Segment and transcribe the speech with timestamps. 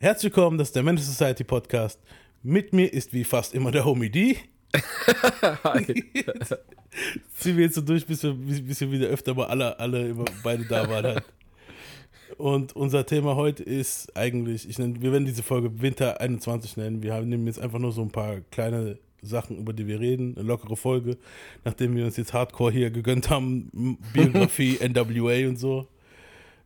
[0.00, 2.00] Herzlich willkommen, das ist der Mental Society Podcast.
[2.44, 4.36] Mit mir ist wie fast immer der Homie D.
[5.64, 5.84] Hi.
[7.34, 10.26] Ziehen wir jetzt so durch, bis wir, bis wir wieder öfter mal alle, alle immer
[10.44, 11.24] beide da waren halt.
[12.36, 17.02] Und unser Thema heute ist eigentlich, ich nenne, wir werden diese Folge Winter 21 nennen.
[17.02, 20.36] Wir haben nehmen jetzt einfach nur so ein paar kleine Sachen, über die wir reden,
[20.36, 21.18] eine lockere Folge,
[21.64, 25.88] nachdem wir uns jetzt Hardcore hier gegönnt haben, Biografie, NWA und so.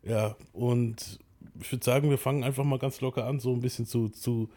[0.03, 1.19] Ja, und
[1.63, 4.49] ich würde sagen, wir fangen einfach mal ganz locker an, so ein bisschen zu, zu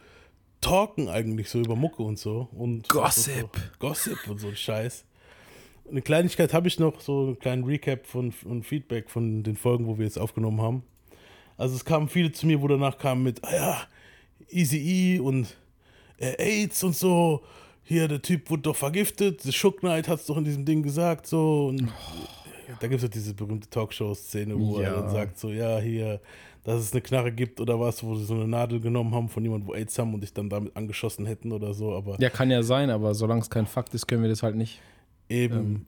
[0.61, 2.49] talken eigentlich so über Mucke und so.
[2.53, 3.49] Und Gossip.
[3.53, 5.05] So, Gossip und so ein Scheiß.
[5.89, 9.85] Eine Kleinigkeit habe ich noch, so einen kleinen Recap von, von Feedback von den Folgen,
[9.87, 10.83] wo wir jetzt aufgenommen haben.
[11.57, 13.81] Also es kamen viele zu mir, wo danach kamen mit, ah ja,
[14.49, 15.55] Easy E und
[16.17, 17.43] äh, AIDS und so.
[17.83, 19.41] Hier, der Typ wurde doch vergiftet.
[19.41, 21.67] The Shook Knight hat es doch in diesem Ding gesagt, so.
[21.67, 21.87] Und
[22.79, 24.87] da gibt es ja diese berühmte Talkshow-Szene, wo Ja.
[24.87, 26.19] er dann sagt, so, ja, hier,
[26.65, 29.41] dass es eine Knarre gibt oder was, wo sie so eine Nadel genommen haben von
[29.43, 31.93] jemandem, wo AIDS haben und dich dann damit angeschossen hätten oder so.
[31.93, 34.55] Aber Ja, kann ja sein, aber solange es kein Fakt ist, können wir das halt
[34.55, 34.81] nicht.
[35.29, 35.85] Eben, Ähm.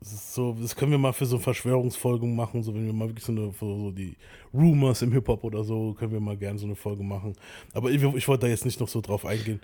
[0.00, 3.32] so, das können wir mal für so Verschwörungsfolgen machen, so wenn wir mal wirklich so
[3.32, 4.16] eine, so, die
[4.54, 7.34] Rumors im Hip-Hop oder so, können wir mal gerne so eine Folge machen.
[7.74, 9.60] Aber ich, ich wollte da jetzt nicht noch so drauf eingehen.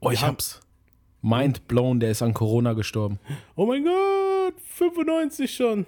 [0.00, 0.60] Oh, ich Wir hab's.
[1.20, 3.18] Mind blown, der ist an Corona gestorben.
[3.56, 5.84] Oh mein Gott, 95 schon.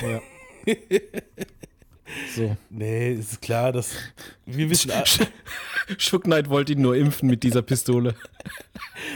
[0.00, 0.20] Ja.
[2.34, 2.56] so.
[2.70, 3.94] Nee, es ist klar, dass
[4.46, 4.90] wir wissen,
[5.98, 8.14] Shook Knight wollte ihn nur impfen mit dieser Pistole.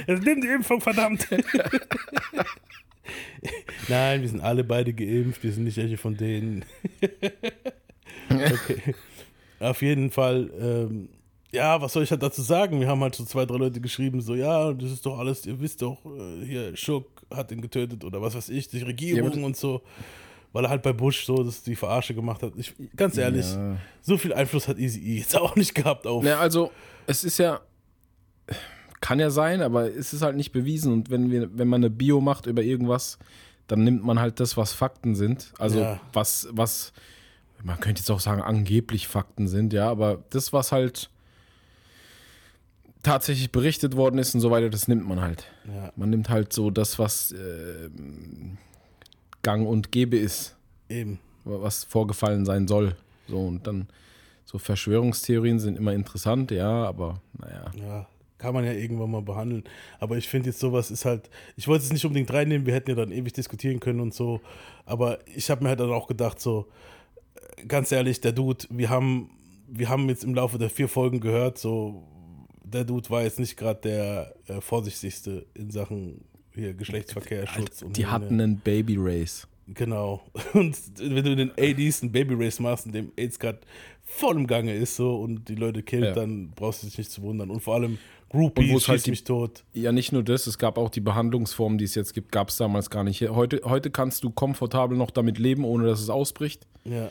[0.07, 1.27] es nimmt die Impfung, verdammt.
[3.89, 6.65] Nein, wir sind alle beide geimpft, wir sind nicht welche von denen.
[8.31, 8.95] okay.
[9.61, 11.09] Auf jeden Fall, ähm,
[11.53, 12.81] ja, was soll ich halt dazu sagen?
[12.81, 15.59] Wir haben halt so zwei, drei Leute geschrieben, so, ja, das ist doch alles, ihr
[15.61, 19.45] wisst doch, äh, hier, Schuck hat ihn getötet oder was weiß ich, die Regierung Ja,
[19.47, 19.83] und so.
[20.53, 22.53] Weil er halt bei Bush so das die Verarsche gemacht hat.
[22.57, 23.77] Ich, ganz ehrlich, Ja.
[24.01, 26.25] so viel Einfluss hat Easy E jetzt auch nicht gehabt auf.
[26.25, 26.71] Na, also,
[27.07, 27.61] es ist ja.
[29.01, 30.93] Kann ja sein, aber es ist halt nicht bewiesen.
[30.93, 33.19] Und wenn, wir, wenn man eine Bio macht über irgendwas,
[33.67, 35.53] dann nimmt man halt das, was Fakten sind.
[35.59, 36.01] Also, Ja.
[36.13, 36.93] was, was.
[37.63, 41.11] Man könnte jetzt auch sagen, angeblich Fakten sind, ja, aber das, was halt
[43.03, 45.45] tatsächlich berichtet worden ist und so weiter, das nimmt man halt.
[45.73, 47.89] Ja, Man nimmt halt so das, was äh,
[49.47, 50.57] gang und gäbe ist,
[50.89, 51.21] eben.
[51.45, 52.97] was vorgefallen sein soll.
[53.29, 53.87] So und dann
[54.45, 57.71] so Verschwörungstheorien sind immer interessant, ja, aber naja.
[57.81, 58.09] Ja,
[58.39, 59.63] kann man ja irgendwann mal behandeln.
[60.01, 62.91] Aber ich finde jetzt sowas ist halt, ich wollte es nicht unbedingt reinnehmen, wir hätten
[62.91, 64.41] ja dann ewig diskutieren können und so.
[64.85, 66.67] Aber ich habe mir halt dann auch gedacht, so,
[67.57, 69.31] äh, ganz ehrlich, der Dude, wir haben,
[69.69, 72.03] wir haben jetzt im Laufe der vier Folgen gehört, so,
[72.65, 76.25] der Dude war jetzt nicht gerade der äh, vorsichtigste in Sachen
[76.57, 79.47] hier Geschlechtsverkehr, Schutz und Die hatten einen Baby Race.
[79.69, 80.23] Genau.
[80.55, 83.59] Und wenn du in den ADs ein Baby Race machst, in dem AIDS gerade
[84.05, 86.13] voll im Gange ist so und die Leute killt, Ja.
[86.13, 87.51] dann brauchst du dich nicht zu wundern.
[87.51, 87.99] Und vor allem
[88.31, 89.65] Groupies, es halt die- mich tot.
[89.73, 92.57] Ja, nicht nur das, es gab auch die Behandlungsformen, die es jetzt gibt, gab es
[92.59, 93.29] damals gar nicht.
[93.29, 96.65] Heute, heute kannst du komfortabel noch damit leben, ohne dass es ausbricht.
[96.85, 97.11] Ja.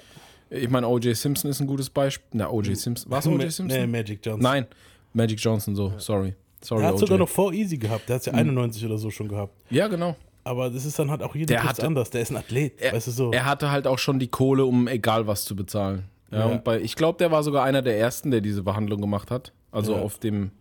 [0.49, 1.13] Ich meine, O.J.
[1.13, 2.25] Simpson ist ein gutes Beispiel.
[2.33, 2.77] Na, O.J.
[2.77, 3.11] Simpson.
[3.11, 3.51] Was O.J.
[3.51, 3.67] Simpson?
[3.67, 4.41] Nee, Magic Johnson.
[4.43, 4.65] Nein,
[5.11, 6.35] Magic Johnson, so, sorry.
[6.63, 8.09] Sorry, Er hat sogar noch vor Easy gehabt.
[8.09, 8.39] Der hat ja Mhm.
[8.39, 9.53] 91 oder so schon gehabt.
[9.69, 10.15] Ja, genau.
[10.43, 12.09] Aber das ist dann halt auch jeder Der Typ anders.
[12.11, 13.31] Der ist ein Athlet, Er, weißt du so.
[13.31, 16.05] er hatte halt auch schon die Kohle, um egal was zu bezahlen.
[16.31, 16.45] Ja, Ja.
[16.45, 19.53] Und bei, ich glaube, der war sogar einer der ersten, der diese Behandlung gemacht hat.
[19.71, 20.01] Also Ja.
[20.01, 20.51] auf dem,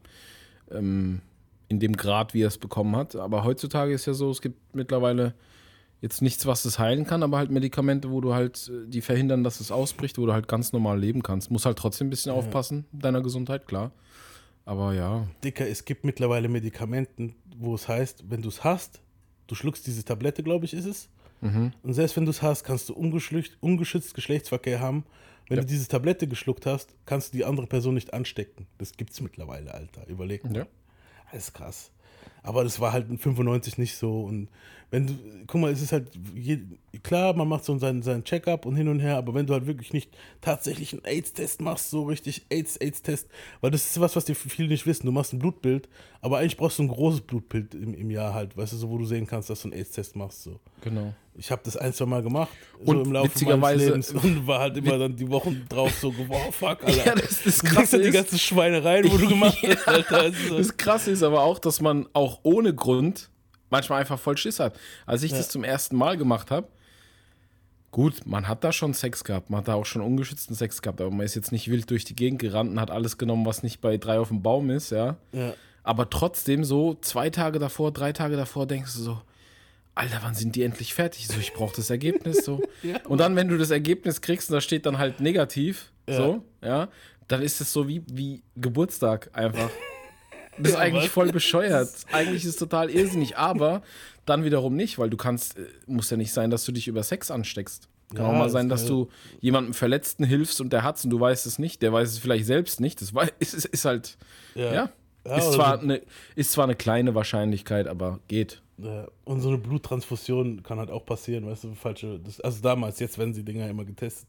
[0.70, 1.20] ähm,
[1.68, 3.16] in dem Grad, wie er es bekommen hat.
[3.16, 5.34] Aber heutzutage ist ja so, es gibt mittlerweile
[6.00, 9.42] jetzt nichts, was es heilen kann, aber halt Medikamente, wo du halt, äh, die verhindern,
[9.44, 11.50] dass es ausbricht, wo du halt ganz normal leben kannst.
[11.50, 13.90] Muss halt trotzdem ein bisschen aufpassen, deiner Gesundheit, klar.
[14.64, 19.02] Aber ja, Dicker, es gibt mittlerweile Medikamenten, wo es heißt, wenn du es hast,
[19.46, 21.08] du schluckst diese Tablette, glaube ich, ist es.
[21.42, 21.72] Mhm.
[21.82, 25.04] Und selbst wenn du es hast, kannst du ungeschützt, Geschlechtsverkehr haben.
[25.48, 25.62] Wenn Ja.
[25.62, 28.66] du diese Tablette geschluckt hast, kannst du die andere Person nicht anstecken.
[28.78, 30.06] Das gibt's mittlerweile, Alter.
[30.08, 30.56] Überleg mal.
[30.56, 30.66] Ja.
[31.30, 31.90] Das ist krass.
[32.42, 34.22] Aber das war halt in 95 nicht so.
[34.24, 34.48] Und
[34.90, 35.14] wenn du,
[35.46, 36.58] guck mal, es ist halt, je,
[37.02, 39.66] klar, man macht so seinen, seinen Check-up und hin und her, aber wenn du halt
[39.66, 43.28] wirklich nicht tatsächlich einen AIDS-Test machst, so richtig AIDS, AIDS-Test,
[43.60, 45.06] weil das ist was, was die viele nicht wissen.
[45.06, 45.88] Du machst ein Blutbild,
[46.20, 48.98] aber eigentlich brauchst du ein großes Blutbild im, im Jahr halt, weißt du, so wo
[48.98, 50.42] du sehen kannst, dass du einen AIDS-Test machst.
[50.44, 50.60] So.
[50.80, 51.12] genau.
[51.36, 52.50] Ich habe das ein, zwei Mal gemacht,
[52.84, 53.58] Und so im Laufe witzigerweise-
[53.90, 57.06] meines Lebens und war halt immer dann die Wochen drauf so, wow, fuck, Alter.
[57.06, 60.20] Ja, das, das Du Krasse an die ist, ganzen Schweinereien, wo du gemacht hast, Alter.
[60.20, 63.30] Also, Das Krasse ist aber auch, dass man auch ohne Grund
[63.70, 64.78] manchmal einfach voll Schiss hat.
[65.06, 65.38] Als ich Ja.
[65.38, 66.68] das zum ersten Mal gemacht habe,
[67.90, 71.00] gut, man hat da schon Sex gehabt, man hat da auch schon ungeschützten Sex gehabt,
[71.00, 73.62] aber man ist jetzt nicht wild durch die Gegend gerannt und hat alles genommen, was
[73.62, 75.16] nicht bei drei auf dem Baum ist, ja.
[75.32, 75.54] ja.
[75.82, 79.20] Aber trotzdem so zwei Tage davor, drei Tage davor denkst du so,
[79.96, 81.28] Alter, wann sind die endlich fertig?
[81.28, 82.60] So, ich brauche das Ergebnis so.
[82.82, 82.96] Ja.
[83.06, 86.16] Und dann, wenn du das Ergebnis kriegst und da steht dann halt negativ, Ja.
[86.16, 86.88] so, ja,
[87.28, 89.70] dann ist es so wie, wie Geburtstag einfach.
[90.58, 91.90] Das ist Ja, eigentlich voll bescheuert.
[92.12, 93.82] Eigentlich ist es total irrsinnig, aber
[94.26, 97.02] dann wiederum nicht, weil du kannst, äh, muss ja nicht sein, dass du dich über
[97.02, 97.88] Sex ansteckst.
[98.14, 99.08] Kann Ja, auch mal sein, dass ja- du
[99.40, 101.82] jemandem Verletzten hilfst und der hat's und du weißt es nicht.
[101.82, 103.00] Der weiß es vielleicht selbst nicht.
[103.00, 104.16] Das ist, ist, ist halt,
[104.54, 104.72] ja.
[105.26, 106.02] Ja, ist, oder zwar eine,
[106.36, 108.60] ist zwar eine kleine Wahrscheinlichkeit, aber geht.
[108.78, 112.98] Ja, und so eine Bluttransfusion kann halt auch passieren, weißt du, falsche, das, also damals,
[112.98, 114.26] jetzt werden die Dinger immer getestet,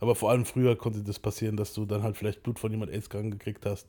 [0.00, 2.90] aber vor allem früher konnte das passieren, dass du dann halt vielleicht Blut von jemand
[2.90, 3.86] AIDS krank gekriegt hast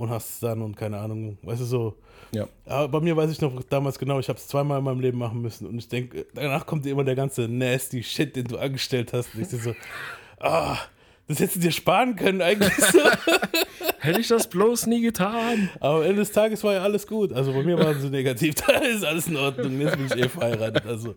[0.00, 1.94] und hast es dann und keine Ahnung, weißt du, so.
[2.32, 2.48] Ja.
[2.64, 5.18] Aber bei mir weiß ich noch damals genau, ich habe es zweimal in meinem Leben
[5.18, 8.56] machen müssen und ich denke, danach kommt dir immer der ganze nasty Shit, den du
[8.56, 9.74] angestellt hast und ich so,
[10.40, 10.78] ah,
[11.28, 12.98] das hättest du dir sparen können eigentlich so.
[13.98, 15.68] Hätte ich das bloß nie getan.
[15.78, 17.34] Aber am Ende des Tages war ja alles gut.
[17.34, 19.78] Also bei mir waren sie negativ, da ist alles in Ordnung.
[19.78, 20.86] Jetzt bin ich eh verheiratet.
[20.86, 21.14] Also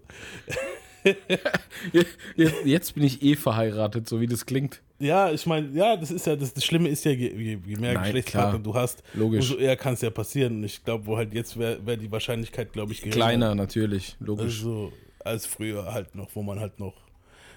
[1.91, 4.81] Jetzt, jetzt bin ich eh verheiratet, so wie das klingt.
[4.99, 7.75] ja, ich meine, ja, das ist ja, das, das Schlimme ist ja, je, je je
[7.77, 8.63] mehr Nein, Geschlechtspartner klar.
[8.63, 9.51] du hast, Logisch.
[9.51, 10.57] umso eher kann es ja passieren.
[10.57, 13.15] Und ich glaube, wo halt jetzt wäre wär die Wahrscheinlichkeit, glaube ich, geringer.
[13.15, 14.45] Kleiner natürlich, logisch.
[14.63, 16.93] Also als früher halt noch, wo man halt noch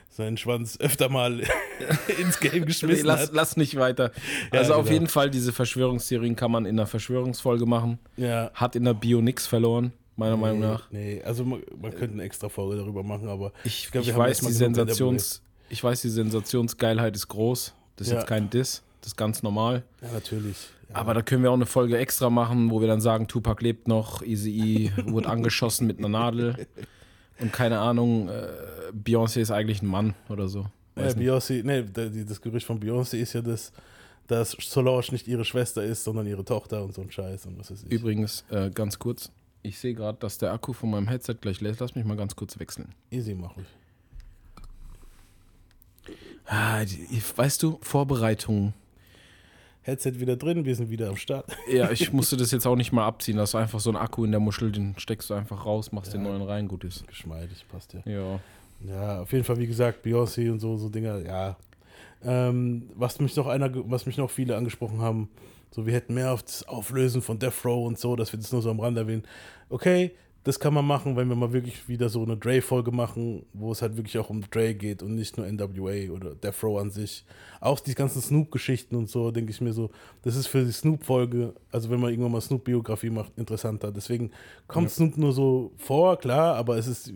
[0.08, 1.40] seinen Schwanz öfter mal
[2.20, 3.30] ins Game Nee, geschmissen lass, hat.
[3.32, 4.12] lass nicht weiter.
[4.52, 4.92] Ja, also auf genau.
[4.94, 7.98] jeden Fall, diese Verschwörungstheorien kann man in einer Verschwörungsfolge machen.
[8.16, 8.50] Ja.
[8.54, 10.90] Hat in der Bio nix verloren, meiner Meinung nach.
[10.90, 14.14] Nee, also man, man könnte eine extra Folge darüber machen, aber Ich, glaub, ich wir
[14.14, 17.74] haben weiß, die Sensations, ich weiß, die Sensationsgeilheit ist groß.
[17.96, 18.18] Das ist Ja.
[18.20, 19.84] jetzt kein Diss, das ist ganz normal.
[20.02, 20.56] Ja, natürlich.
[20.90, 20.96] Ja.
[20.96, 23.88] Aber da können wir auch eine Folge extra machen, wo wir dann sagen, Tupac lebt
[23.88, 26.66] noch, Easy E wurde angeschossen mit einer Nadel.
[27.40, 28.46] Und keine Ahnung, äh,
[28.92, 30.66] Beyoncé ist eigentlich ein Mann oder so.
[30.96, 31.18] Ja, nicht.
[31.18, 31.84] Beyoncé, nee,
[32.24, 33.72] das Gerücht von Beyoncé ist ja, dass,
[34.26, 37.70] dass Solange nicht ihre Schwester ist, sondern ihre Tochter und so ein Scheiß und was
[37.70, 37.92] weiß ich.
[37.92, 39.30] Übrigens, äh, ganz kurz,
[39.66, 41.80] ich sehe gerade, dass der Akku von meinem Headset gleich lädt.
[41.80, 42.94] Lass mich mal ganz kurz wechseln.
[43.10, 43.66] Easy mach ich.
[46.46, 48.72] Ah, die, weißt du, Vorbereitungen.
[49.82, 51.46] Headset wieder drin, wir sind wieder am Start.
[51.70, 53.36] Ja, ich musste das jetzt auch nicht mal abziehen.
[53.36, 56.12] Das ist einfach so ein Akku in der Muschel, den steckst du einfach raus, machst
[56.12, 57.06] den neuen rein, gut ist.
[57.06, 58.00] Geschmeidig, passt ja.
[58.04, 58.40] Ja.
[58.84, 61.56] Ja, auf jeden Fall, wie gesagt, Beyoncé und so, so Dinger, ja.
[62.22, 65.28] Ähm, was mich noch einer, was mich noch viele angesprochen haben,
[65.70, 68.52] so wir hätten mehr auf das Auflösen von Death Row und so, dass wir das
[68.52, 69.24] nur so am Rand erwähnen.
[69.68, 70.12] Okay,
[70.44, 73.82] das kann man machen, wenn wir mal wirklich wieder so eine Dre-Folge machen, wo es
[73.82, 77.24] halt wirklich auch um Dre geht und nicht nur NWA oder Death Row an sich.
[77.60, 79.90] Auch die ganzen Snoop-Geschichten und so, denke ich mir so,
[80.22, 83.90] das ist für die Snoop-Folge, also wenn man irgendwann mal Snoop-Biografie macht, interessanter.
[83.90, 84.30] Deswegen
[84.68, 87.12] kommt Snoop nur so vor, klar, aber es ist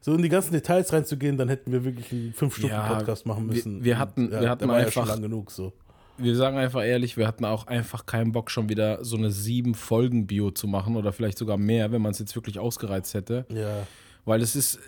[0.00, 3.84] so in die ganzen Details reinzugehen, dann hätten wir wirklich einen 5-Stunden-Podcast machen wir- müssen.
[3.84, 5.72] wir hatten- Und, ja, wir hatten ja einfach- schon lang genug so.
[6.18, 9.74] Wir sagen einfach ehrlich, wir hatten auch einfach keinen Bock, schon wieder so eine sieben
[9.74, 13.46] Folgen Bio zu machen oder vielleicht sogar mehr, wenn man es jetzt wirklich ausgereizt hätte.
[13.48, 13.86] Ja,
[14.24, 14.78] Weil es ist,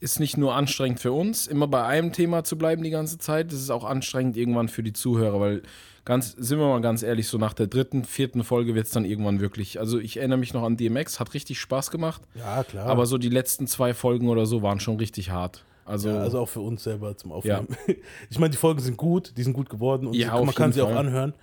[0.00, 3.52] ist nicht nur anstrengend für uns, immer bei einem Thema zu bleiben die ganze Zeit.
[3.52, 5.62] Es ist auch anstrengend irgendwann für die Zuhörer, weil
[6.04, 9.04] ganz, sind wir mal ganz ehrlich, so nach der dritten, vierten Folge wird es dann
[9.04, 9.78] irgendwann wirklich.
[9.78, 12.86] Also ich erinnere mich noch an DMX, hat richtig Spaß gemacht, ja klar.
[12.86, 15.64] aber so die letzten zwei Folgen oder so waren schon richtig hart.
[15.84, 17.66] Also, ja, also auch für uns selber zum Aufnehmen.
[18.30, 20.80] Ich meine, die Folgen sind gut, die sind gut geworden und Ja, man kann sie
[20.82, 20.98] auch Fall.
[20.98, 21.34] anhören.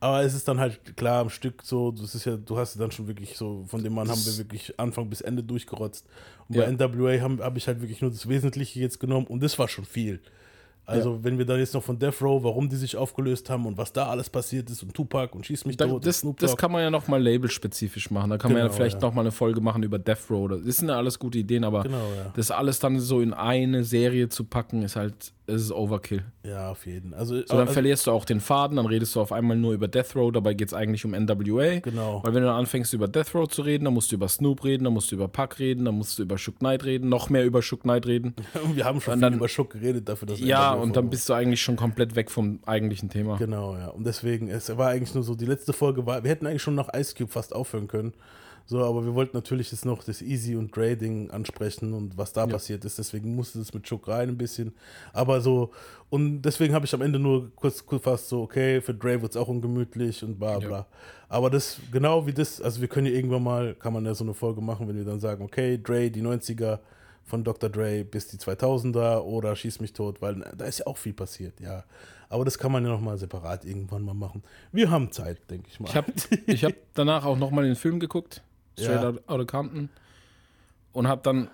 [0.00, 2.90] Aber es ist dann halt klar am Stück so, das ist ja, du hast dann
[2.90, 6.06] schon wirklich so, von dem Mann haben wir wirklich Anfang bis Ende durchgerotzt.
[6.48, 6.62] Und Ja.
[6.64, 9.68] bei NWA habe hab ich halt wirklich nur das Wesentliche jetzt genommen und das war
[9.68, 10.20] schon viel.
[10.84, 13.78] Also, wenn wir dann jetzt noch von Death Row, warum die sich aufgelöst haben und
[13.78, 16.72] was da alles passiert ist und Tupac und Schieß mich Da, tot das, das kann
[16.72, 18.30] man ja nochmal labelspezifisch machen.
[18.30, 19.08] Da kann man ja Genau, vielleicht ja.
[19.08, 20.48] noch mal eine Folge machen über Death Row.
[20.48, 22.32] Das sind ja alles gute Ideen, aber Genau, ja.
[22.34, 26.24] das alles dann so in eine Serie zu packen, ist halt, es ist Overkill.
[26.44, 27.14] Ja, auf jeden.
[27.14, 29.72] Also, So, dann also verlierst du auch den Faden, dann redest du auf einmal nur
[29.74, 31.80] über Death Row, dabei geht es eigentlich um NWA.
[31.80, 32.20] Genau.
[32.24, 34.64] Weil wenn du dann anfängst über Death Row zu reden, dann musst du über Snoop
[34.64, 37.30] reden, dann musst du über Pac reden, dann musst du über Shook Knight reden, noch
[37.30, 38.34] mehr über Shook Knight reden.
[38.74, 41.34] wir haben schon dann- über Schock geredet dafür, dass Ja, NWA und dann bist du
[41.34, 43.36] eigentlich schon komplett weg vom eigentlichen Thema.
[43.36, 43.88] Genau, ja.
[43.88, 46.74] Und deswegen, es war eigentlich nur so, die letzte Folge war, wir hätten eigentlich schon
[46.74, 48.12] nach Ice Cube fast aufhören können.
[48.66, 52.32] So, aber wir wollten natürlich jetzt noch das Easy und Dre Ding ansprechen und was
[52.32, 52.98] da passiert ist.
[52.98, 54.74] Deswegen musste es mit Chuck rein ein bisschen.
[55.12, 55.70] Aber so,
[56.10, 59.36] und deswegen habe ich am Ende nur kurz gefasst, so, okay, für Dre wird es
[59.36, 60.86] auch ungemütlich und bla bla.
[61.28, 64.24] Aber das, genau wie das, also wir können ja irgendwann mal, kann man ja so
[64.24, 66.78] eine Folge machen, wenn wir dann sagen, okay, Dre, die 90er
[67.24, 67.70] von Dr.
[67.70, 71.60] Dre bis die 2000er oder Schieß mich tot, weil da ist ja auch viel passiert,
[71.60, 71.84] ja.
[72.28, 74.42] Aber das kann man ja nochmal separat irgendwann mal machen.
[74.72, 75.88] Wir haben Zeit, denke ich mal.
[75.88, 76.12] Ich habe
[76.46, 78.42] ich hab danach auch nochmal den Film geguckt,
[78.78, 79.08] Straight Ja.
[79.08, 79.88] Out- Outta Compton,
[80.92, 81.48] und habe dann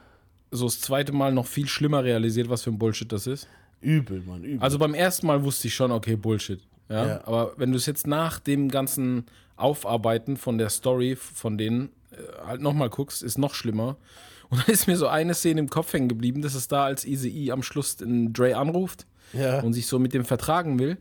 [0.51, 3.47] so das zweite Mal noch viel schlimmer realisiert, was für ein Bullshit das ist.
[3.81, 4.61] übel, Mann, übel.
[4.63, 6.61] Also beim ersten Mal wusste ich schon, okay, Bullshit.
[6.89, 7.07] Ja?
[7.07, 7.27] Ja.
[7.27, 12.17] Aber wenn du es jetzt nach dem ganzen Aufarbeiten von der Story von denen äh,
[12.47, 13.97] halt nochmal guckst, ist noch schlimmer.
[14.51, 17.05] Und da ist mir so eine Szene im Kopf hängen geblieben, das ist da, als
[17.05, 19.61] Easy E am Schluss den Dre anruft ja.
[19.61, 20.97] und sich so mit dem vertragen will.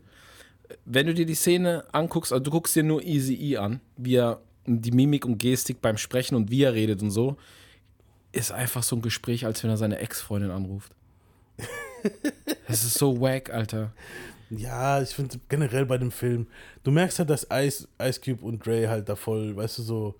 [0.84, 4.16] wenn du dir die Szene anguckst, also du guckst dir nur Easy E an, wie
[4.16, 7.36] er die Mimik und Gestik beim Sprechen und wie er redet und so,
[8.32, 10.92] ist einfach so ein Gespräch, als wenn er seine Ex-Freundin anruft.
[12.68, 13.92] Es ist so wack, Alter.
[14.50, 16.46] Ja, ich finde generell bei dem Film,
[16.84, 20.14] du merkst halt, dass Ice, Ice Cube und Dre halt da voll, weißt du, so,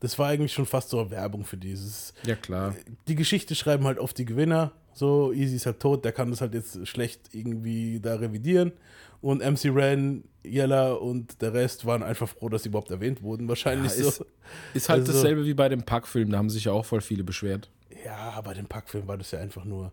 [0.00, 2.14] das war eigentlich schon fast so eine Werbung für dieses.
[2.24, 2.74] Ja, klar.
[3.08, 4.72] Die Geschichte schreiben halt oft die Gewinner.
[4.94, 8.72] So, Easy ist halt tot, der kann das halt jetzt schlecht irgendwie da revidieren.
[9.20, 13.48] Und MC Ren, Yella und der Rest waren einfach froh, dass sie überhaupt erwähnt wurden.
[13.48, 14.26] Wahrscheinlich Ja, ist, so.
[14.74, 17.24] ist halt Also- dasselbe wie bei dem Pack-Film, da haben sich ja auch voll viele
[17.24, 17.70] beschwert.
[18.04, 19.90] Ja, bei dem Packfilm war das ja einfach nur.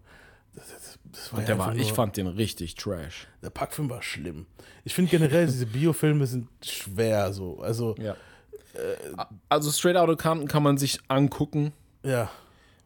[0.54, 3.28] Das, das, das war Und ja der war, einfach ich nur, fand den richtig trash.
[3.42, 4.48] Der Packfilm war schlimm.
[4.84, 7.60] Ich finde generell, diese Biofilme sind schwer so.
[7.62, 8.18] Also, Ja.
[9.50, 12.30] Also Straight Outta Compton kann man sich angucken, ja.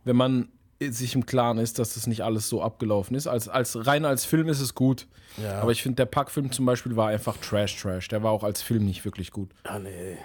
[0.03, 0.50] wenn man
[0.82, 3.27] sich im Klaren ist, dass das nicht alles so abgelaufen ist.
[3.27, 5.08] Als, als rein als Film ist es gut.
[5.41, 5.62] Ja.
[5.62, 8.08] Aber ich finde, der Pack-Film zum Beispiel war einfach Trash, Trash.
[8.10, 9.50] Der war auch als Film nicht wirklich gut.
[9.63, 10.17] Ah, nee.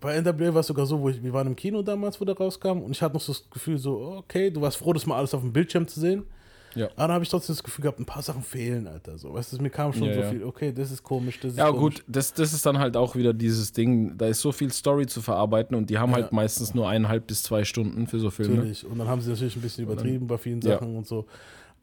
[0.00, 2.36] Bei NWA war es sogar so, wo ich, wir waren im Kino damals, wo der
[2.36, 5.16] rauskam, und ich hatte noch so das Gefühl, so, okay, du warst froh, das mal
[5.16, 6.24] alles auf dem Bildschirm zu sehen.
[6.74, 6.86] Ja.
[6.86, 9.18] Aber dann habe ich trotzdem das Gefühl gehabt, ein paar Sachen fehlen, Alter.
[9.18, 10.30] So, weißt du, mir kam schon Ja, so ja.
[10.30, 11.96] viel, okay, das ist komisch, das ist Ja, komisch.
[11.96, 14.16] gut, das, das ist dann halt auch wieder dieses Ding.
[14.16, 16.16] Da ist so viel Story zu verarbeiten und die haben Ja.
[16.16, 18.54] halt meistens nur eineinhalb bis zwei Stunden für so Filme.
[18.56, 18.86] Natürlich.
[18.86, 20.62] Und dann haben sie natürlich ein bisschen übertrieben bei vielen.
[20.62, 21.26] Sachen und so.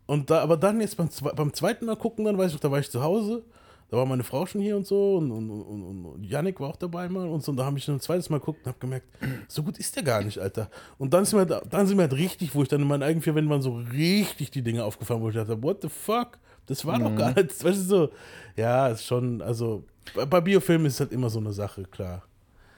[0.05, 2.72] Und da, aber dann jetzt beim, beim zweiten Mal gucken, dann weiß ich noch, da
[2.72, 3.43] war ich zu Hause,
[3.89, 6.75] da war meine Frau schon hier und so und, und, und, und, Yannick war auch
[6.75, 7.51] dabei mal und so.
[7.51, 9.08] Und da habe ich schon ein zweites Mal geguckt und habe gemerkt,
[9.48, 10.69] so gut ist der gar nicht, Alter.
[10.98, 13.03] Und dann sind wir, da- dann sind wir halt richtig, wo ich dann in meinen
[13.03, 16.38] eigenen vier Wänden waren so richtig die Dinge aufgefallen, wo ich dachte, what the fuck?
[16.67, 17.03] Das war Mhm.
[17.03, 18.10] doch gar nicht, weißt du so.
[18.55, 19.84] Ja, ist schon, also
[20.15, 22.24] bei, bei Biofilmen ist halt immer so eine Sache, klar.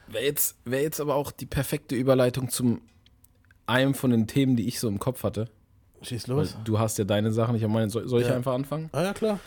[0.08, 2.80] Wäre jetzt, wär jetzt aber auch die perfekte Überleitung zum
[3.66, 5.48] einem von den Themen, die ich so im Kopf hatte.
[6.02, 6.56] Schieß Weil los.
[6.64, 7.88] du hast ja deine Sachen, ich habe meine.
[7.90, 8.34] Soll, soll ich Ja.
[8.34, 8.88] einfach anfangen?
[8.92, 9.38] Ah ja, klar.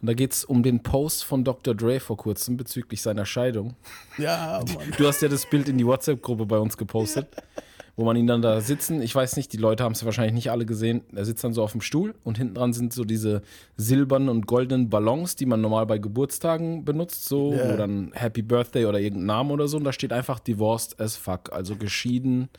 [0.00, 1.74] Und da geht es um den Post von Dr.
[1.74, 3.74] Dre vor kurzem bezüglich seiner Scheidung.
[4.18, 4.92] Ja, Mann.
[4.98, 7.28] Du hast ja das Bild in die WhatsApp-Gruppe bei uns gepostet,
[7.96, 9.00] wo man ihn dann da sitzen.
[9.00, 11.00] Ich weiß nicht, die Leute haben es wahrscheinlich nicht alle gesehen.
[11.14, 13.40] Er sitzt dann so auf dem Stuhl und hinten dran sind so diese
[13.78, 17.72] silbernen und goldenen Ballons, die man normal bei Geburtstagen benutzt, so, Ja.
[17.72, 19.78] wo dann Happy Birthday oder irgendein Name oder so.
[19.78, 22.50] Und da steht einfach divorced as fuck, also geschieden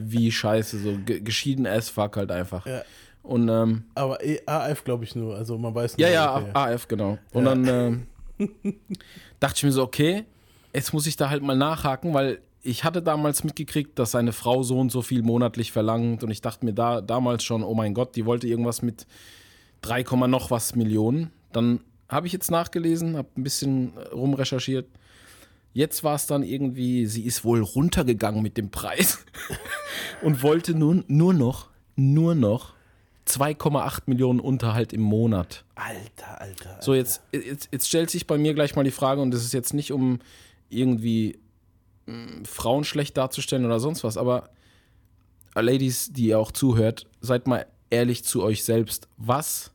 [0.00, 2.66] wie scheiße, so ge geschieden as fuck halt einfach.
[2.66, 2.82] Ja.
[3.28, 6.50] Und ähm, Aber eh, AF glaube ich nur, also man weiß ja, nur, ja, okay.
[6.54, 7.18] AF, genau.
[7.32, 7.54] Und Ja.
[7.54, 8.06] dann
[8.40, 8.74] ähm,
[9.38, 10.24] dachte ich mir so, okay,
[10.72, 14.62] jetzt muss ich da halt mal nachhaken, weil ich hatte damals mitgekriegt, dass seine Frau
[14.62, 17.92] so und so viel monatlich verlangt und ich dachte mir da damals schon, oh mein
[17.92, 19.06] Gott, die wollte irgendwas mit
[19.82, 21.30] 3, Komma noch was Millionen.
[21.52, 24.86] Dann habe ich jetzt nachgelesen, habe ein bisschen äh, rumrecherchiert.
[25.74, 29.18] Jetzt war es dann irgendwie, sie ist wohl runtergegangen mit dem Preis
[30.22, 32.72] und wollte nun nur noch, nur noch
[33.28, 35.64] 2,8 Millionen Unterhalt im Monat.
[35.74, 36.78] Alter, Alter.
[36.80, 39.52] So, jetzt, jetzt, jetzt stellt sich bei mir gleich mal die Frage, und das ist
[39.52, 40.18] jetzt nicht, um
[40.70, 41.38] irgendwie
[42.06, 44.50] mh, Frauen schlecht darzustellen oder sonst was, aber
[45.54, 49.08] äh, Ladies, die ihr auch zuhört, seid mal ehrlich zu euch selbst.
[49.16, 49.72] Was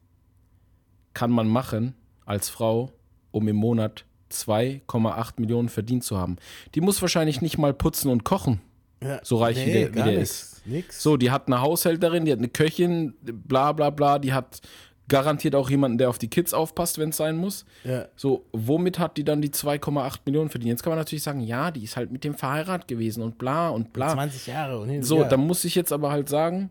[1.14, 1.96] kann man machen
[2.26, 2.92] als Frau,
[3.32, 6.38] um im Monat 2,8 Millionen verdient zu haben?
[6.76, 8.62] Die muss wahrscheinlich nicht mal putzen und kochen.
[9.02, 9.20] ja.
[9.24, 11.02] so reich wie der- wie der nix, Nix.
[11.04, 14.62] So, die hat eine Haushälterin, die hat eine Köchin, bla bla bla, die hat
[15.10, 17.66] garantiert auch jemanden, der auf die Kids aufpasst, wenn es sein muss.
[17.84, 18.08] Ja.
[18.16, 20.70] So, womit hat die dann die 2,8 Millionen verdient?
[20.70, 23.70] Jetzt kann man natürlich sagen, ja, die ist halt mit dem verheiratet gewesen und bla
[23.70, 24.14] und bla.
[24.14, 25.28] 20 Jahre und hin und So, her.
[25.30, 26.70] da muss ich jetzt aber halt sagen,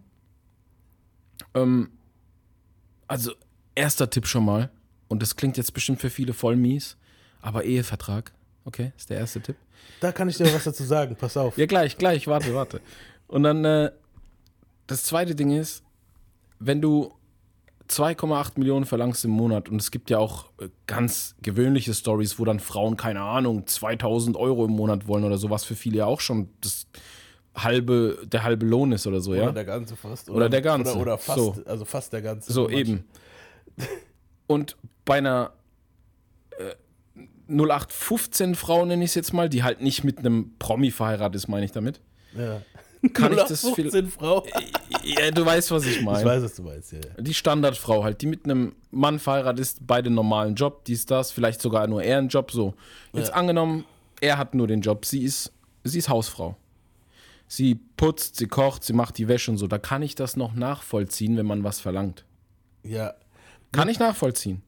[1.55, 1.91] ähm,
[3.07, 3.33] also
[3.75, 4.71] erster Tipp schon mal,
[5.09, 6.97] und das klingt jetzt bestimmt für viele voll mies,
[7.43, 8.33] aber Ehevertrag,
[8.65, 9.57] okay, ist der erste Tipp.
[10.01, 11.59] Da kann ich dir was dazu sagen, pass auf.
[11.59, 12.81] Ja, gleich, gleich, warte, warte.
[13.29, 13.93] Und dann, äh,
[14.87, 15.83] das zweite Ding ist,
[16.59, 17.13] wenn du
[17.89, 22.45] 2,8 Millionen verlangst im Monat und es gibt ja auch äh, ganz gewöhnliche Stories, wo
[22.45, 26.07] dann Frauen, keine Ahnung, 2000 Euro im Monat wollen oder so, was für viele ja
[26.07, 26.87] auch schon das
[27.55, 29.45] halbe, der halbe Lohn ist oder so, ja?
[29.45, 30.31] Oder der ganze fast.
[30.31, 30.93] Oder der ganze.
[30.93, 31.57] Oder, oder fast, So.
[31.67, 32.53] also fast der ganze.
[32.53, 33.05] So, eben.
[34.47, 35.53] Und bei einer
[36.59, 36.75] äh,
[37.49, 41.49] 0815 Frau, nenne ich es jetzt mal, die halt nicht mit einem Promi verheiratet ist,
[41.49, 42.01] meine ich damit.
[42.37, 42.63] Ja.
[43.13, 43.91] Kann ich das viel.
[43.91, 44.45] 15 Frau.
[45.03, 46.25] Ja, du weißt, was ich Ich meine.
[46.25, 46.99] weiß, was du meinst, ja.
[47.01, 47.23] ja.
[47.23, 51.61] Die Standardfrau halt, die mit einem Mann verheiratet ist, beide normalen Job, dies, das, vielleicht
[51.61, 52.75] sogar nur er einen Job, so.
[53.13, 53.35] Jetzt Ja.
[53.35, 53.85] angenommen,
[54.21, 55.53] er hat nur den Job, sie ist,
[55.85, 56.57] sie ist Hausfrau.
[57.49, 59.67] Sie putzt, sie kocht, sie macht die Wäsche und so.
[59.67, 62.25] Da kann ich das noch nachvollziehen, wenn man was verlangt.
[62.85, 63.15] Ja.
[63.73, 64.63] Kann ich nachvollziehen.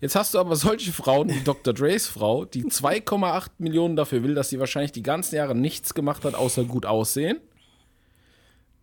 [0.00, 1.72] Jetzt hast du aber solche Frauen wie Dr.
[1.72, 6.24] Dre's Frau, die 2,8 Millionen dafür will, dass sie wahrscheinlich die ganzen Jahre nichts gemacht
[6.24, 7.38] hat, außer gut aussehen.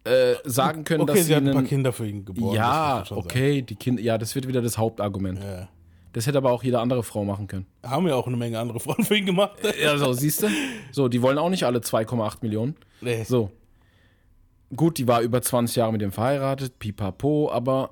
[0.08, 2.56] Äh, sagen können, Okay, dass sie sie hat ein paar Kinder für ihn geboren.
[2.56, 5.40] Ja, okay, die Kinder, ja, das wird wieder das Hauptargument.
[5.44, 5.68] Ja.
[6.14, 7.68] Das hätte aber auch jede andere Frau machen können.
[7.84, 9.58] Haben ja auch eine Menge andere Frauen für ihn gemacht.
[9.80, 10.48] Ja, so, siehst du?
[10.92, 12.76] So, die wollen auch nicht alle 2,8 Millionen.
[13.02, 13.24] Nee.
[13.24, 13.52] So.
[14.76, 17.92] Gut, die war über 20 Jahre mit dem verheiratet, pipapo, aber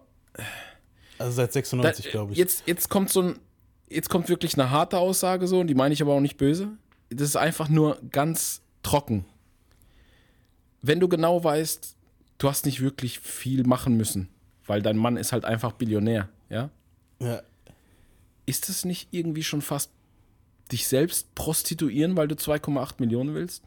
[1.19, 2.37] Also seit da, 96, glaube ich.
[2.37, 3.39] jetzt, jetzt kommt so ein,
[3.89, 6.69] jetzt kommt wirklich eine harte Aussage so, und die meine ich aber auch nicht böse.
[7.09, 9.25] Das ist einfach nur ganz trocken.
[10.81, 11.94] Wenn du genau weißt,
[12.45, 14.29] du hast nicht wirklich viel machen müssen,
[14.67, 16.69] weil dein Mann ist halt einfach Billionär, ja?
[17.19, 17.41] Ja.
[18.45, 19.89] Ist es nicht irgendwie schon fast
[20.71, 23.63] dich selbst prostituieren, weil du 2,8 Millionen willst?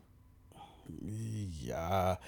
[1.60, 2.20] Ja.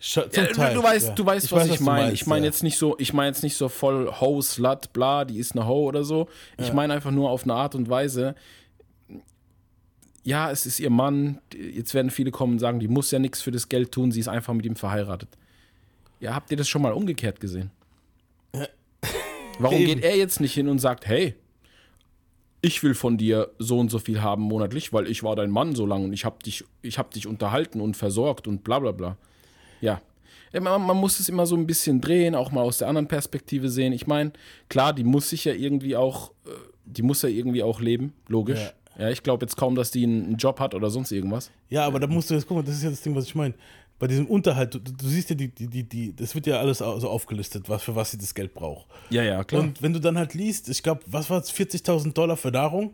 [0.00, 1.14] Schon, Ja, zum Teil, du weißt, ja.
[1.14, 2.12] du weißt, was, ich du meine.
[2.12, 2.52] Ich meine ja.
[2.52, 5.66] jetzt nicht so, ich meine jetzt nicht so voll Ho, Slut, bla, die ist eine
[5.66, 6.28] Ho oder so.
[6.56, 8.34] Ich meine einfach nur auf eine Art und Weise.
[10.22, 11.38] Ja, es ist ihr Mann.
[11.52, 14.20] Jetzt werden viele kommen und sagen, die muss ja nichts für das Geld tun, sie
[14.20, 15.28] ist einfach mit ihm verheiratet.
[16.20, 17.70] Ja, habt ihr das schon mal umgekehrt gesehen?
[19.58, 19.86] Warum Eben.
[19.86, 21.34] geht er jetzt nicht hin und sagt, hey,
[22.60, 25.74] ich will von dir so und so viel haben monatlich, weil ich war dein Mann
[25.76, 28.92] so lange und ich habe dich, ich hab dich unterhalten und versorgt und bla bla
[28.92, 29.16] bla.
[29.80, 30.00] Ja.
[30.52, 33.06] Ja, Man, man muss es immer so ein bisschen drehen, auch mal aus der anderen
[33.06, 33.92] Perspektive sehen.
[33.92, 34.32] Ich meine,
[34.68, 36.50] klar, die muss sich ja irgendwie auch, äh,
[36.86, 38.72] die muss ja irgendwie auch leben, logisch.
[38.98, 41.52] Ja, ich glaube jetzt kaum, dass die einen einen Job hat oder sonst irgendwas.
[41.68, 43.54] Ja, aber da musst du jetzt gucken, das ist ja das Ding, was ich meine.
[43.98, 46.78] Bei diesem Unterhalt, du, du siehst ja, die, die, die, die, das wird ja alles
[46.78, 48.86] so aufgelistet, was, für was sie das Geld braucht.
[49.10, 49.62] Ja, ja, klar.
[49.62, 52.92] Und wenn du dann halt liest, ich glaube, was war es, 40.000 Dollar für Nahrung?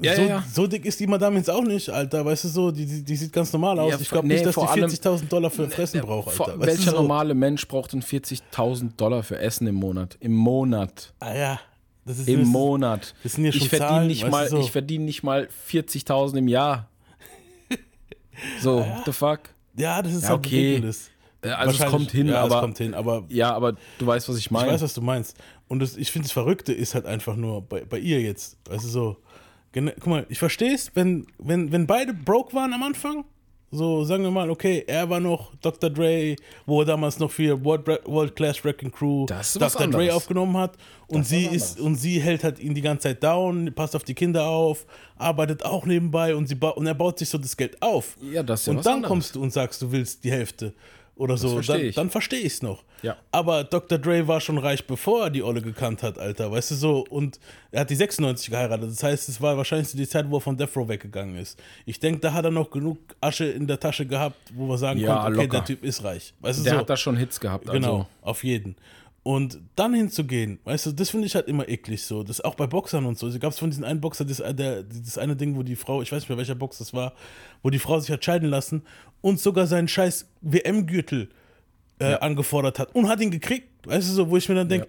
[0.00, 0.44] ja, so, ja, ja.
[0.52, 2.24] so dick ist die Madame jetzt auch nicht, Alter.
[2.24, 3.92] Weißt du so, die, die, die sieht ganz normal aus.
[3.92, 6.48] Ja, ich glaube nee, nicht, dass die vor allem- 40.000 Dollar für Fressen braucht, Vor-
[6.48, 6.60] Alter.
[6.60, 6.96] Weißt Welcher so?
[7.02, 10.16] normale Mensch braucht denn 40.000 Dollar für Essen im Monat?
[10.20, 11.12] Im Monat.
[11.20, 11.60] Ah ja,
[12.04, 13.14] das ist Im Monat.
[13.22, 14.58] das sind ja schon ich verdiene nicht mal, so.
[14.58, 16.88] ich verdiene nicht mal 40.000 im Jahr.
[18.60, 19.53] So, what the fuck?
[19.76, 20.56] Ja, das ist Ja, halt okay.
[20.70, 21.10] ridiculous.
[21.42, 24.28] Äh, also es kommt hin, ja, aber- es kommt hin, aber Ja, aber du weißt,
[24.28, 24.72] was ich ich meine.
[24.72, 25.36] weiß, was du meinst.
[25.68, 28.56] Und das, ich finde, das Verrückte ist halt einfach nur bei, bei ihr jetzt.
[28.64, 29.16] Du so,
[29.72, 33.24] guck mal, ich verstehe es, wenn, wenn, wenn beide broke waren am Anfang,
[33.70, 35.90] so sagen wir mal, okay, er war noch Dr.
[35.90, 39.86] Dre, wo er damals noch für World, World Class Wrecking Crew Dr.
[39.88, 40.76] Dre aufgenommen hat
[41.08, 44.04] und Das sie ist und sie hält halt ihn die ganze Zeit down, passt auf
[44.04, 44.86] die Kinder auf,
[45.16, 48.16] arbeitet auch nebenbei und sie und er baut sich so das Geld auf.
[48.20, 49.08] Ja, das ist ja und dann anderes.
[49.08, 50.72] kommst du und sagst, du willst die Hälfte
[51.16, 52.82] oder so, versteh dann, dann verstehe ich es noch.
[53.02, 53.16] Ja.
[53.30, 53.98] Aber Dr.
[53.98, 57.04] Dre war schon reich, bevor er die Olle gekannt hat, Alter, weißt du so.
[57.08, 57.38] Und
[57.70, 58.90] er hat die 96 geheiratet.
[58.90, 61.60] Das heißt, es war wahrscheinlich so die Zeit, wo er von Death Row weggegangen ist.
[61.86, 64.98] Ich denke, da hat er noch genug Asche in der Tasche gehabt, wo wir sagen
[65.00, 65.56] Ja, konnten, okay, locker.
[65.58, 66.34] der Typ ist reich.
[66.40, 66.78] Weißt du Der so?
[66.80, 67.66] hat da schon Hits gehabt.
[67.70, 68.06] Genau, Also.
[68.22, 68.74] auf jeden.
[69.24, 72.22] Und dann hinzugehen, weißt du, das finde ich halt immer eklig so.
[72.22, 73.26] Das auch bei Boxern und so.
[73.26, 76.12] Es gab von diesen einen Boxer, das, der, das eine Ding, wo die Frau, ich
[76.12, 77.14] weiß nicht mehr welcher Box das war,
[77.62, 78.82] wo die Frau sich hat scheiden lassen
[79.22, 81.30] und sogar seinen scheiß WM-Gürtel
[82.00, 83.68] äh, angefordert hat und hat ihn gekriegt.
[83.86, 84.88] Weißt du so, wo ich mir dann denke,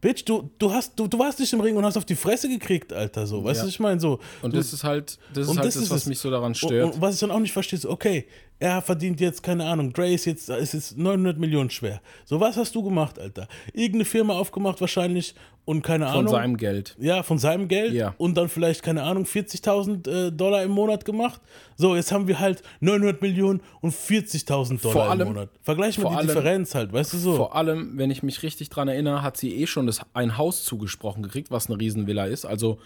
[0.00, 2.48] Bitch, du, du, hast, du, du warst nicht im Ring und hast auf die Fresse
[2.48, 3.26] gekriegt, Alter.
[3.26, 3.62] So, weißt Ja.
[3.64, 4.00] du, was ich meine?
[4.00, 6.30] So, Und du, das ist halt, das ist und halt das das, was mich so
[6.30, 6.94] daran und, stört.
[6.94, 8.26] und was ich dann auch nicht verstehe, ist, okay,
[8.60, 12.00] er verdient jetzt, keine Ahnung, Dre ist jetzt, ist jetzt 900 Millionen schwer.
[12.24, 13.48] So, was hast du gemacht, Alter?
[13.72, 16.28] Irgendeine Firma aufgemacht wahrscheinlich und keine von Ahnung.
[16.32, 16.96] seinem Geld.
[17.00, 18.14] ja, von seinem Geld Ja.
[18.18, 21.40] und dann vielleicht, keine Ahnung, 40.000 äh, Dollar im Monat gemacht.
[21.76, 25.48] So, jetzt haben wir halt 900 Millionen und 40.000 Dollar allem- im Monat.
[25.62, 27.36] Vergleich mal vor die allem- Differenz halt, weißt du so.
[27.36, 30.64] Vor allem, wenn ich mich richtig dran erinnere, hat sie eh schon das, ein Haus
[30.64, 32.44] zugesprochen gekriegt, was eine Riesenvilla ist.
[32.44, 32.78] Also,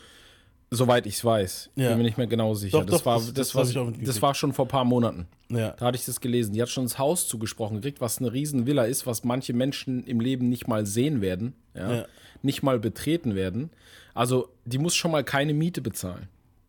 [0.74, 1.70] soweit ich es weiß.
[1.76, 1.88] Ja.
[1.90, 2.78] Bin mir nicht mehr genau sicher.
[2.78, 5.26] Doch, das, doch, war, das- das, war, das war schon vor ein paar Monaten.
[5.48, 5.70] ja.
[5.72, 6.52] Da hatte ich das gelesen.
[6.54, 10.20] Die hat schon das Haus zugesprochen gekriegt, was eine Riesenvilla ist, was manche Menschen im
[10.20, 11.54] Leben nicht mal sehen werden.
[11.74, 11.92] Ja?
[11.94, 12.06] Ja.
[12.42, 13.70] Nicht mal betreten werden.
[14.12, 16.28] Also, die muss schon mal keine Miete bezahlen.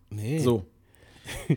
[0.10, 0.40] Nee.
[0.40, 0.66] So.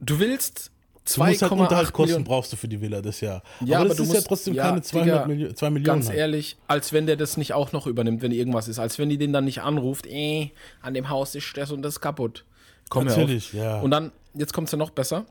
[0.00, 0.70] Du willst
[1.04, 2.24] Du musst halt 2,8 Unterhaltskosten Millionen.
[2.24, 3.42] brauchst du für die Villa das Jahr.
[3.60, 5.70] Ja, aber aber das du ist musst, ja trotzdem ja, keine 200 Digga, Millio 2
[5.70, 5.84] Millionen.
[5.84, 6.18] Ganz halt.
[6.18, 8.78] ehrlich, als wenn der das nicht auch noch übernimmt, wenn irgendwas ist.
[8.78, 12.00] Als wenn die den dann nicht anruft, eh, an dem Haus ist das und das
[12.00, 12.44] kaputt.
[12.88, 13.80] Komm Natürlich, ja.
[13.80, 15.26] Und dann, jetzt kommt es ja noch besser.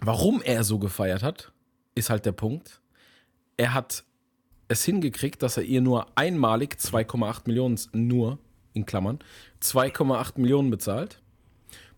[0.00, 1.52] Warum er so gefeiert hat,
[1.94, 2.80] ist halt der Punkt.
[3.56, 4.04] Er hat
[4.68, 8.38] es hingekriegt, dass er ihr nur einmalig 2,8 Millionen, nur
[8.74, 9.18] in Klammern,
[9.62, 11.22] 2,8 Millionen bezahlt,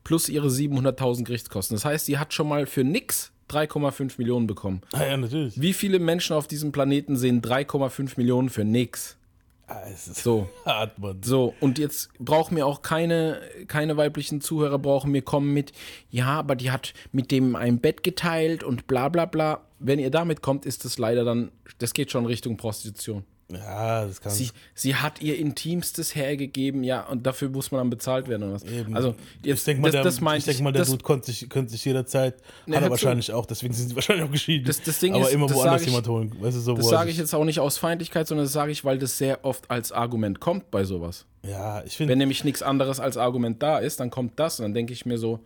[0.08, 1.76] plus ihre 700.000 Gerichtskosten.
[1.76, 4.80] Das heißt, sie hat schon mal für nix 3,5 Millionen bekommen.
[4.92, 5.60] Ah, ja, natürlich.
[5.60, 9.18] Wie viele Menschen auf diesem Planeten sehen 3,5 Millionen für nix?
[9.66, 10.48] Ah, es ist So.
[10.64, 11.22] hart, Mann.
[11.22, 15.72] So, und jetzt brauchen mir auch keine, keine weiblichen Zuhörer brauchen mir kommen mit,
[16.08, 19.60] ja, aber die hat mit dem ein Bett geteilt und bla bla bla.
[19.78, 23.24] Wenn ihr damit kommt, ist das leider dann, das geht schon Richtung Prostitution.
[23.50, 27.88] Ja, das kann Sie, sie hat ihr Intimstes hergegeben, ja, und dafür muss man dann
[27.88, 28.64] bezahlt werden oder was.
[28.64, 28.94] Eben.
[28.94, 31.02] Also, jetzt, ich denke mal, das, der, das meinte ich denk mal, der das, Dude
[31.02, 34.30] konnte sich, könnte sich jederzeit, Ne, hat er wahrscheinlich auch, deswegen sind sie wahrscheinlich auch
[34.32, 34.66] geschieden.
[34.66, 36.36] Das- das Ding aber ist, immer woanders ich- jemand holen.
[36.40, 38.84] Weißt du, so, das sage ich jetzt auch nicht aus Feindlichkeit, sondern das sage ich,
[38.84, 41.24] weil das sehr oft als Argument kommt bei sowas.
[41.42, 44.64] Ja, ich Wenn finde, nämlich nichts anderes als Argument da ist, dann kommt das und
[44.64, 45.40] dann denke ich mir so,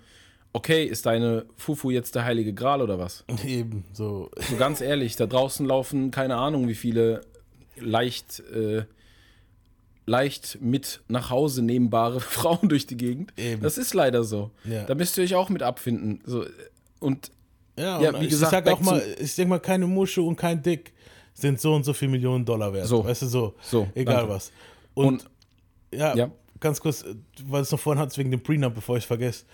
[0.53, 3.25] okay, ist deine Fufu jetzt der heilige Gral oder was?
[3.47, 4.29] eben so.
[4.51, 7.21] So ganz ehrlich, da draußen laufen keine Ahnung, wie viele
[7.77, 8.85] leicht, äh,
[10.07, 13.33] leicht mit nach Hause nehmbare Frauen durch die Gegend.
[13.39, 13.63] Eben.
[13.63, 14.51] Das ist leider so.
[14.65, 14.85] Ja.
[14.85, 16.21] Da müsst ihr euch auch mit abfinden.
[16.25, 16.45] So,
[17.01, 17.31] und
[17.79, 20.37] Ja, Ja, und wie ich gesagt, sag auch mal, ich denke mal, keine Musche und
[20.37, 20.93] kein Dick
[21.35, 22.87] sind so und so viel Millionen Dollar wert.
[22.87, 23.05] So.
[23.05, 23.55] Weißt du, so.
[23.63, 24.31] So, Egal danke.
[24.35, 24.53] was.
[24.95, 25.31] Und, Und-
[25.95, 26.31] ja, Ja.
[26.61, 27.15] ganz kurz, äh,
[27.47, 29.45] weil es noch vorhin hat, wegen dem Prenup, bevor ich vergesse.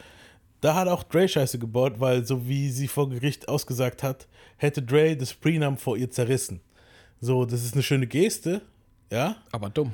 [0.61, 4.27] Da hat auch Dre Scheiße gebaut, weil so wie sie vor Gericht ausgesagt hat,
[4.57, 6.61] hätte Dre das Prenup vor ihr zerrissen.
[7.21, 8.63] So, das ist eine schöne Geste,
[9.11, 9.93] ja, aber dumm.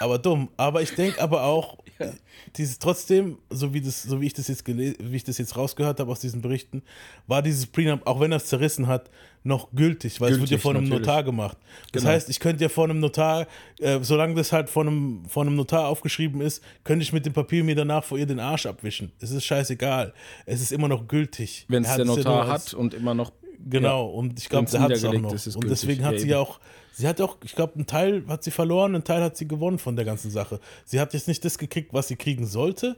[0.00, 0.48] aber dumm.
[0.56, 1.78] Aber ich denke aber auch,
[2.56, 6.00] dieses trotzdem, so wie das, so wie ich das jetzt wie ich das jetzt rausgehört
[6.00, 6.82] habe aus diesen Berichten,
[7.26, 9.08] war dieses Prenup, auch wenn er es zerrissen hat,
[9.44, 11.06] noch gültig, weil es wird ja Gültig, vor einem natürlich.
[11.06, 11.56] Notar gemacht.
[11.92, 12.12] Das Genau.
[12.14, 13.46] heißt, ich könnte ja vor einem Notar,
[13.78, 17.32] äh, solange das halt vor einem, vor einem Notar aufgeschrieben ist, könnte ich mit dem
[17.32, 19.12] Papier mir danach vor ihr den Arsch abwischen.
[19.20, 20.12] Es ist scheißegal.
[20.46, 21.64] Es ist immer noch gültig.
[21.68, 23.30] Wenn es der ja Notar als- hat und immer noch.
[23.64, 25.30] Genau, und ich glaube, der hat es auch noch.
[25.32, 25.68] und gültig.
[25.68, 26.60] deswegen hat Ja, sie ja auch,
[26.92, 29.78] sie hat auch, ich glaube, einen Teil hat sie verloren, einen Teil hat sie gewonnen
[29.78, 30.60] von der ganzen Sache.
[30.84, 32.96] Sie hat jetzt nicht das gekriegt, was sie kriegen sollte,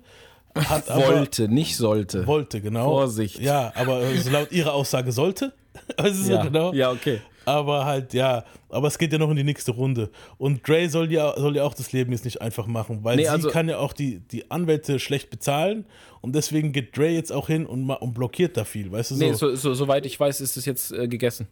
[0.54, 2.26] hat aber, wollte, nicht sollte.
[2.26, 2.84] wollte, genau.
[2.90, 3.38] Vorsicht.
[3.40, 5.52] Ja, aber so laut ihrer Aussage sollte.
[5.96, 6.42] Also ja.
[6.42, 6.72] genau.
[6.72, 7.20] ja, okay.
[7.48, 10.10] Aber halt, ja, aber es geht ja noch in die nächste Runde.
[10.36, 13.22] Und Dre soll ja, soll ja auch das Leben jetzt nicht einfach machen, weil Nee,
[13.22, 15.86] sie also- kann ja auch die, die Anwälte schlecht bezahlen
[16.20, 19.24] und deswegen geht Dre jetzt auch hin und, und blockiert da viel, weißt du so?
[19.24, 21.48] Nee, so, so, soweit ich weiß, ist es jetzt äh, gegessen.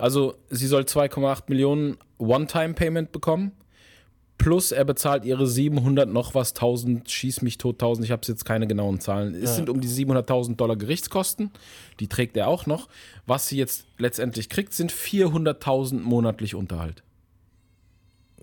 [0.00, 3.52] Also, sie soll 2,8 Millionen One-Time-Payment bekommen.
[4.36, 8.44] Plus er bezahlt ihre 700 noch was, 1000, schieß mich tot, 1000, ich habe jetzt
[8.44, 9.34] keine genauen Zahlen.
[9.34, 11.50] Es sind um die 700.000 Dollar Gerichtskosten,
[12.00, 12.88] die trägt er auch noch.
[13.26, 17.02] Was sie jetzt letztendlich kriegt, sind 400.000 monatlich Unterhalt.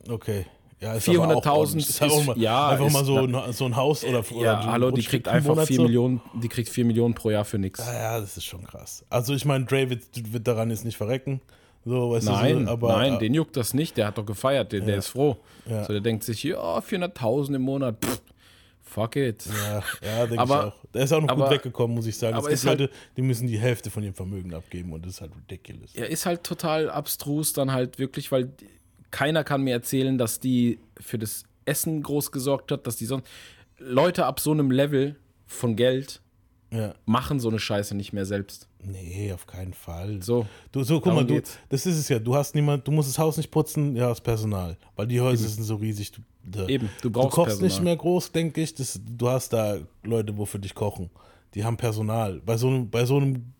[0.07, 0.45] Okay.
[0.79, 1.89] Ja, ist aber auch 400.000 ordentlich.
[1.89, 4.43] Ist auch ist- mal, ja, einfach ist- mal so, ein, so ein Haus oder, oder
[4.43, 5.83] Ja, hallo, die kriegt einfach Monat 4 so.
[5.83, 7.79] Millionen, die kriegt 4 Millionen pro Jahr für nichts.
[7.85, 9.05] Ja, ja, das ist schon krass.
[9.09, 11.39] Also ich meine, Dre wird, wird daran jetzt nicht verrecken.
[11.83, 13.97] So, weißt Nein, du, aber, nein, den juckt das nicht.
[13.97, 15.37] Der hat doch gefeiert, der, der ist froh.
[15.65, 15.83] Ja.
[15.83, 18.21] So, der denkt sich, ja, 400.000 im Monat, pff,
[18.83, 19.45] fuck it.
[19.47, 20.73] Ja, ja denke ich auch.
[20.93, 22.33] Der ist auch noch gut aber- weggekommen, muss ich sagen.
[22.33, 25.05] Es aber gibt ist halt- Leute, die müssen die Hälfte von ihrem Vermögen abgeben und
[25.05, 25.95] das ist halt ridiculous.
[25.95, 28.51] Er ist halt total abstrus dann halt wirklich, weil
[29.09, 33.25] keiner kann mir erzählen, dass die für das Essen groß gesorgt hat, dass die sonst.
[33.79, 35.15] Leute ab so einem Level
[35.47, 36.21] von Geld
[36.73, 36.93] Ja.
[37.05, 38.67] machen so eine Scheiße nicht mehr selbst.
[38.83, 40.21] Nee, auf keinen Fall.
[40.23, 40.45] So.
[40.71, 41.57] Du, so, guck mal, du, geht's.
[41.69, 42.17] das ist es ja.
[42.17, 44.77] Du hast niemand, du musst das Haus nicht putzen, ja, hast Personal.
[44.95, 46.11] Weil die Häuser sind so riesig.
[46.13, 47.69] Du, da- Eben, du du brauchst kochst Personal.
[47.69, 48.73] nicht mehr groß, denke ich.
[48.73, 51.09] Das, du hast da Leute, wo für dich kochen.
[51.55, 52.39] Die haben Personal.
[52.45, 53.51] Bei so einem, bei so einem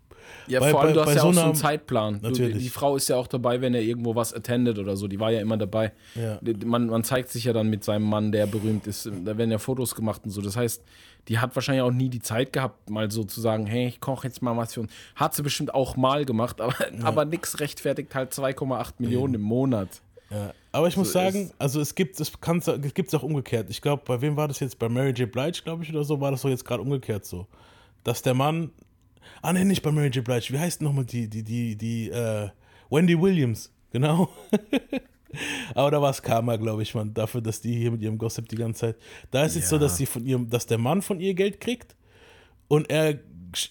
[0.48, 2.22] Ja, Bei- vor allem, bei- du hast ja so auch so einen Zeitplan.
[2.22, 2.58] Du, Natürlich.
[2.58, 5.08] die, die Frau ist ja auch dabei, wenn er irgendwo was attendet oder so.
[5.08, 5.92] Die war ja immer dabei.
[6.16, 6.40] Ja.
[6.66, 9.06] Man, man zeigt sich ja dann mit seinem Mann, der berühmt ist.
[9.26, 10.42] Da werden ja Fotos gemacht und so.
[10.42, 10.84] Das heißt,
[11.28, 14.28] die hat wahrscheinlich auch nie die Zeit gehabt, mal so zu sagen, hey, ich koche
[14.28, 14.92] jetzt mal was für uns.
[15.16, 20.02] Hat sie bestimmt auch mal gemacht, aber, aber nix rechtfertigt halt 2,8 Millionen im Monat.
[20.32, 23.70] Ja, aber ich muss So sagen, also es gibt es es gibt's auch umgekehrt.
[23.70, 24.80] Ich glaube, bei wem war das jetzt?
[24.80, 25.30] Bei Mary J.
[25.30, 27.48] Blige, glaube ich, oder so, war das so jetzt gerade umgekehrt so.
[28.04, 28.72] Dass der Mann.
[29.42, 30.24] Ah, nee, nicht bei Mary J.
[30.24, 30.48] Blige.
[30.54, 32.50] Wie heißt nochmal die, die, die, die, äh,
[32.90, 34.30] Wendy Williams, genau.
[35.76, 38.48] aber da war es Karma, glaube ich, man, dafür, dass die hier mit ihrem Gossip
[38.50, 38.96] die ganze Zeit.
[39.32, 39.82] Da ist jetzt so, Ja.
[39.82, 41.96] dass sie von ihrem, dass der Mann von ihr Geld kriegt
[42.68, 43.20] und er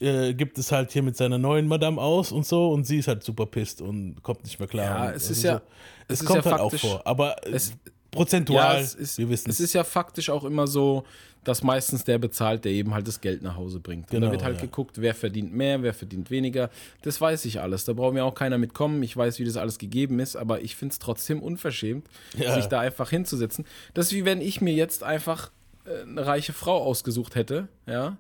[0.01, 3.09] äh, gibt es halt hier mit seiner neuen Madame aus und so und sie ist
[3.09, 4.85] halt super pisst und kommt nicht mehr klar.
[4.85, 5.63] Ja, Und es also ist ja- so,
[6.09, 7.73] es es ist kommt ja halt auch vor, aber es-
[8.11, 11.05] prozentual, Ja, es ist, wir wissen es ist ja faktisch auch immer so,
[11.45, 14.05] dass meistens der bezahlt, der eben halt das Geld nach Hause bringt.
[14.05, 14.63] und Genau, da wird halt ja.
[14.63, 16.69] geguckt, wer verdient mehr, wer verdient weniger.
[17.03, 17.85] Das weiß ich alles.
[17.87, 19.03] Da braucht mir auch keiner mitkommen.
[19.03, 22.55] Ich weiß, wie das alles gegeben ist, aber ich finde es trotzdem unverschämt, Ja.
[22.55, 23.65] sich da einfach hinzusetzen.
[23.95, 25.51] Das ist wie wenn ich mir jetzt einfach
[25.87, 28.19] äh, eine reiche Frau ausgesucht hätte, ja.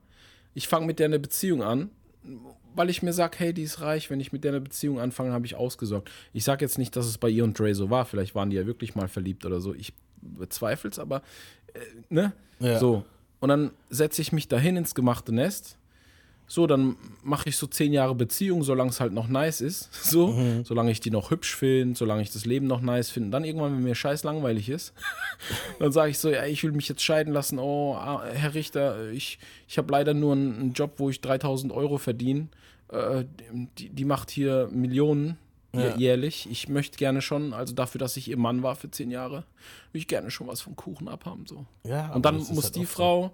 [0.55, 1.91] Ich fange mit der eine Beziehung an,
[2.75, 5.33] weil ich mir sage, hey, die ist reich, wenn ich mit der eine Beziehung anfange,
[5.33, 6.11] habe ich ausgesorgt.
[6.33, 8.57] Ich sage jetzt nicht, dass es bei ihr und Dre so war, vielleicht waren die
[8.57, 9.75] ja wirklich mal verliebt oder so.
[9.75, 11.23] Ich bezweifle es, aber
[11.75, 12.33] äh, ne?
[12.59, 12.79] Ja.
[12.79, 13.05] So.
[13.41, 15.79] Und dann setze ich mich dahin ins gemachte Nest.
[16.53, 19.89] So, dann mache ich so zehn Jahre Beziehung, solange es halt noch nice ist.
[20.03, 20.65] So, Mhm.
[20.65, 23.31] solange ich die noch hübsch finde, solange ich das Leben noch nice finde.
[23.31, 24.93] Dann irgendwann, wenn mir scheiß langweilig ist,
[25.79, 27.61] dann sage ich so, ja, ich will mich jetzt scheiden lassen.
[27.61, 31.99] Oh, ah, Herr Richter, ich, ich habe leider nur einen, Job, wo ich 3000 Euro
[31.99, 32.49] verdiene.
[32.89, 33.27] Äh,
[33.79, 35.39] die, die macht hier Millionen.
[35.73, 35.95] ja.
[35.97, 36.49] jährlich.
[36.51, 39.45] Ich möchte gerne schon, also dafür, dass ich ihr Mann war für zehn Jahre,
[39.93, 41.47] will ich gerne schon was vom Kuchen abhaben.
[41.47, 41.65] So.
[41.85, 42.87] Ja, Und dann muss halt die.
[42.87, 43.31] Frau,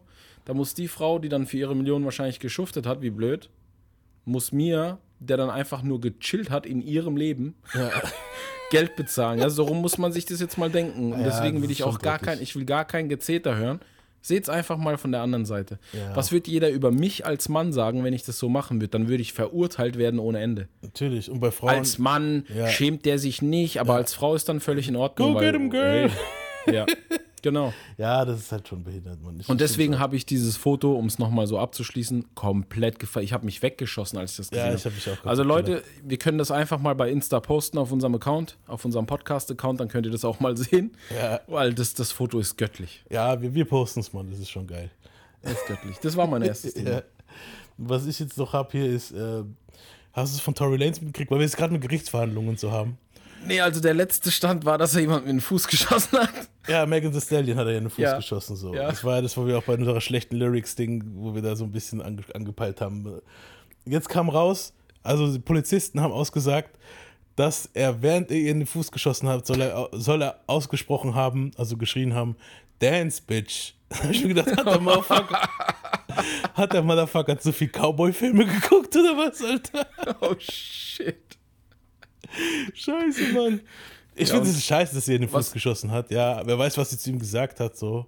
[0.47, 3.51] da muss die Frau, die dann für ihre Millionen wahrscheinlich geschuftet hat, wie blöd,
[4.25, 7.55] muss mir, der dann einfach nur gechillt hat in ihrem Leben,
[8.71, 9.39] Geld bezahlen.
[9.39, 11.13] Ja, so rum muss man sich das jetzt mal denken.
[11.13, 13.81] Und Ja, deswegen will ich auch gar kein, ich will gar kein Gezeter hören.
[14.23, 15.79] Seht's einfach mal von der anderen Seite.
[15.93, 16.17] Ja.
[16.17, 18.89] Was wird jeder über mich als Mann sagen, wenn ich das so machen würde?
[18.89, 20.67] Dann würde ich verurteilt werden ohne Ende.
[20.83, 21.31] Natürlich.
[21.31, 21.71] Und bei Frauen.
[21.71, 22.67] Als Mann Ja.
[22.67, 25.35] schämt der sich nicht, aber als Frau ist dann völlig in Ordnung.
[25.35, 26.11] Go weil, get 'em, girl.
[26.65, 26.87] Hey, ja,
[27.47, 27.73] genau.
[27.97, 29.39] ja, das ist halt schon behindert, man.
[29.39, 33.25] Ich Und deswegen habe ich dieses Foto, um es nochmal so abzuschließen, komplett gefallen.
[33.25, 34.77] Ich habe mich weggeschossen, als ich das gesehen Ja, habe.
[34.79, 37.93] ich habe mich auch Also Leute, wir können das einfach mal bei Insta posten auf
[37.93, 40.97] unserem Account, auf unserem Podcast-Account, dann könnt ihr das auch mal sehen.
[41.15, 41.41] Ja.
[41.47, 43.05] Weil das, das Foto ist göttlich.
[43.11, 44.31] Ja, wir, wir posten es, Mann.
[44.31, 44.91] Das ist schon geil.
[45.43, 45.97] Das ist göttlich.
[46.03, 46.91] Das war mein erstes Thema.
[46.91, 47.03] Ja.
[47.79, 49.43] Was ich jetzt noch habe hier ist, äh,
[50.13, 52.73] hast du es von Tory Lanez mitgekriegt, weil wir jetzt gerade eine Gerichtsverhandlung und so
[52.73, 52.99] haben.
[53.47, 56.49] Nee, also der letzte Stand war, dass er jemand mit den Fuß geschossen hat.
[56.69, 58.17] Ja, Megan Thee Stallion hat er ja in den Fuß Ja.
[58.17, 58.57] geschossen.
[58.57, 58.75] So.
[58.75, 58.89] Ja.
[58.89, 61.65] Das war ja das, wo wir auch bei unserer schlechten Lyrics-Ding, wo wir da so
[61.65, 63.21] ein bisschen ange angepeilt haben.
[63.85, 66.77] Jetzt kam raus, also die Polizisten haben ausgesagt,
[67.37, 71.15] dass er, während er ihr in den Fuß geschossen hat, soll er, soll er ausgesprochen
[71.15, 72.37] haben, also geschrien haben,
[72.79, 73.75] Dance, Bitch.
[73.89, 75.49] Da hab ich mir gedacht, hat der Motherfucker,
[76.55, 79.87] hat der Motherfucker zu viel Cowboy-Filme geguckt oder was, Alter?
[80.21, 81.39] Oh shit.
[82.75, 83.61] Scheiße, Mann.
[84.19, 86.11] Ich Ja, finde es scheiße, dass sie in den Fuß was- geschossen hat.
[86.11, 88.07] Ja, wer weiß, was sie zu ihm gesagt hat, so.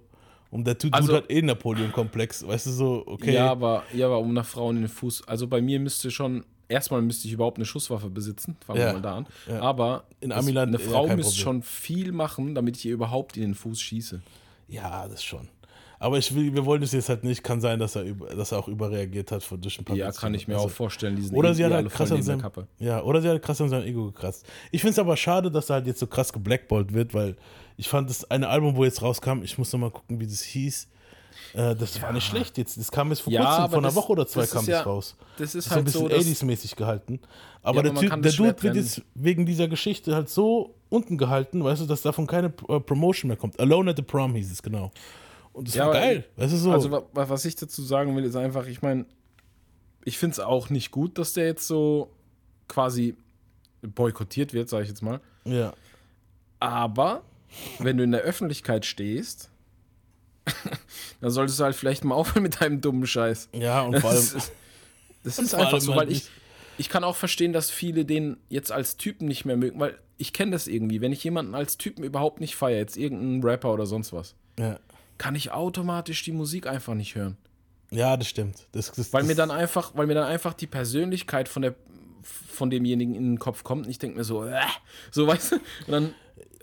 [0.51, 2.47] Und der Dude Also- hat eh Napoleon-Komplex.
[2.47, 3.33] Weißt du, so, okay.
[3.35, 5.27] Ja, aber, ja, aber um nach Frauen in den Fuß.
[5.27, 8.57] Also bei mir müsste schon, erstmal müsste ich überhaupt eine Schusswaffe besitzen.
[8.65, 8.87] Fangen Ja.
[8.87, 9.27] wir mal da an.
[9.61, 13.37] Aber In Amiland eine eher Frau kein müsste schon viel machen, damit ich ihr überhaupt
[13.37, 14.21] in den Fuß schieße.
[14.67, 15.47] Ja, das schon.
[16.01, 17.43] Aber ich will, wir wollen es jetzt halt nicht.
[17.43, 20.11] Kann sein, dass er, über, dass er auch überreagiert hat von durch ein paar Ja,
[20.13, 21.17] kann ich mir Also- auch vorstellen.
[21.17, 22.41] Die sind Oder eh- sie eh hat alle halt krass an seinem,
[22.79, 24.45] ja, oder sie hat krass an seinem Ego gekratzt.
[24.71, 27.35] Ich finde es aber schade, dass er halt jetzt so krass geblackballt wird, weil
[27.75, 30.41] ich fand das eine Album, wo jetzt rauskam, ich muss noch mal gucken, wie das
[30.41, 30.87] hieß.
[31.53, 32.77] Äh, das war nicht schlecht jetzt.
[32.77, 34.67] Das kam jetzt vor Ja, kurzem, vor einer das- Woche oder zwei das kam das
[34.67, 35.15] ja- raus.
[35.37, 37.19] Das ist ist so ein halt bisschen so, dass, 80s-mäßig gehalten.
[37.61, 41.61] Aber der, typ, der das Dude wird jetzt wegen dieser Geschichte halt so unten gehalten,
[41.63, 43.59] weißt du, dass davon keine äh, Promotion mehr kommt.
[43.59, 44.91] Alone at the Prom hieß es, genau.
[45.53, 46.25] Und das Ja, war geil.
[46.37, 46.71] Weißt du, so.
[46.71, 49.05] Also wa- wa- was ich dazu sagen will, ist einfach, ich meine,
[50.05, 52.11] ich finde es auch nicht gut, dass der jetzt so
[52.67, 53.15] quasi
[53.81, 55.19] boykottiert wird, sage ich jetzt mal.
[55.45, 55.73] ja.
[56.61, 57.23] Aber
[57.79, 59.49] wenn du in der Öffentlichkeit stehst,
[61.21, 63.49] dann solltest du halt vielleicht mal aufhören mit deinem dummen Scheiß.
[63.53, 64.51] ja, und vor allem, Das ist,
[65.23, 66.29] das ist einfach so, halt weil ich,
[66.77, 70.33] ich kann auch verstehen, dass viele den jetzt als Typen nicht mehr mögen, weil ich
[70.33, 70.99] kenne das irgendwie.
[71.01, 74.79] Wenn ich jemanden als Typen überhaupt nicht feiere, jetzt irgendeinen Rapper oder sonst was, ja.
[75.19, 77.37] Kann ich automatisch die Musik einfach nicht hören.
[77.91, 78.67] ja, das stimmt.
[78.71, 81.75] Das, das, Weil das, mir dann einfach, weil mir dann einfach die Persönlichkeit von der
[82.23, 84.59] von demjenigen in den Kopf kommt und ich denke mir so, äh,
[85.11, 86.13] so weißt du, und dann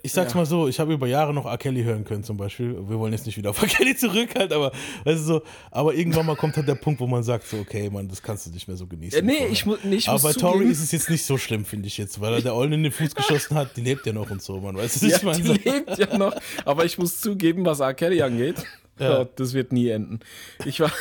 [0.03, 0.37] Ich sag's Ja.
[0.39, 1.57] mal so, ich habe über Jahre noch R.
[1.57, 2.73] Kelly hören können zum Beispiel.
[2.87, 3.67] Wir wollen jetzt nicht wieder auf R.
[3.67, 4.71] Kelly zurück halt, aber
[5.03, 7.89] weißt du so, aber irgendwann mal kommt halt der Punkt, wo man sagt so, okay,
[7.89, 9.19] Mann, das kannst du nicht mehr so genießen.
[9.19, 9.51] äh, nee, vorher.
[9.51, 11.97] ich, mu ich aber muss bei Tori ist es jetzt nicht so schlimm, finde ich
[11.97, 14.41] jetzt, weil er der Ollen in den Fuß geschossen hat, die lebt ja noch und
[14.41, 14.77] so, man.
[14.77, 17.93] Weißt du, ja, ich meine, die lebt ja noch, aber ich muss zugeben, was R.
[17.95, 18.63] Kelly angeht,
[18.99, 19.25] Ja.
[19.35, 20.19] das wird nie enden.
[20.65, 20.91] Ich war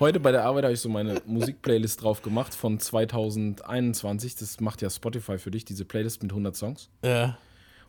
[0.00, 4.82] heute bei der Arbeit habe ich so meine Musikplaylist drauf gemacht von 2021, das macht
[4.82, 6.88] ja Spotify für dich, diese Playlist mit 100 Songs.
[7.04, 7.36] ja,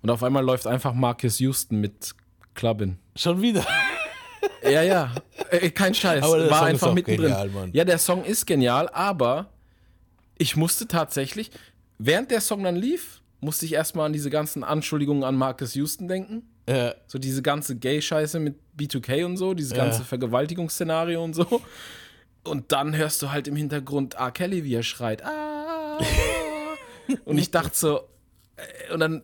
[0.04, 2.14] Und auf einmal läuft einfach Marcus Houston mit
[2.54, 2.98] Clubbin.
[3.16, 3.66] schon wieder.
[4.64, 5.14] Ja, ja.
[5.50, 6.24] Äh, kein Scheiß.
[6.24, 7.28] Aber der War Song ist einfach auch mittendrin.
[7.30, 7.70] genial, Mann.
[7.74, 9.50] Ja, der Song ist genial, aber
[10.38, 11.52] ich musste tatsächlich,
[11.98, 16.08] während der Song dann lief, musste ich erstmal an diese ganzen Anschuldigungen an Marcus Houston
[16.08, 16.44] denken.
[16.68, 19.84] Ja, So diese ganze Gay-Scheiße mit B2K und so, dieses Ja.
[19.86, 21.62] ganze Vergewaltigungsszenario und so.
[22.46, 24.32] Und dann hörst du halt im Hintergrund R.
[24.32, 25.24] Kelly, wie er schreit.
[25.26, 25.98] Ah.
[27.26, 28.02] und ich dachte so,
[28.58, 29.24] äh, und dann,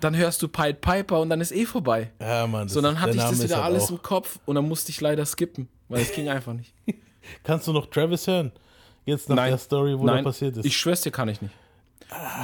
[0.00, 2.10] dann hörst du Pied Piper und dann ist eh vorbei.
[2.20, 2.68] ja, Mann.
[2.68, 5.24] So, dann hatte ich das wieder alles auch- im Kopf und dann musste ich leider
[5.26, 6.72] skippen, weil es ging einfach nicht.
[7.44, 8.52] Kannst du noch Travis hören?
[9.04, 9.50] Jetzt nach Nein.
[9.50, 10.64] der Story, wo Nein, da passiert ist.
[10.64, 11.54] ich schwör's dir, kann ich nicht.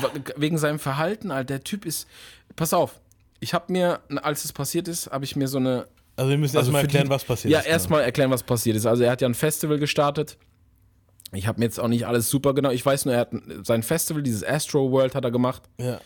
[0.01, 2.09] We- Wegen seinem Verhalten, Alter, der Typ ist.
[2.57, 3.01] Pass auf,
[3.41, 5.87] ich habe mir, als es passiert ist, habe ich mir so eine.
[6.17, 7.65] also wir müssen Also erstmal erklären, die- was passiert Ja, ist.
[7.65, 7.75] genau.
[7.75, 8.87] erstmal erklären, was passiert ist.
[8.87, 10.37] Also er hat ja ein Festival gestartet.
[11.35, 12.71] Ich habe mir jetzt auch nicht alles super genau.
[12.71, 15.63] Ich weiß nur, er hat ein- sein Festival, dieses Astro World, hat er gemacht.
[15.79, 16.01] Ja,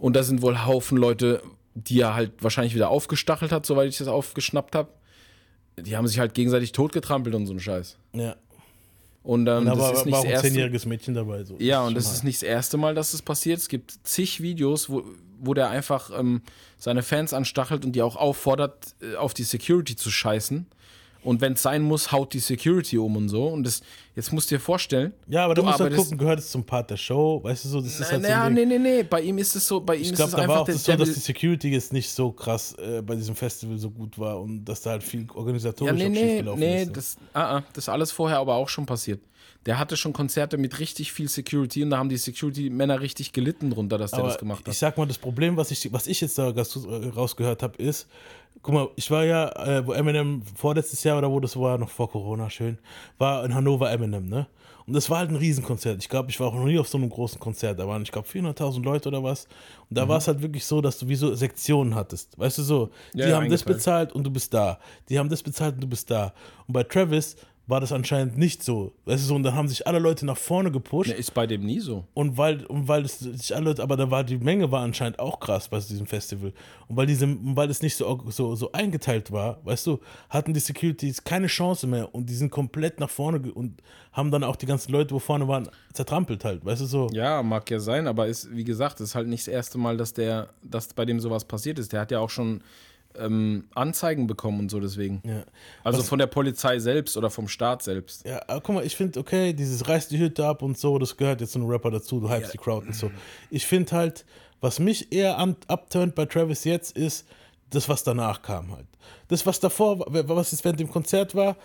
[0.00, 1.42] Und da sind wohl Haufen Leute,
[1.74, 4.88] die er halt wahrscheinlich wieder aufgestachelt hat, soweit ich das aufgeschnappt habe.
[5.78, 7.96] Die haben sich halt gegenseitig totgetrampelt und so ein Scheiß.
[8.12, 8.34] ja.
[9.22, 11.44] Und ähm, Da das war, ist nicht war auch ein zehnjähriges Mädchen dabei.
[11.44, 11.56] So.
[11.58, 13.58] Ja, und das ist nicht das erste Mal, dass das passiert.
[13.58, 15.04] Es gibt zig Videos, wo,
[15.38, 16.40] wo der einfach ähm,
[16.78, 20.66] seine Fans anstachelt und die auch auffordert, äh, auf die Security zu scheißen.
[21.22, 23.46] Und wenn es sein muss, haut die Security um und so.
[23.48, 23.82] Und das,
[24.16, 25.12] jetzt musst du dir vorstellen.
[25.28, 27.40] Ja, aber du, du musst halt gucken, gehört es zum Part der Show?
[27.42, 29.02] Weißt du so, das ist halt naja, so nee, nee, nee.
[29.02, 30.74] Bei ihm ist es so, bei ihm Ich ist glaube, es da war auch der
[30.74, 34.18] das so, dass die Security jetzt nicht so krass äh, bei diesem Festival so gut
[34.18, 36.86] war und dass da halt viel Ja, organisatorisch nee, auch nee, schiefgelaufen nee, ist.
[36.88, 36.92] so.
[36.94, 39.20] das, ah, ah, das ist alles vorher aber auch schon passiert.
[39.66, 43.68] Der hatte schon Konzerte mit richtig viel Security und da haben die Security-Männer richtig gelitten
[43.68, 44.74] drunter, dass der Aber das gemacht ich hat.
[44.76, 48.08] sag mal, das Problem, was ich, was ich jetzt da äh, rausgehört habe, ist,
[48.62, 51.90] guck mal, ich war ja, äh, wo Eminem vorletztes Jahr oder wo das war, noch
[51.90, 52.78] vor Corona, schön,
[53.18, 54.46] war in Hannover Eminem, ne?
[54.86, 55.98] Und das war halt ein Riesenkonzert.
[56.02, 57.78] Ich glaube, ich war auch noch nie auf so einem großen Konzert.
[57.78, 59.44] Da waren, ich glaube, 400.000 Leute oder was.
[59.82, 59.94] Und Mhm.
[59.94, 62.36] da war es halt wirklich so, dass du wie so Sektionen hattest.
[62.36, 64.80] Weißt du so, die Ja, haben das bezahlt und du bist da.
[65.08, 66.32] Die haben das bezahlt und du bist da.
[66.66, 67.36] Und bei Travis
[67.70, 68.92] war das anscheinend nicht so.
[69.04, 71.10] Weißt du so, und dann haben sich alle Leute nach vorne gepusht.
[71.10, 72.04] Nee, ist bei dem nie so.
[72.14, 75.40] Und weil, und weil es sich alle, aber da war die Menge war anscheinend auch
[75.40, 76.52] krass bei diesem Festival.
[76.88, 80.60] Und weil diese, weil es nicht so, so, so eingeteilt war, weißt du, hatten die
[80.60, 83.80] Securities keine Chance mehr und die sind komplett nach vorne und
[84.12, 87.08] haben dann auch die ganzen Leute, wo vorne waren, zertrampelt halt, weißt du so.
[87.12, 90.12] Ja, mag ja sein, aber ist, wie gesagt, ist halt nicht das erste Mal, dass
[90.12, 91.92] der, dass bei dem sowas passiert ist.
[91.92, 92.62] Der hat ja auch schon
[93.18, 95.22] ähm, Anzeigen bekommen und so deswegen.
[95.24, 95.44] Ja.
[95.84, 98.24] Also Was- von der Polizei selbst oder vom Staat selbst.
[98.26, 101.16] Ja, aber guck mal, ich finde, okay, dieses reiß die Hütte ab und so, das
[101.16, 103.10] gehört jetzt zu einem Rapper dazu, du hypst die Crowd und so.
[103.50, 104.24] Ich finde halt,
[104.60, 107.26] was mich eher abturnt bei Travis jetzt, ist
[107.70, 108.86] das, was danach kam halt.
[109.28, 111.56] Das, was davor, war, was jetzt während dem Konzert war,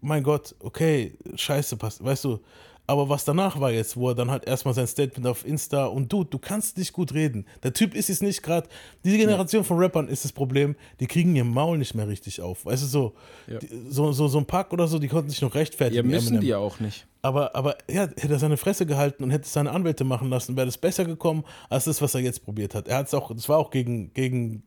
[0.00, 2.40] mein Gott, okay, scheiße, passt, weißt du.
[2.88, 6.12] Aber was danach war jetzt, wo er dann halt erstmal sein Statement auf Insta und
[6.12, 7.44] du, du kannst nicht gut reden.
[7.64, 8.68] Der Typ ist es nicht gerade,
[9.04, 12.64] diese Generation von Rappern ist das Problem, die kriegen ihr Maul nicht mehr richtig auf.
[12.64, 13.14] Weißt du, so,
[13.48, 13.58] Ja.
[13.58, 16.06] die, so, so, so ein Pack oder so, die konnten sich noch Ja, rechtfertigen.
[16.08, 16.40] müssen Eminem.
[16.42, 17.06] die ja auch nicht.
[17.22, 20.56] Aber, aber ja, hätte er seine Fresse gehalten und hätte es seine Anwälte machen lassen,
[20.56, 22.86] wäre das besser gekommen, als das, was er jetzt probiert hat.
[22.86, 24.62] Er hat es auch, das war auch gegen, gegen,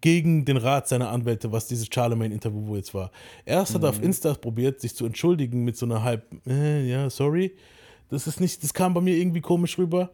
[0.00, 3.10] gegen den Rat seiner Anwälte, was dieses Charlemagne-Interview wo jetzt war.
[3.44, 3.98] Erst hat er Mhm.
[3.98, 7.54] auf Insta probiert, sich zu entschuldigen mit so einer halb, äh, ja, sorry.
[8.10, 10.10] Das ist nicht, das kam bei mir irgendwie komisch rüber.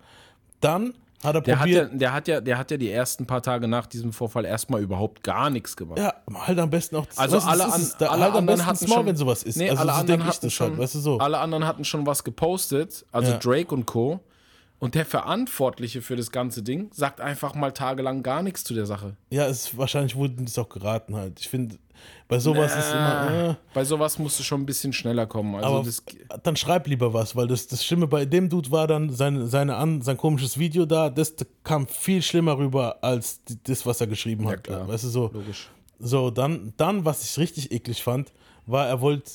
[0.61, 3.27] Dann hat er Der hat, ja, probiert, der, hat ja, der hat ja die ersten
[3.27, 5.99] paar Tage nach diesem Vorfall erstmal überhaupt gar nichts gemacht.
[5.99, 8.87] ja, halt am besten auch, Also weißt alle, an, ist da, alle halt anderen hatten
[8.88, 9.57] schon, wenn sowas ist.
[9.57, 11.18] Nee, also alle so anderen denke ich hatten das schon, halt, weißt du so.
[11.18, 13.38] alle anderen hatten schon was gepostet, also Ja.
[13.38, 14.20] Drake und Co.
[14.78, 18.87] Und der Verantwortliche für das ganze Ding sagt einfach mal tagelang gar nichts zu der
[18.87, 19.16] Sache.
[19.30, 21.40] Ja, es wahrscheinlich wurden das auch geraten halt.
[21.40, 21.78] Ich finde,
[22.28, 25.54] bei sowas ist immer, äh, Bei sowas musst du schon ein bisschen schneller kommen.
[25.56, 26.02] Also Aber das,
[26.42, 29.76] dann schreib lieber was, weil das, das Schlimme bei dem Dude war dann seine, seine
[29.76, 34.06] an, sein komisches Video da, das kam viel schlimmer rüber als die, das, was er
[34.06, 34.64] geschrieben hat.
[34.64, 34.88] klar.
[34.88, 35.30] Weißt du, so.
[35.32, 35.70] logisch.
[35.98, 38.32] So, dann, dann, was ich richtig eklig fand,
[38.66, 39.30] war, er wollte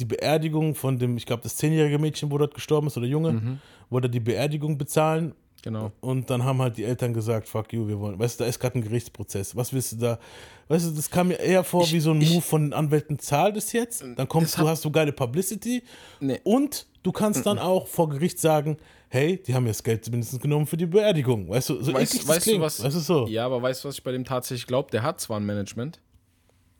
[0.00, 3.32] die Beerdigung von dem, ich glaube, das zehnjährige Mädchen, wo dort gestorben ist, oder Junge,
[3.32, 3.58] Mhm.
[3.90, 5.90] wollte die Beerdigung bezahlen Genau.
[6.00, 8.18] und dann haben halt die Eltern gesagt, fuck you, wir wollen.
[8.18, 9.56] Weißt du, da ist gerade ein Gerichtsprozess.
[9.56, 10.18] Was willst du da?
[10.68, 12.72] Weißt du, das kam mir eher vor Ich- wie so ein ich- Move von den
[12.72, 15.82] Anwälten, zahl das jetzt, dann kommst das du, hast du geile Publicity
[16.20, 16.40] Nee.
[16.44, 18.76] und du kannst dann auch vor Gericht sagen,
[19.08, 21.48] hey, die haben jetzt Geld zumindest genommen für die Beerdigung.
[21.48, 22.62] Weißt du, so Weißt, das weißt du klingt.
[22.64, 22.82] was?
[22.84, 23.26] Weißt du so?
[23.26, 24.90] Ja, aber weißt du, was ich bei dem tatsächlich glaube?
[24.92, 25.98] Der hat zwar ein Management,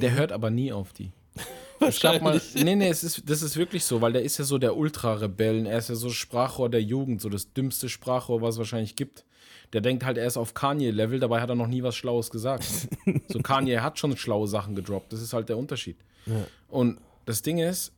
[0.01, 1.11] der hört aber nie auf die.
[1.81, 4.45] Ich glaub mal, nee, nee, es ist, das ist wirklich so, weil der ist ja
[4.45, 5.67] so der Ultra-Rebellen.
[5.67, 9.25] Er ist ja so Sprachrohr der Jugend, so das dümmste Sprachrohr, was es wahrscheinlich gibt.
[9.73, 12.65] Der denkt halt, er ist auf Kanye-Level, dabei hat er noch nie was Schlaues gesagt.
[13.29, 15.13] so, Kanye hat schon schlaue Sachen gedroppt.
[15.13, 15.97] Das ist halt der Unterschied.
[16.69, 17.93] Und das Ding ist,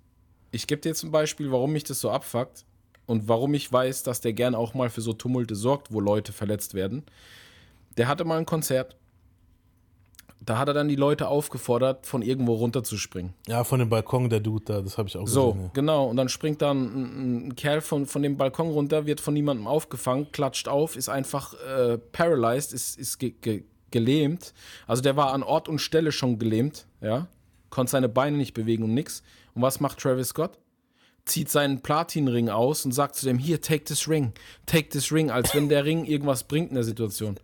[0.50, 2.64] ich gebe dir jetzt ein Beispiel, warum mich das so abfuckt
[3.06, 6.32] und warum ich weiß, dass der gern auch mal für so Tumulte sorgt, wo Leute
[6.32, 7.04] verletzt werden.
[7.96, 8.96] Der hatte mal ein Konzert.
[10.42, 13.34] Da hat er dann die Leute aufgefordert, von irgendwo runterzuspringen.
[13.46, 15.70] Ja, von dem Balkon der Dude da, das habe ich auch So, gesehen.
[15.74, 16.06] genau.
[16.06, 19.66] Und dann springt dann ein, ein Kerl von, von dem Balkon runter, wird von niemandem
[19.66, 24.54] aufgefangen, klatscht auf, ist einfach äh, paralyzed, ist, ist ge ge gelähmt.
[24.86, 27.26] Also der war an Ort und Stelle schon gelähmt, ja.
[27.70, 29.22] Konnte seine Beine nicht bewegen und nix.
[29.54, 30.58] Und was macht Travis Scott?
[31.26, 34.32] Zieht seinen Platinring aus und sagt zu dem, hier, take this ring,
[34.66, 37.36] take this ring, als wenn der Ring irgendwas bringt in der Situation.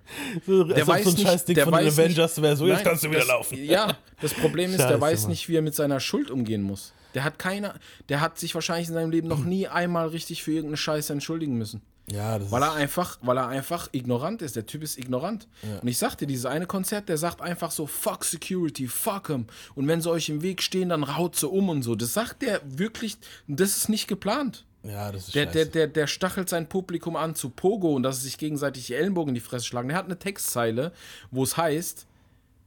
[0.47, 2.67] So, Der als ob weiß so ein nicht, Scheißding der von weiß Avengers wäre so,
[2.67, 3.63] jetzt kannst du wieder das, laufen.
[3.65, 5.31] Ja, das Problem ist, der Scheiße, weiß Mann.
[5.31, 6.93] nicht, wie er mit seiner Schuld umgehen muss.
[7.15, 7.75] Der hat keine,
[8.09, 11.57] der hat sich wahrscheinlich in seinem Leben noch nie einmal richtig für irgendeine Scheiße entschuldigen
[11.57, 11.83] müssen.
[12.11, 14.55] Ja, das Weil er einfach, weil er einfach ignorant ist.
[14.55, 15.49] Der Typ ist ignorant.
[15.83, 19.47] Und ich sagte, dieses eine Konzert, der sagt einfach so, fuck Security, fuck him.
[19.75, 21.97] Und wenn sie euch im Weg stehen, dann haut sie um und so.
[21.97, 23.17] Das sagt der wirklich,
[23.49, 24.65] das ist nicht geplant.
[24.85, 28.19] ja, das ist Der, der, der, der stachelt sein Publikum an zu Pogo und dass
[28.19, 29.89] sie sich gegenseitig die Ellenbogen in die Fresse schlagen.
[29.89, 30.93] Der hat eine Textzeile,
[31.33, 32.07] wo es heißt,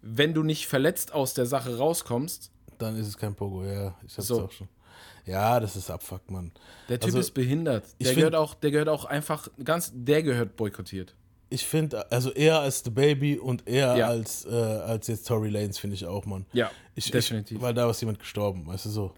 [0.02, 3.94] wenn du nicht verletzt aus der Sache rauskommst, Dann ist es kein Pogo, ja.
[4.06, 4.44] Ich hab's So.
[4.44, 4.68] auch schon.
[5.26, 6.52] Ja, das ist Abfuck, Mann.
[6.88, 7.86] der Typ Also, ist behindert.
[8.02, 11.14] Der gehört auch, der gehört auch einfach ganz, der gehört boykottiert.
[11.52, 14.08] ich finde, also eher als The Baby und eher Ja.
[14.08, 16.46] als, äh, als jetzt Tory Lanez, finde ich auch, Mann.
[16.54, 17.58] Ja, Ich, definitiv.
[17.58, 19.14] Ich, weil da ist jemand gestorben, weißt du so.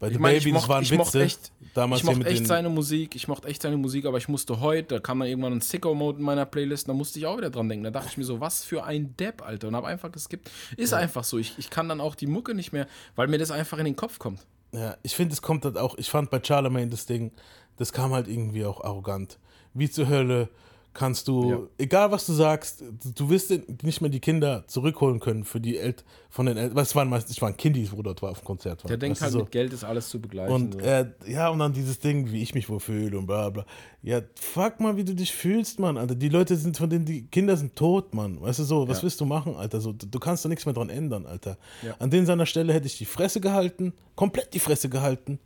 [0.00, 0.98] Bei The Ich meine, ich Baby, das mochte, waren ich Witze.
[0.98, 4.28] mochte echt, damals ich mochte echt seine Musik, ich mochte echt seine Musik, aber ich
[4.28, 7.36] musste heute, da kam dann irgendwann ein Sicko-Mode in meiner Playlist, da musste ich auch
[7.36, 7.84] wieder dran denken.
[7.84, 9.68] Da dachte ich mir so, was für ein Depp, Alter.
[9.68, 10.50] Und habe einfach geskippt.
[10.76, 11.38] Ist einfach so.
[11.38, 13.94] Ich, ich kann dann auch die Mucke nicht mehr, weil mir das einfach in den
[13.96, 14.40] Kopf kommt.
[14.74, 17.30] Ja, ich finde, es kommt halt auch, ich fand bei Charlemagne das Ding,
[17.76, 19.38] das kam halt irgendwie auch arrogant.
[19.72, 20.48] Wie zur Hölle
[20.94, 21.58] kannst du, Ja.
[21.78, 22.82] egal was du sagst,
[23.14, 25.94] du- wirst nicht mehr die Kinder zurückholen können für die El
[26.30, 26.76] von den Eltern.
[26.76, 28.82] Was waren meistens, ich war ein Kiddies, wo dort war auf dem Konzert.
[28.84, 28.88] War.
[28.88, 29.38] Der denkt halt, so?
[29.40, 30.54] mit Geld ist alles zu begleichen.
[30.54, 33.66] Und äh, ja, und dann dieses Ding, wie ich mich wohl fühle und bla bla.
[34.02, 36.14] Ja, fuck mal, wie du dich fühlst, Mann, Alter.
[36.14, 38.40] Die Leute sind von denen, die Kinder sind tot, Mann.
[38.40, 39.02] Weißt du so, was Ja.
[39.04, 39.80] willst du machen, Alter?
[39.80, 41.58] So, du, du kannst da nichts mehr dran ändern, Alter.
[41.82, 41.94] Ja.
[41.98, 45.38] An den seiner Stelle hätte ich die Fresse gehalten, komplett die Fresse gehalten.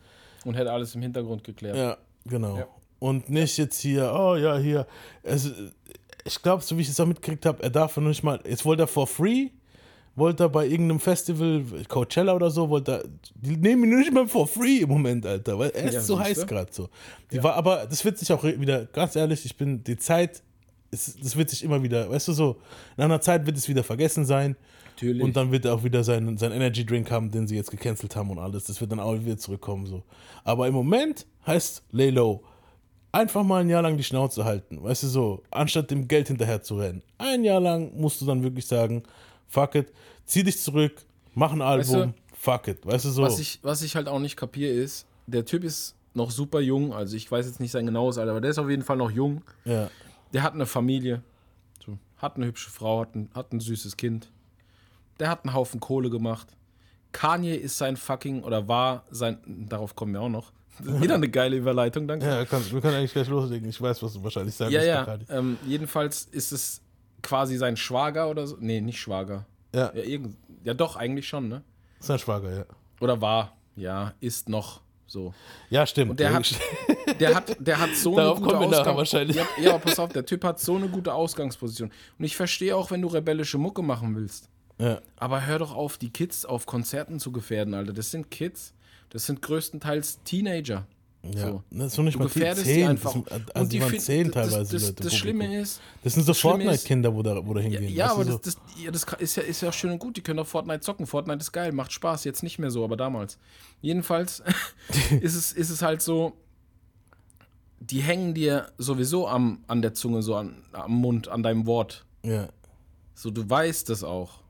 [0.44, 1.76] Und hätte alles im Hintergrund geklärt.
[1.76, 2.64] Ja, genau.
[3.01, 3.09] Ja.
[3.09, 4.86] Und nicht jetzt hier, oh ja, hier.
[5.24, 5.51] Also,
[6.24, 8.64] ich glaube, so wie ich es auch mitgekriegt habe, er darf noch nicht mal, jetzt
[8.64, 9.49] wollte er for free,
[10.16, 14.26] wollte er bei irgendeinem Festival, Coachella oder so, wollte er, die nehmen ihn nicht mal
[14.26, 16.88] for free im Moment, Alter, weil er ist Ja, so heiß gerade so.
[17.30, 20.42] Die war, aber das wird sich auch wieder, ganz ehrlich, ich bin, die Zeit,
[20.90, 22.57] ist, das wird sich immer wieder, weißt du so,
[22.96, 24.57] in einer Zeit wird es wieder vergessen sein.
[24.99, 25.22] Natürlich.
[25.22, 28.16] Und dann wird er auch wieder seinen, seinen Energy Drink haben, den sie jetzt gecancelt
[28.16, 28.64] haben und alles.
[28.64, 29.86] Das wird dann auch wieder zurückkommen.
[29.86, 30.03] So.
[30.42, 32.42] Aber im Moment heißt Lay Low.
[33.13, 34.83] Einfach mal ein Jahr lang die Schnauze halten.
[34.83, 37.03] Weißt du so, anstatt dem Geld hinterher zu rennen.
[37.17, 39.03] Ein Jahr lang musst du dann wirklich sagen,
[39.49, 39.93] fuck it,
[40.27, 41.05] zieh dich zurück,
[41.35, 42.87] mach ein Album, Weißt du, fuck it.
[42.87, 43.23] Weißt du so.
[43.23, 46.93] Was ich, was ich halt auch nicht kapiere ist, der Typ ist noch super jung,
[46.93, 49.11] also ich weiß jetzt nicht sein genaues Alter, aber der ist auf jeden Fall noch
[49.11, 49.43] jung.
[49.65, 49.91] ja.
[50.35, 51.23] Der hat eine Familie,
[52.19, 54.31] hat eine hübsche Frau, hat ein, hat ein süßes Kind.
[55.21, 56.49] Der hat einen Haufen Kohle gemacht.
[57.13, 60.53] Kanye ist sein fucking, oder war sein, darauf kommen wir auch noch.
[60.83, 62.26] Wieder eine geile Überleitung, danke.
[62.26, 63.68] Ja, kann, wir können eigentlich gleich loslegen.
[63.68, 65.39] Ich weiß, was du wahrscheinlich sagen Ja, willst, ja.
[65.39, 66.81] Ähm, jedenfalls ist es
[67.22, 68.57] quasi sein Schwager oder so.
[68.61, 69.47] Nee, nicht Schwager.
[69.74, 71.62] Ja, Ja, irgend, ja doch, eigentlich schon, ne?
[72.01, 72.64] ist ein Schwager, ja.
[73.01, 73.57] Oder war.
[73.76, 75.33] Ja, ist noch so.
[75.70, 76.11] Ja, stimmt.
[76.12, 76.55] Und der hat,
[77.20, 79.37] der hat, der hat so Darauf eine gute kommen wir nachher Ausgang- wahrscheinlich.
[79.37, 81.91] Ja, ja, pass auf, der Typ hat so eine gute Ausgangsposition.
[82.18, 84.49] Und ich verstehe auch, wenn du rebellische Mucke machen willst.
[84.79, 85.01] ja.
[85.16, 87.93] Aber hör doch auf, die Kids auf Konzerten zu gefährden, Alter.
[87.93, 88.74] Das sind Kids.
[89.11, 90.87] Das sind größtenteils Teenager.
[91.35, 91.63] Ja, So.
[91.71, 92.89] das ist noch nicht Du mal gefährdest die Zehn.
[92.89, 93.13] einfach.
[93.13, 94.95] Das sind, also Und die die waren zehn das- teilweise, Das, Leute.
[94.95, 97.69] das, das im Schlimme ist, Das sind so das Fortnite-Kinder, wo da, wo da ja,
[97.69, 97.95] hingehen.
[97.95, 98.31] ja weißt aber so?
[98.39, 100.17] das, das, ja, das ist, ja, ist ja schön und gut.
[100.17, 101.07] Die können doch Fortnite zocken.
[101.07, 102.23] Fortnite ist geil, macht Spaß.
[102.25, 103.37] Jetzt nicht mehr so, aber damals.
[103.83, 104.43] Jedenfalls
[105.21, 106.35] ist, es, ist es halt so,
[107.81, 112.05] die hängen dir sowieso am, an der Zunge, so an, am Mund, an deinem Wort.
[112.25, 112.49] Ja.
[113.15, 114.41] So, du weißt es auch.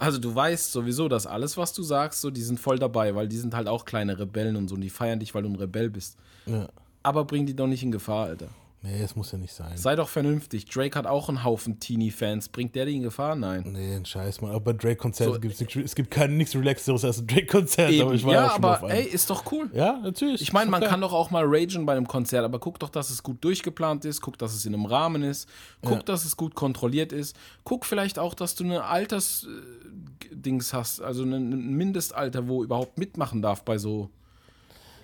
[0.00, 3.28] Also du weißt sowieso, dass alles, was du sagst, so, die sind voll dabei, weil
[3.28, 5.56] die sind halt auch kleine Rebellen und so und die feiern dich, weil du ein
[5.56, 6.16] Rebell bist.
[6.46, 6.66] ja.
[7.02, 8.48] Aber bring die doch nicht in Gefahr, Alter.
[8.82, 9.76] Nee, das muss ja nicht sein.
[9.76, 10.64] Sei doch vernünftig.
[10.64, 12.48] Drake hat auch einen Haufen Teenie-Fans.
[12.48, 13.34] Bringt der die in Gefahr?
[13.34, 13.62] Nein.
[13.72, 14.52] Nee, ein Scheiß, Mann.
[14.52, 17.92] Auch bei Drake-Konzerten So, gibt es nichts, es gibt kein, nichts Relaxeres als ein Drake-Konzert,
[18.00, 19.70] aber ich war ja, auch schon mal aber ey, ist doch cool.
[19.74, 20.40] Ja, natürlich.
[20.40, 23.10] Ich meine, man kann doch auch mal ragen bei einem Konzert, aber guck doch, dass
[23.10, 25.46] es gut durchgeplant ist, guck, dass es in einem Rahmen ist,
[25.82, 26.02] guck, Ja.
[26.02, 31.32] dass es gut kontrolliert ist, guck vielleicht auch, dass du eine Alters-Dings hast, also ein
[31.34, 34.08] ein Mindestalter, wo überhaupt mitmachen darf bei so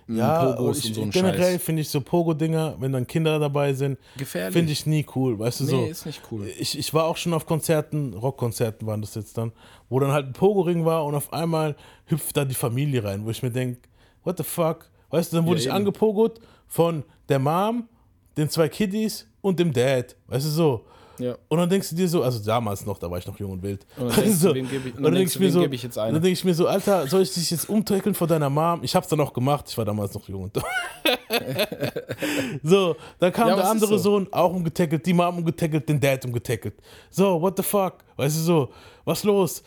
[0.09, 3.73] Ja, Pogos ich, und so ein generell finde ich so Pogo-Dinger, wenn dann Kinder dabei
[3.73, 5.85] sind, finde ich nie cool, weißt du Nee, so.
[5.87, 6.47] ist nicht cool.
[6.59, 9.51] Ich, ich war auch schon auf Konzerten, Rockkonzerten waren das jetzt dann,
[9.89, 11.75] wo dann halt ein Pogo-Ring war und auf einmal
[12.07, 13.81] hüpft da die Familie rein, wo ich mir denke,
[14.23, 14.89] what the fuck?
[15.11, 15.77] Weißt du, dann wurde Ja, ich eben.
[15.77, 17.89] angepogot von der Mom,
[18.37, 20.85] den zwei Kiddies und dem Dad, weißt du so.
[21.19, 21.37] Ja.
[21.49, 23.63] Und dann denkst du dir so, also damals noch, da war ich noch jung und
[23.63, 23.87] wild.
[23.97, 25.61] Und dann denkst du, so, wem gebe ich- dann denk denkst du, mir wem so,
[25.61, 26.09] gebe ich jetzt eine?
[26.09, 28.81] und Dann denke ich mir so, Alter, soll ich dich jetzt umtackeln vor deiner Mom?
[28.83, 30.57] Ich hab's dann auch gemacht, ich war damals noch jung und
[32.63, 34.11] So, dann kam Ja, der andere so.
[34.11, 36.75] Sohn, auch umgetackelt, die Mom umgetackelt, den Dad umgetackelt.
[37.11, 37.95] So, what the fuck?
[38.17, 38.69] Weißt du so,
[39.05, 39.63] was los?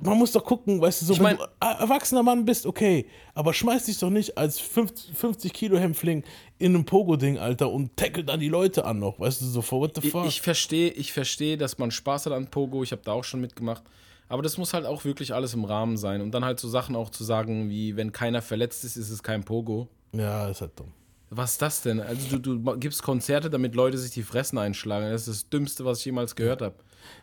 [0.00, 2.66] Man muss doch gucken, weißt du, so, Ich wenn mein- du ein erwachsener Mann bist,
[2.66, 6.22] okay, aber schmeiß dich doch nicht als 50, 50 Kilo Hämpfling
[6.58, 9.80] in einem Pogo-Ding, Alter, und tackle dann die Leute an noch, weißt du, so, for
[9.80, 10.26] what the Ich, fuck?
[10.26, 12.82] ich verstehe, ich verstehe, dass man Spaß hat an Pogo.
[12.84, 13.82] Ich habe da auch schon mitgemacht.
[14.28, 16.20] Aber das muss halt auch wirklich alles im Rahmen sein.
[16.20, 19.22] Und dann halt so Sachen auch zu sagen, wie wenn keiner verletzt ist, ist es
[19.22, 19.88] kein Pogo.
[20.12, 20.92] ja, ist halt dumm.
[21.30, 22.00] Was ist das denn?
[22.00, 25.10] Also du, du gibst Konzerte, damit Leute sich die Fressen einschlagen.
[25.10, 26.74] Das ist das Dümmste, was ich jemals gehört habe.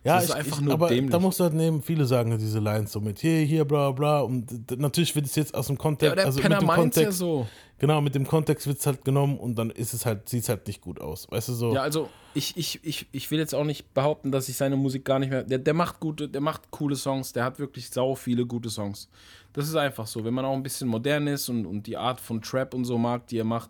[0.03, 1.11] Ja, Das ist ich, einfach ich, nur aber dämlich.
[1.11, 3.91] da musst du halt nehmen, viele sagen ja diese Lines so mit hier, hier, bla,
[3.91, 4.21] bla.
[4.21, 6.95] Und natürlich wird es jetzt aus dem Ja, Kontext, der also Penner mit dem meint's
[6.97, 7.47] ja Kontext, so.
[7.77, 10.49] genau, mit dem Kontext wird es halt genommen und dann ist es halt, sieht es
[10.49, 11.27] halt nicht gut aus.
[11.29, 11.73] Weißt du so?
[11.73, 15.03] Ja, also ich, ich, ich, ich will jetzt auch nicht behaupten, dass ich seine Musik
[15.05, 15.43] gar nicht mehr.
[15.43, 19.09] Der, der macht gute, der macht coole Songs, der hat wirklich sau viele gute Songs.
[19.55, 20.23] Das ist einfach so.
[20.25, 22.97] Wenn man auch ein bisschen modern ist und, und die Art von Trap und so
[22.97, 23.69] mag, die er macht,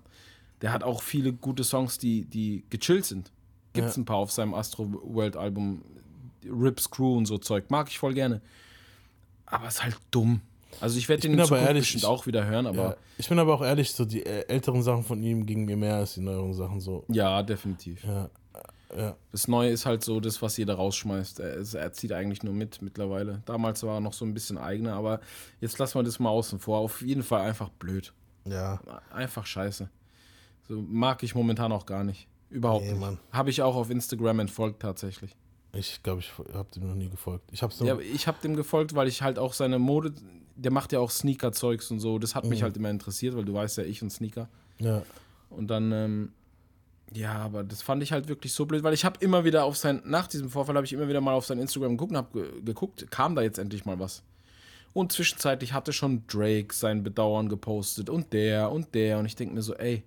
[0.61, 3.31] der hat auch viele gute Songs, die, die gechillt sind.
[3.73, 4.01] Gibt es Ja.
[4.01, 5.81] ein paar auf seinem Astro World Album.
[6.43, 7.69] Rip Screw und so Zeug.
[7.69, 8.41] Mag ich voll gerne.
[9.45, 10.41] Aber ist halt dumm.
[10.81, 12.95] Also ich werde den in aber Zukunft ehrlich, bestimmt auch wieder hören, aber Ja.
[13.17, 15.95] Ich bin aber auch ehrlich, so die äh, älteren Sachen von ihm gingen mir mehr
[15.95, 17.05] als die neueren Sachen so.
[17.07, 18.03] ja, definitiv.
[18.03, 18.29] Ja.
[18.95, 19.15] Ja.
[19.31, 21.39] Das Neue ist halt so das, was jeder rausschmeißt.
[21.39, 23.41] Er, er zieht eigentlich nur mit mittlerweile.
[23.45, 25.19] Damals war er noch so ein bisschen eigener, aber
[25.61, 26.79] jetzt lassen wir das mal außen vor.
[26.79, 28.13] Auf jeden Fall einfach blöd.
[28.47, 28.79] Ja.
[29.11, 29.89] Einfach scheiße.
[30.67, 32.27] So mag ich momentan auch gar nicht.
[32.49, 33.17] Überhaupt Nee, nicht.
[33.31, 35.35] Habe ich auch auf Instagram entfolgt tatsächlich.
[35.73, 37.49] Ich glaube, ich habe dem noch nie gefolgt.
[37.51, 37.85] Ich habe so.
[37.85, 40.13] Ja, ich habe dem gefolgt, weil ich halt auch seine Mode,
[40.55, 42.17] der macht ja auch Sneaker-Zeugs und so.
[42.17, 42.51] Das hat Mhm.
[42.51, 44.47] mich halt immer interessiert, weil du weißt ja, ich und Sneaker.
[44.79, 45.01] ja.
[45.49, 46.31] Und dann, ähm,
[47.13, 49.77] ja, aber das fand ich halt wirklich so blöd, weil ich habe immer wieder auf
[49.77, 52.41] sein, nach diesem Vorfall habe ich immer wieder mal auf sein Instagram geguckt und habe
[52.41, 54.23] ge geguckt, kam da jetzt endlich mal was.
[54.93, 59.53] Und zwischenzeitlich hatte schon Drake sein Bedauern gepostet und der und der und ich denke
[59.53, 60.03] mir so, ey,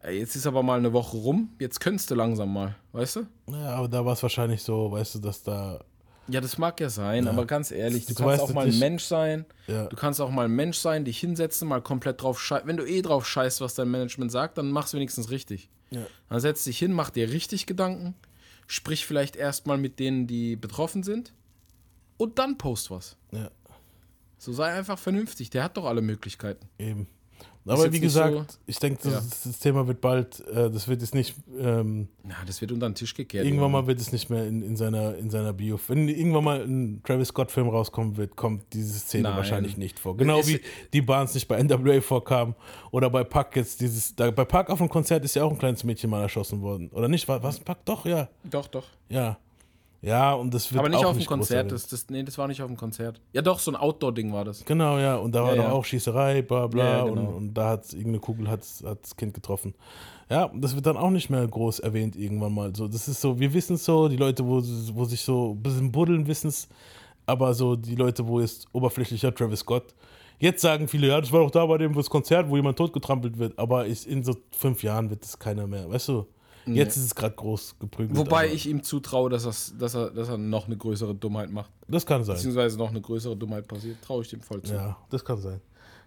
[0.00, 3.26] ey, jetzt ist aber mal eine Woche rum, jetzt könntest du langsam mal, weißt du?
[3.52, 5.80] ja, aber da war es wahrscheinlich so, weißt du, dass da.
[6.28, 9.02] Ja, das mag ja sein, aber ganz ehrlich, du Du kannst auch mal ein Mensch
[9.02, 9.46] sein.
[9.66, 9.86] Ja.
[9.86, 12.68] Du kannst auch mal ein Mensch sein, dich hinsetzen, mal komplett drauf scheißen.
[12.68, 15.70] Wenn du eh drauf scheißt, was dein Management sagt, dann mach's wenigstens richtig.
[15.90, 16.06] Ja.
[16.28, 18.14] Dann setz dich hin, mach dir richtig Gedanken,
[18.66, 21.34] sprich vielleicht erstmal mit denen, die betroffen sind
[22.16, 23.16] und dann post was.
[23.32, 23.50] Ja,
[24.38, 26.68] So sei einfach vernünftig, der hat doch alle Möglichkeiten.
[26.78, 27.06] eben.
[27.66, 29.20] Aber wie gesagt, so- ich denke, das, Ja.
[29.44, 32.94] das Thema wird bald, äh, das wird jetzt nicht, ähm, Na, das wird unter den
[32.94, 33.44] Tisch gekehrt.
[33.44, 35.78] irgendwann mal wird es nicht mehr in, in, seiner, in seiner Bio.
[35.86, 39.36] Wenn irgendwann mal ein Travis Scott-Film rauskommen wird, kommt diese Szene Nein.
[39.36, 40.16] wahrscheinlich nicht vor.
[40.16, 40.60] Genau Es- wie
[40.92, 42.54] die Bahns nicht bei NWA vorkamen
[42.92, 45.58] oder bei Pac jetzt dieses, da, bei Pac auf dem Konzert ist ja auch ein
[45.58, 46.88] kleines Mädchen mal erschossen worden.
[46.92, 47.28] Oder nicht?
[47.28, 47.60] War was?
[47.60, 47.84] Pac?
[47.84, 48.28] Doch, ja.
[48.44, 48.86] Doch, doch.
[49.10, 49.38] Ja.
[50.02, 51.72] Ja, und das wird Aber nicht auf dem Konzert.
[51.72, 53.20] Das, das, nee, das war nicht auf dem Konzert.
[53.32, 54.64] Ja, doch, so ein Outdoor-Ding war das.
[54.64, 55.16] Genau, ja.
[55.16, 55.72] Und da war Ja, doch ja.
[55.72, 56.84] auch Schießerei, bla bla.
[56.84, 57.20] Ja, genau.
[57.20, 59.74] und, und da hat irgendeine Kugel hat das Kind getroffen.
[60.30, 62.74] Ja, und das wird dann auch nicht mehr groß erwähnt irgendwann mal.
[62.74, 64.62] So, das ist so, wir wissen es so, die Leute, wo,
[64.94, 66.68] wo sich so ein bisschen buddeln, wissen es.
[67.26, 69.94] Aber so die Leute, wo jetzt oberflächlicher Travis Scott.
[70.38, 73.38] Jetzt sagen viele, ja, das war doch da bei dem das Konzert, wo jemand totgetrampelt
[73.38, 73.58] wird.
[73.58, 75.90] Aber ich, in so fünf Jahren wird das keiner mehr.
[75.90, 76.26] Weißt du?
[76.66, 78.16] Jetzt ist es gerade groß geprügelt.
[78.18, 81.50] Wobei aber ich ihm zutraue, dass, er's- dass, er, dass er noch eine größere Dummheit
[81.50, 81.70] macht.
[81.88, 82.36] Das kann sein.
[82.36, 84.00] Beziehungsweise noch eine größere Dummheit passiert.
[84.02, 84.74] Traue ich dem voll zu.
[84.74, 85.60] Ja, das kann sein.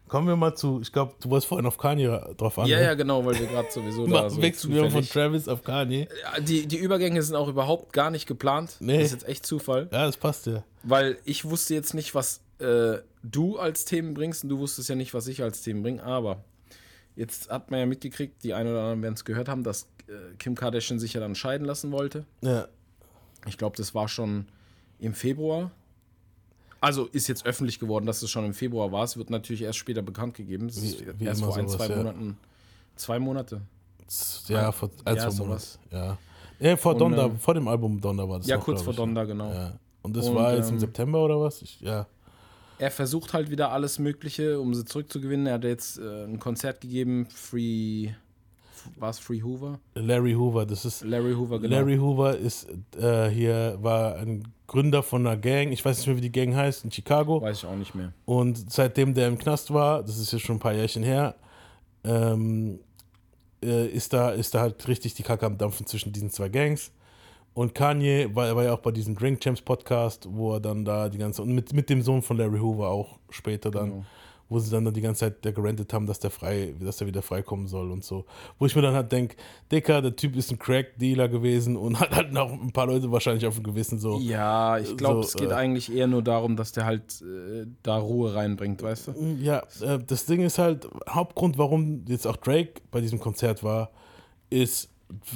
[0.08, 2.68] Kommen wir mal zu, ich glaube, du wolltest vorhin auf Kanye drauf an.
[2.68, 2.84] Ja, ne?
[2.84, 6.08] ja, genau, weil wir gerade sowieso da so wechseln wir von Travis auf Kanye.
[6.46, 8.76] Die, die Übergänge sind auch überhaupt gar nicht geplant.
[8.80, 8.98] Nee.
[8.98, 9.88] Das ist jetzt echt Zufall.
[9.92, 10.64] Ja, das passt ja.
[10.84, 14.96] Weil ich wusste jetzt nicht, was äh, du als Themen bringst und du wusstest ja
[14.96, 16.04] nicht, was ich als Themen bringe.
[16.04, 16.44] Aber
[17.16, 19.88] jetzt hat man ja mitgekriegt, die einen oder anderen werden es gehört haben, dass
[20.40, 22.26] Kim Kardashian sich ja dann scheiden lassen wollte.
[22.42, 22.68] Ja,
[23.48, 24.48] Ich glaube, das war schon
[25.00, 25.72] im Februar.
[26.80, 29.04] Also ist jetzt öffentlich geworden, dass es schon im Februar war.
[29.06, 30.68] Es wird natürlich erst später bekannt gegeben.
[30.68, 31.98] Es ist Wie- wie erst vor ein, sowas, zwei ja.
[31.98, 32.38] Monaten.
[32.96, 33.62] Zwei Monate.
[34.48, 35.44] ja vor ein, Ja, zwei.
[35.46, 35.64] Monaten.
[35.92, 36.18] Ja.
[36.60, 38.48] ja, vor Und, Donda, ähm, vor dem Album Donda war das.
[38.48, 39.52] Ja, noch, kurz vor ich, Donda, genau.
[39.54, 39.80] Ja.
[40.02, 41.62] Und das Und, war jetzt im ähm, September oder was?
[41.62, 42.06] Ich, ja.
[42.80, 45.48] Er versucht halt wieder alles Mögliche, um sie zurückzugewinnen.
[45.48, 48.10] Er hat jetzt äh, ein Konzert gegeben, Free.
[48.98, 49.80] War es Free Hoover?
[49.96, 51.04] Larry Hoover, das ist.
[51.04, 51.76] Larry Hoover, genau.
[51.76, 52.68] Larry Hoover ist
[52.98, 56.56] äh, hier, war ein Gründer von einer Gang, ich weiß nicht mehr, wie die Gang
[56.56, 57.42] heißt, in Chicago.
[57.42, 58.14] Weiß ich auch nicht mehr.
[58.26, 61.36] Und seitdem der im Knast war, das ist jetzt schon ein paar Jährchen her,
[62.04, 62.80] ähm,
[63.64, 66.92] äh, ist, da, ist da halt richtig die Kacke am Dampfen zwischen diesen zwei Gangs.
[67.54, 71.08] Und Kanye war, war ja auch bei diesem Drink Champs Podcast, wo er dann da
[71.08, 74.06] die ganze, und mit, mit dem Sohn von Larry Hoover auch später dann, Genau.
[74.50, 77.22] Wo sie dann die ganze Zeit der gerentet haben, dass der frei, dass er wieder
[77.22, 78.26] freikommen soll und so.
[78.60, 79.36] Wo ich mir dann halt denke,
[79.72, 83.46] Dicker, der Typ ist ein Crack-Dealer gewesen und hat halt noch ein paar Leute wahrscheinlich
[83.46, 84.20] auf dem Gewissen so.
[84.20, 87.66] Ja, ich glaube, So, es geht äh, eigentlich eher nur darum, dass der halt äh,
[87.82, 89.12] da Ruhe reinbringt, weißt du?
[89.40, 93.92] Ja, äh, das Ding ist halt, Hauptgrund, warum jetzt auch Drake bei diesem Konzert war,
[94.50, 94.90] ist,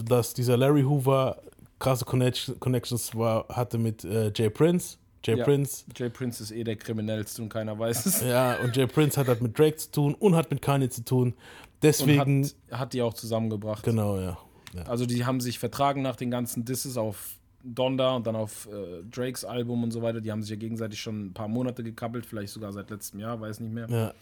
[0.05, 1.37] dass dieser Larry Hoover
[1.79, 4.97] krasse Connection, Connections war, hatte mit äh, Jay Prince.
[5.26, 5.43] Jay Ja.
[5.43, 8.22] Prince, Jay Prince ist eh der Kriminellste und keiner weiß es.
[8.22, 11.03] ja, und Jay Prince hat halt mit Drake zu tun und hat mit Kanye zu
[11.03, 11.34] tun.
[11.82, 13.84] Deswegen, Und hat, hat die auch zusammengebracht.
[13.84, 14.38] genau, ja.
[14.74, 14.84] ja.
[14.84, 19.03] Also die haben sich vertragen nach den ganzen Disses auf Donda und dann auf äh,
[19.11, 20.22] Drakes Album und so weiter.
[20.22, 23.39] Die haben sich ja gegenseitig schon ein paar Monate gekappelt, vielleicht sogar seit letztem Jahr,
[23.41, 23.88] weiß nicht mehr.
[23.89, 24.13] ja.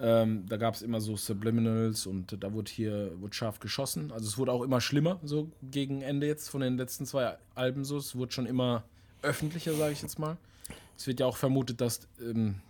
[0.00, 4.10] Ähm, da gab es immer so Subliminals und da wurde hier wurde scharf geschossen.
[4.10, 7.84] Also es wurde auch immer schlimmer, so gegen Ende jetzt von den letzten zwei Alben
[7.84, 7.98] so.
[7.98, 8.84] Es wurde schon immer
[9.22, 10.36] öffentlicher, sage ich jetzt mal.
[10.96, 12.60] Es wird ja auch vermutet, dass ähm,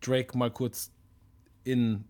[0.00, 0.90] Drake mal kurz
[1.64, 2.04] in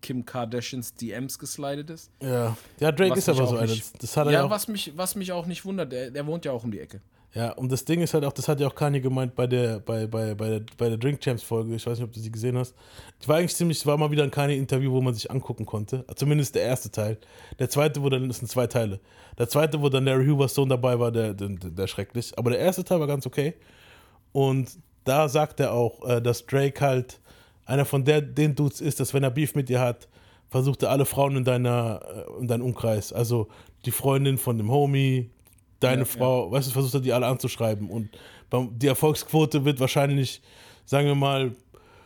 [0.00, 2.10] Kim Kardashians DMs geslidet ist.
[2.22, 3.74] Ja, ja Drake Was ist aber so einer.
[4.00, 6.44] Das hat er Ja, ja was mich, was mich auch nicht wundert, der, der wohnt
[6.44, 7.00] ja auch um die Ecke.
[7.38, 9.78] Ja, und das Ding ist halt auch, das hat ja auch Kanye gemeint bei der,
[9.78, 11.72] bei, bei, bei der, bei der Drink Champs Folge.
[11.76, 12.74] Ich weiß nicht, ob du sie gesehen hast.
[13.20, 16.04] Ich war eigentlich ziemlich, es war mal wieder ein Kanye-Interview, wo man sich angucken konnte.
[16.16, 17.16] Zumindest der erste Teil.
[17.60, 18.98] Der zweite, wo dann, das sind zwei Teile.
[19.38, 22.36] Der zweite, wo dann Larry Huberstone dabei war, der, der, der schrecklich.
[22.36, 23.54] Aber der erste Teil war ganz okay.
[24.32, 27.20] Und da sagt er auch, äh, dass Drake halt
[27.66, 30.08] einer von der, den Dudes ist, dass wenn er Beef mit dir hat,
[30.50, 33.46] versucht er alle Frauen in deiner, äh, in deinem Umkreis, also
[33.84, 35.30] die Freundin von dem Homie,
[35.80, 38.08] deine Ja, Frau, weißt du, versucht er die alle anzuschreiben und
[38.52, 40.40] die Erfolgsquote wird wahrscheinlich,
[40.84, 41.52] sagen wir mal,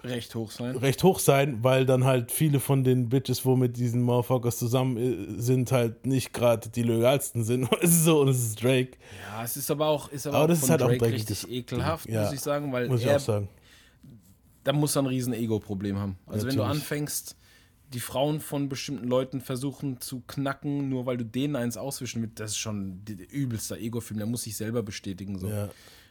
[0.05, 0.77] Recht hoch sein.
[0.77, 4.97] recht hoch sein, weil dann halt viele von den Bitches, wo mit diesen Motherfuckers zusammen
[4.97, 7.69] äh, sind, halt nicht gerade die loyalsten sind.
[7.81, 8.97] Es ist so und es ist Drake,
[9.33, 11.49] Ja, es ist aber auch, ist aber Aber auch das ist halt auch Drake richtig
[11.49, 12.09] ekelhaft.
[12.09, 12.25] Ja.
[12.25, 13.49] muss ich sagen, weil muss ich er, auch sagen.
[14.65, 16.19] da muss er ein riesen Ego-Problem haben.
[16.27, 16.83] Also wenn du Natürlich.
[16.83, 17.37] anfängst,
[17.93, 22.41] die Frauen von bestimmten Leuten versuchen zu knacken, nur weil du denen eins auswischen willst,
[22.41, 25.39] das ist schon der übelster Ego-Film, der muss sich selber bestätigen.
[25.39, 25.49] So.
[25.49, 25.69] Ja.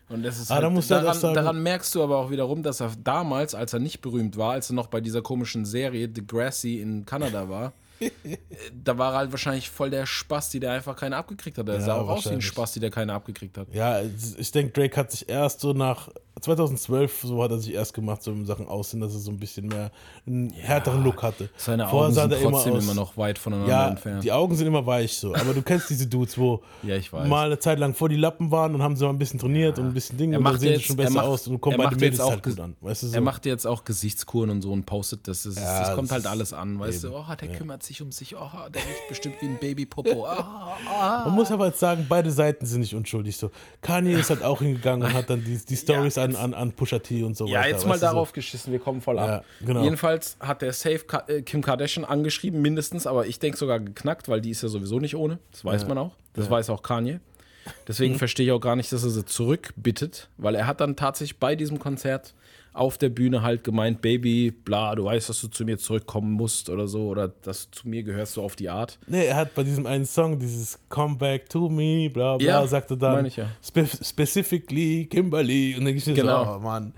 [0.10, 2.64] Und das ist Ah, halt, da halt daran, sagen- daran merkst du aber auch wiederum,
[2.64, 6.10] dass er damals, als er nicht berühmt war, als er noch bei dieser komischen Serie
[6.10, 7.74] Degrassi in Kanada war,
[8.84, 11.68] da war er halt wahrscheinlich voll der Spasti, der einfach keine abgekriegt hat.
[11.70, 12.46] Er Ja, sah auch aus wie ein wahrscheinlich.
[12.46, 13.68] Spasti, der keine abgekriegt hat.
[13.74, 14.02] Ja,
[14.38, 16.10] ich denke, Drake hat sich erst so nach
[16.40, 19.38] 2012, so hat er sich erst gemacht, so in Sachen Aussehen, dass er so ein
[19.38, 19.92] bisschen mehr
[20.26, 21.50] einen härteren Look hatte.
[21.58, 24.24] Seine Vorher Augen sind immer trotzdem aus- immer, noch weit voneinander Ja, entfernt.
[24.24, 25.36] die Augen sind immer weich so.
[25.36, 28.74] Aber du kennst diese Dudes, wo Ja, mal eine Zeit lang vor die Lappen waren
[28.76, 30.74] und haben sie mal ein bisschen trainiert und ein bisschen Dinge und dann sehen sie
[30.76, 32.76] jetzt- schon er besser macht- aus und kommen bei den Mädels halt gut an.
[32.82, 33.14] Weißt du, so.
[33.14, 35.44] Er macht jetzt auch Gesichtskuren und so und postet das.
[35.44, 37.20] Das, Ja, das kommt das halt alles an, weißt eben, du?
[37.20, 37.56] Oh, der ja.
[37.58, 38.36] kümmert sich um sich.
[38.36, 40.26] Oh, der riecht bestimmt wie ein Babypopo.
[40.32, 41.24] Ah, ah.
[41.26, 43.36] Man muss aber jetzt sagen, beide Seiten sind nicht unschuldig.
[43.38, 43.52] So.
[43.82, 47.00] Kanye ist halt auch hingegangen und hat dann die, die Stories an, an, an Pusha
[47.00, 47.70] T und so Ja, weiter.
[47.70, 48.06] jetzt mal du, so.
[48.06, 49.46] darauf geschissen, wir kommen voll ab.
[49.62, 49.84] Ja, genau.
[49.84, 54.42] Jedenfalls hat der Safe äh, Kim Kardashian angeschrieben, mindestens, aber ich denke sogar geknackt, weil
[54.42, 55.40] die ist ja sowieso nicht ohne.
[55.52, 56.12] Das weiß man auch.
[56.34, 57.20] Das weiß auch Kanye.
[57.88, 61.38] Deswegen verstehe ich auch gar nicht, dass er sie zurückbittet, weil er hat dann tatsächlich
[61.40, 62.34] bei diesem Konzert
[62.74, 66.70] auf der Bühne halt gemeint, Baby, bla, du weißt, dass du zu mir zurückkommen musst
[66.70, 68.98] oder so, oder dass du zu mir gehörst, so auf die Art.
[69.08, 72.68] Nee, er hat bei diesem einen Song dieses Come Back to Me, bla bla, Ja,
[72.68, 73.48] sagte dann ich ja.
[73.62, 75.76] spe specifically Kimberly.
[75.78, 76.46] Und dann ich Genau.
[76.46, 76.94] so, oh Mann,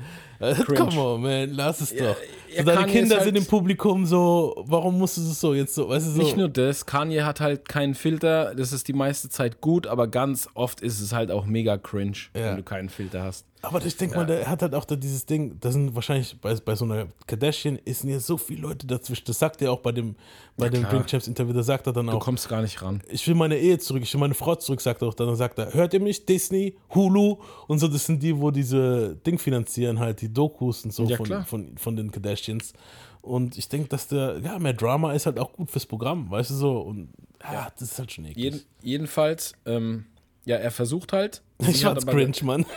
[0.54, 0.78] Cringe.
[0.80, 1.98] come on, man, lass es doch.
[2.00, 2.16] ja,
[2.58, 5.74] so, deine Kanye Kinder halt- sind im Publikum so, warum musst du das so jetzt
[5.76, 6.22] so, weißt du so?
[6.22, 10.08] Nicht nur das, Kanye hat halt keinen Filter, das ist die meiste Zeit gut, aber
[10.08, 12.50] ganz oft ist es halt auch mega cringe, Ja.
[12.50, 13.46] wenn du keinen Filter hast.
[13.66, 16.54] Aber ich denke mal, der hat halt auch da dieses Ding, da sind wahrscheinlich bei,
[16.56, 19.24] bei so einer Kardashian ist ja so viele Leute dazwischen.
[19.26, 20.16] Das sagt er auch bei dem,
[20.58, 20.92] bei dem klar.
[20.92, 23.02] Drink Champs Interview, da sagt er dann Du auch, kommst gar nicht ran.
[23.10, 25.28] ich will meine Ehe zurück, ich will meine Frau zurück, sagt er auch dann.
[25.28, 26.26] Dann sagt er, hört ihr mich?
[26.26, 27.38] Disney, Hulu
[27.68, 31.18] und so, das sind die, wo diese Ding finanzieren, halt die Dokus und so Ja,
[31.18, 32.74] von, von, von den Kardashians.
[33.22, 36.50] Und ich denke, dass der, ja, mehr Drama ist halt auch gut fürs Programm, weißt
[36.50, 36.80] du so.
[36.80, 37.10] Und
[37.42, 38.44] ja, das ist halt schon eklig.
[38.44, 40.06] Jeden, jedenfalls, ähm,
[40.46, 41.42] ja, er versucht halt.
[41.60, 42.66] ich fand's cringe, Mann.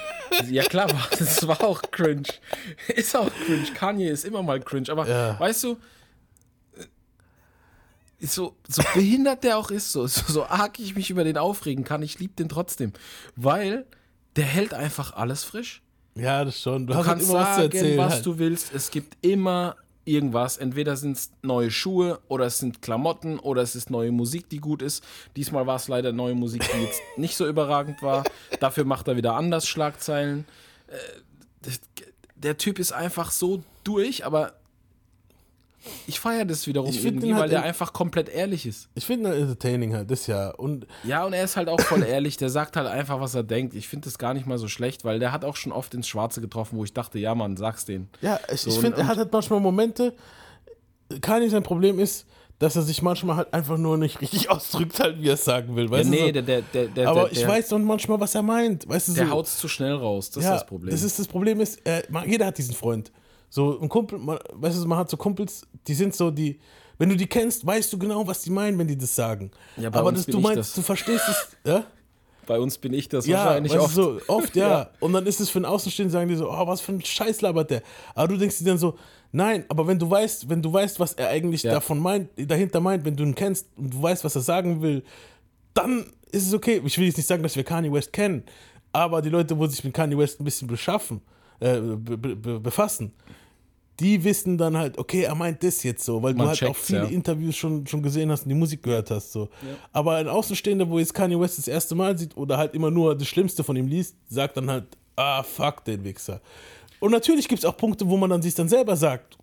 [0.51, 0.89] Ja, klar,
[1.19, 2.29] das war auch cringe.
[2.95, 3.65] Ist auch cringe.
[3.75, 4.91] Kanye ist immer mal cringe.
[4.91, 5.41] Aber Ja.
[5.41, 5.77] weißt du,
[6.77, 11.39] äh, so, so behindert der auch ist, so, so, so arg ich mich über den
[11.39, 12.93] aufregen kann, ich liebe den trotzdem.
[13.35, 13.87] Weil
[14.37, 15.83] der hält einfach alles frisch.
[16.17, 16.87] Ja, das schon.
[16.87, 17.99] Du, Du hast halt kannst immer was zu sagen, erzählen.
[17.99, 18.27] was halt.
[18.27, 18.75] du willst.
[18.75, 20.57] Es gibt immer irgendwas.
[20.57, 24.59] Entweder sind es neue Schuhe oder es sind Klamotten oder es ist neue Musik, die
[24.59, 25.05] gut ist.
[25.37, 28.25] Diesmal war es leider neue Musik, die jetzt nicht so überragend war.
[28.61, 30.45] Dafür macht er wieder anders Schlagzeilen.
[30.87, 31.71] Äh,
[32.37, 34.55] Der Typ ist einfach so durch, aber
[36.07, 38.89] ich feiere das wiederum Ich irgendwie, ihn halt weil der in- einfach komplett ehrlich ist.
[38.95, 40.51] Ich finde ihn entertaining halt, das ja.
[40.51, 42.37] Und Ja, und er ist halt auch voll ehrlich.
[42.37, 43.75] Der sagt halt einfach, was er denkt.
[43.75, 46.09] Ich finde das gar nicht mal so schlecht, weil der hat auch schon oft ins
[46.09, 48.09] Schwarze getroffen, wo ich dachte, ja, Mann, sag's denen.
[48.21, 50.15] Ja, ich, So, ich finde, er hat halt manchmal Momente.
[51.21, 52.27] Kanye sein Problem ist,
[52.59, 55.77] dass er sich manchmal halt einfach nur nicht richtig ausdrückt, halt, wie er es sagen
[55.77, 55.91] will.
[55.91, 58.89] Weißt nee, du, der, der, der, Aber ich weiß dann manchmal, was er meint.
[58.89, 59.33] Weißt du, der so.
[59.33, 60.31] haut's zu schnell raus.
[60.31, 60.91] Das ja, ist das Problem.
[60.91, 63.13] Das, ist das Problem ist, man, jeder hat diesen Freund.
[63.49, 66.59] So ein Kumpel, man, weißt du, man hat so Kumpels, die sind so die.
[66.99, 69.51] Wenn du die kennst, weißt du genau, was die meinen, wenn die das sagen.
[69.77, 70.75] Ja, bei Aber das, du meinst, das.
[70.75, 71.85] du verstehst es, ja?
[72.47, 73.95] Bei uns bin ich das Ja, wahrscheinlich weißt oft.
[73.95, 74.69] so, oft, ja.
[74.71, 74.91] Ja.
[75.01, 77.41] Und dann ist es für einen Außenstehenden, sagen die so, oh, was für ein Scheiß
[77.43, 77.83] labert der.
[78.15, 78.97] Aber du denkst dir dann so,
[79.33, 81.73] nein, aber wenn du weißt, wenn du weißt, was er eigentlich Ja.
[81.73, 85.03] davon meint, dahinter meint, wenn du ihn kennst und du weißt, was er sagen will,
[85.75, 86.81] dann ist es okay.
[86.85, 88.45] Ich will jetzt nicht sagen, dass wir Kanye West kennen,
[88.93, 91.21] aber die Leute, wo sich mit Kanye West ein bisschen beschaffen,
[91.61, 93.13] äh, be, be, be, befassen,
[94.01, 96.77] die wissen dann halt, okay, er meint das jetzt so, weil Man du halt auch
[96.77, 97.07] viele ja.
[97.07, 99.33] Interviews schon, schon gesehen hast und die Musik gehört hast.
[99.33, 99.49] So.
[99.93, 103.17] Aber ein Außenstehender, wo jetzt Kanye West das erste Mal sieht oder halt immer nur
[103.17, 104.85] das Schlimmste von ihm liest, sagt dann halt,
[105.17, 106.43] ah, fuck den Wichser.
[107.01, 109.39] Und natürlich gibt es auch Punkte, wo man dann sich dann selber sagt,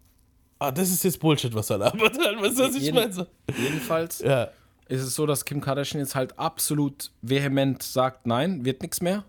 [0.59, 2.16] ah, das ist jetzt Bullshit, was er labert.
[2.41, 3.11] Weißt du, was ich Jeden- meine?
[3.11, 3.26] So.
[3.57, 4.49] Jedenfalls Ja.
[4.88, 9.24] ist es so, dass Kim Kardashian jetzt halt absolut vehement sagt, nein, wird nichts mehr.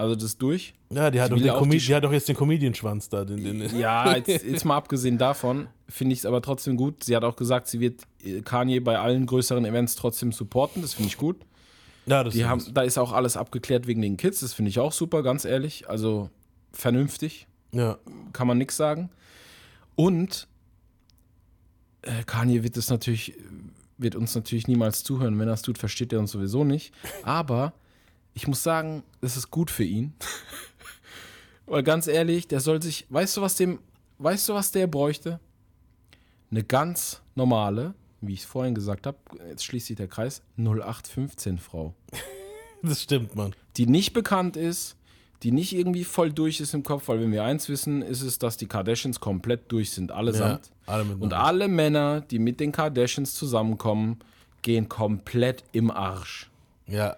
[0.00, 0.74] Also das ist durch.
[0.92, 3.24] Ja, die hat, doch, den Comed- die die, hat doch jetzt den Comedian-Schwanz da.
[3.24, 7.04] Den, den, Ja, jetzt, jetzt mal abgesehen davon, finde ich es aber trotzdem gut.
[7.04, 10.82] Sie hat auch gesagt, sie wird äh, Kanye bei allen größeren Events trotzdem supporten.
[10.82, 11.36] Das finde ich gut.
[12.06, 14.40] ja, das Die haben, da ist auch alles abgeklärt wegen den Kids.
[14.40, 15.88] Das finde ich auch super, ganz ehrlich.
[15.88, 16.28] Also
[16.72, 17.98] vernünftig, Ja,
[18.32, 19.10] kann man nichts sagen.
[19.96, 20.48] Und
[22.02, 23.34] äh, Kanye wird es natürlich,
[23.98, 25.38] wird uns natürlich niemals zuhören.
[25.38, 26.92] Wenn er es tut, versteht er uns sowieso nicht.
[27.22, 27.74] Aber
[28.34, 30.14] ich muss sagen, es ist gut für ihn.
[31.66, 33.78] Weil ganz ehrlich, der soll sich, weißt du, was dem,
[34.18, 35.38] weißt du, was der bräuchte?
[36.50, 39.18] Eine ganz normale, wie ich es vorhin gesagt habe,
[39.48, 41.94] jetzt schließt sich der Kreis, 0815 Frau
[42.82, 43.54] das stimmt, Mann.
[43.76, 44.96] die nicht bekannt ist,
[45.42, 48.38] die nicht irgendwie voll durch ist im Kopf, weil wenn wir eins wissen, ist es,
[48.38, 50.70] dass die Kardashians komplett durch sind, allesamt.
[50.86, 51.16] Ja, alle.
[51.16, 54.18] Und alle Männer, die mit den Kardashians zusammenkommen,
[54.62, 56.50] gehen komplett im Arsch.
[56.86, 57.16] Ja,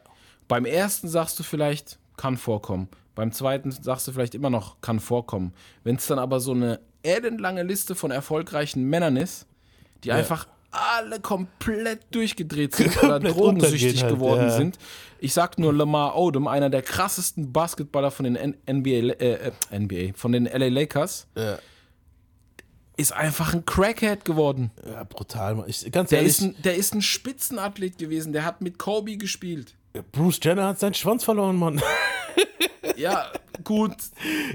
[0.53, 2.88] Beim ersten sagst du vielleicht, kann vorkommen.
[3.14, 5.55] Beim zweiten sagst du vielleicht immer noch, kann vorkommen.
[5.82, 9.46] Wenn es dann aber so eine ellenlange Liste von erfolgreichen Männern ist,
[10.05, 14.50] die einfach alle komplett durchgedreht sind oder Komplett drogensüchtig untergehen halt, geworden ja.
[14.50, 14.78] sind.
[15.20, 19.78] Ich sag nur Lamar Odom, einer der krassesten Basketballer von den N NBA, äh, äh,
[19.78, 21.59] NBA, von den LA Lakers, ja,
[22.98, 24.70] ist einfach ein Crackhead geworden.
[24.86, 25.64] ja brutal.
[25.66, 29.16] Ich, ganz Der ehrlich, ist, ein, der ist ein Spitzenathlet gewesen, der hat mit Kobe
[29.16, 29.74] gespielt.
[30.12, 31.80] Bruce Jenner hat seinen Schwanz verloren, Mann.
[32.97, 33.26] Ja,
[33.64, 33.95] gut,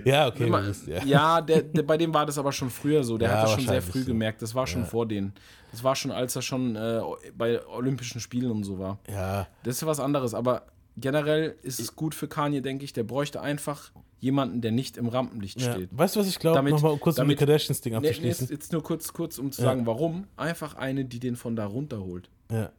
[0.06, 0.46] ja, okay.
[0.48, 1.04] Man, das- ja.
[1.04, 3.18] ja, der, der, bei dem war das aber schon früher so.
[3.18, 4.06] Der Ja, hat das schon sehr früh so.
[4.06, 4.42] gemerkt.
[4.42, 5.34] Das war schon vor denen.
[5.72, 7.02] Das war schon, als er schon äh,
[7.38, 9.00] bei Olympischen Spielen und so war.
[9.10, 9.48] ja.
[9.64, 10.34] Das ist was anderes.
[10.34, 12.94] Aber generell ist es gut für Kanye, denke ich.
[12.94, 15.74] Der bräuchte einfach jemanden, der nicht im Rampenlicht Ja.
[15.74, 15.90] steht.
[15.92, 16.70] Weißt du, was ich glaube?
[16.70, 18.44] Nochmal kurz um damit- die Kardashians-Ding Nee, nee, abzuschließen.
[18.46, 20.28] jetzt, jetzt nur kurz, kurz, um zu sagen, warum.
[20.38, 22.30] Einfach eine, die den von da runterholt.
[22.52, 22.70] ja.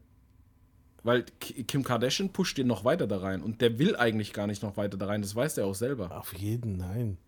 [1.04, 3.42] Weil Ki- Kim Kardashian pusht den noch weiter da rein.
[3.42, 5.22] Und der will eigentlich gar nicht noch weiter da rein.
[5.22, 6.16] Das weiß der auch selber.
[6.16, 7.18] Auf jeden, nein.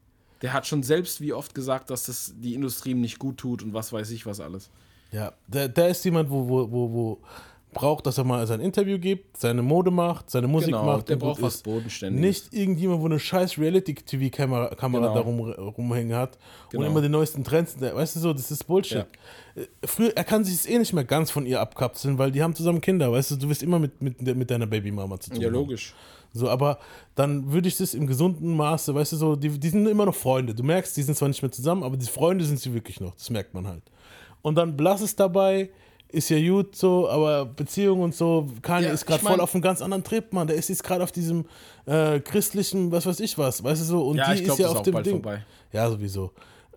[0.43, 3.63] Der hat schon selbst wie oft gesagt, dass das die Industrie ihm nicht gut tut
[3.63, 4.71] und was weiß ich was alles.
[5.13, 7.19] Ja, der, der ist jemand, wo, wo, wo, wo
[7.73, 11.09] braucht, dass er mal sein Interview gibt, seine Mode macht, seine Musik Genau, macht.
[11.09, 11.65] der braucht was ist.
[11.65, 12.21] Bodenständiges.
[12.51, 15.15] Nicht irgendjemand, wo eine scheiß Reality-TV-Kamera Kamera Genau.
[15.15, 15.41] da rum,
[15.77, 16.39] rumhängen hat
[16.71, 16.85] Genau.
[16.85, 17.77] und immer die neuesten Trends.
[17.77, 19.07] Der- Weißt du so, das ist Bullshit.
[19.55, 22.43] Äh, Früher, er kann sich es eh nicht mehr ganz von ihr abkapseln, weil die
[22.43, 25.41] haben zusammen Kinder, weißt du, du wirst immer mit, mit, mit deiner Babymama zu tun
[25.41, 25.95] Ja, logisch.
[26.33, 26.79] So, aber
[27.17, 30.15] dann würde ich das im gesunden Maße, weißt du, so, die, die sind immer noch
[30.15, 30.55] Freunde.
[30.55, 33.15] Du merkst, die sind zwar nicht mehr zusammen, aber die Freunde sind sie wirklich noch.
[33.17, 33.83] Das merkt man halt.
[34.43, 35.71] Und dann blass es dabei,
[36.13, 39.41] ist ja gut so, aber Beziehung und so, Kanye Ja, ist gerade ich mein- voll
[39.41, 40.47] auf einem ganz anderen Trip, Mann.
[40.47, 41.45] Der ist jetzt gerade auf diesem
[41.87, 44.61] äh, christlichen, was weiß ich was, weißt du so, und Ja, die ich glaub, ist
[44.63, 45.13] ja ist auf auch dem Ding.
[45.15, 45.45] vorbei.
[45.73, 46.33] Ja, sowieso.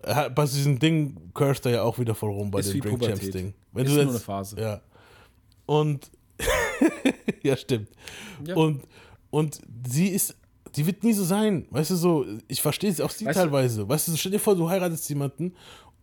[0.06, 3.02] Hat- Bei diesem Ding cursed er ja auch wieder voll rum bei Ist dem Drink
[3.02, 3.30] Champs.
[3.30, 3.54] Ding.
[3.72, 4.60] Wenn Ist du nur jetzt, eine Phase.
[4.60, 4.80] Ja.
[5.66, 6.10] Und
[7.42, 7.88] ja, stimmt.
[8.46, 8.54] Ja.
[8.56, 8.82] Und,
[9.30, 10.36] und sie ist,
[10.76, 11.66] die wird nie so sein.
[11.70, 13.88] Weißt du, so, ich verstehe es auch sie Weißt du- teilweise.
[13.88, 15.54] weißt du, stell dir vor, du heiratest jemanden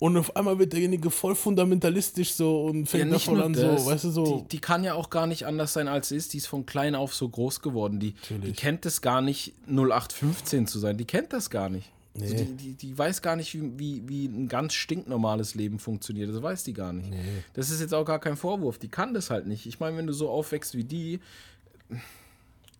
[0.01, 4.03] und auf einmal wird derjenige voll fundamentalistisch so und fängt da voll an, so, weißt
[4.05, 4.39] du, so.
[4.41, 6.33] Die, die kann ja auch gar nicht anders sein, als sie ist.
[6.33, 7.99] Die ist von klein auf so groß geworden.
[7.99, 10.97] Die, die kennt es gar nicht, 0815 zu sein.
[10.97, 11.91] Die kennt das gar nicht.
[12.19, 12.43] Also Nee.
[12.43, 16.29] die, die, die weiß gar nicht, wie, wie, ein ganz stinknormales Leben funktioniert.
[16.33, 17.09] Das weiß die gar nicht.
[17.53, 18.79] Das ist jetzt auch gar kein Vorwurf.
[18.79, 19.65] Die kann das halt nicht.
[19.67, 21.19] Ich meine, wenn du so aufwächst wie die,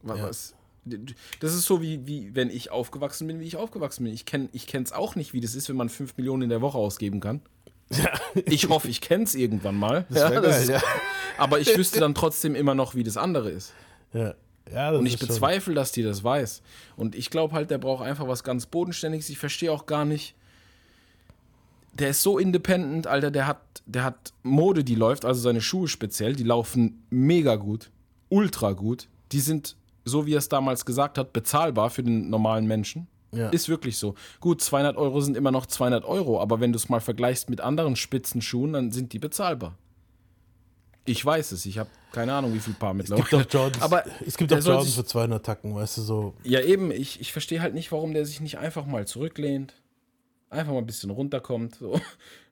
[0.02, 0.24] wa- Ja.
[0.24, 0.54] was?
[1.40, 4.14] Das ist so wie, wie wenn ich aufgewachsen bin, wie ich aufgewachsen bin.
[4.14, 6.78] Ich kenne es auch nicht, wie das ist, wenn man 5 Millionen in der Woche
[6.78, 7.42] ausgeben kann.
[8.46, 10.06] Ich hoffe, ich kenne es irgendwann mal.
[10.10, 10.82] Ja, geil, ist- ja.
[11.38, 13.74] Aber ich wüsste dann trotzdem immer noch, wie das andere ist.
[14.14, 14.34] ja.
[14.72, 16.62] Ja, Und ich bezweifle, dass die das weiß.
[16.96, 19.28] Und ich glaube halt, der braucht einfach was ganz Bodenständiges.
[19.30, 20.36] Ich verstehe auch gar nicht.
[21.94, 23.32] Der ist so independent, Alter.
[23.32, 27.90] Der hat, der hat Mode, die läuft, also seine Schuhe speziell, die laufen mega gut,
[28.30, 29.10] ultra gut.
[29.34, 29.76] Die sind,
[30.06, 33.08] so wie er es damals gesagt hat, bezahlbar für den normalen Menschen.
[33.34, 33.50] Ja.
[33.50, 34.16] Ist wirklich so.
[34.42, 37.62] Gut, 200 Euro sind immer noch 200 Euro, aber wenn du es mal vergleichst mit
[37.62, 39.78] anderen Spitzenschuhen, dann sind die bezahlbar.
[41.06, 43.24] Ich weiß es, ich habe keine Ahnung, wie viel Paar Es mittlerweile.
[43.30, 46.34] gibt doch Jordans, Aber es gibt soll Jordans für 200 Tacken, weißt du, so.
[46.44, 49.82] Ja, eben, ich, ich verstehe halt nicht, warum der sich nicht einfach mal zurücklehnt,
[50.50, 51.76] einfach mal ein bisschen runterkommt.
[51.76, 52.00] So,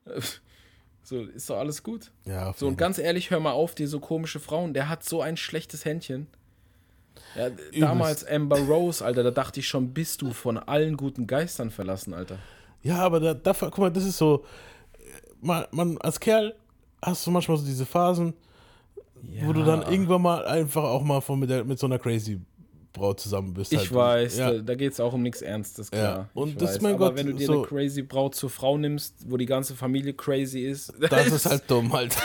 [1.02, 2.10] so ist doch alles gut.
[2.24, 5.20] Ja, So, und ganz ehrlich, hör mal auf, dir so komische Frauen, der hat so
[5.20, 6.26] ein schlechtes Händchen.
[7.36, 11.70] Ja, damals Amber Rose, Alter, da dachte ich schon, bist du von allen guten Geistern
[11.70, 12.38] verlassen, Alter.
[12.82, 14.44] Ja, aber da, dafür, guck mal, das ist so,
[15.40, 16.54] man, man als Kerl
[17.02, 18.34] hast du manchmal so diese Phasen,
[19.44, 22.40] wo du dann irgendwann mal einfach auch mal von mit, der, mit so einer crazy
[22.92, 23.72] Braut zusammen bist.
[23.72, 23.94] Ich halt.
[23.94, 24.52] weiß, Ja.
[24.52, 26.02] da, da geht es auch um nichts Ernstes, klar.
[26.02, 26.82] Ja, und ich das ist weiß.
[26.82, 29.46] mein Aber Gott, wenn du dir so- eine crazy Braut zur Frau nimmst, wo die
[29.46, 32.16] ganze Familie crazy ist, Das ist halt dumm halt.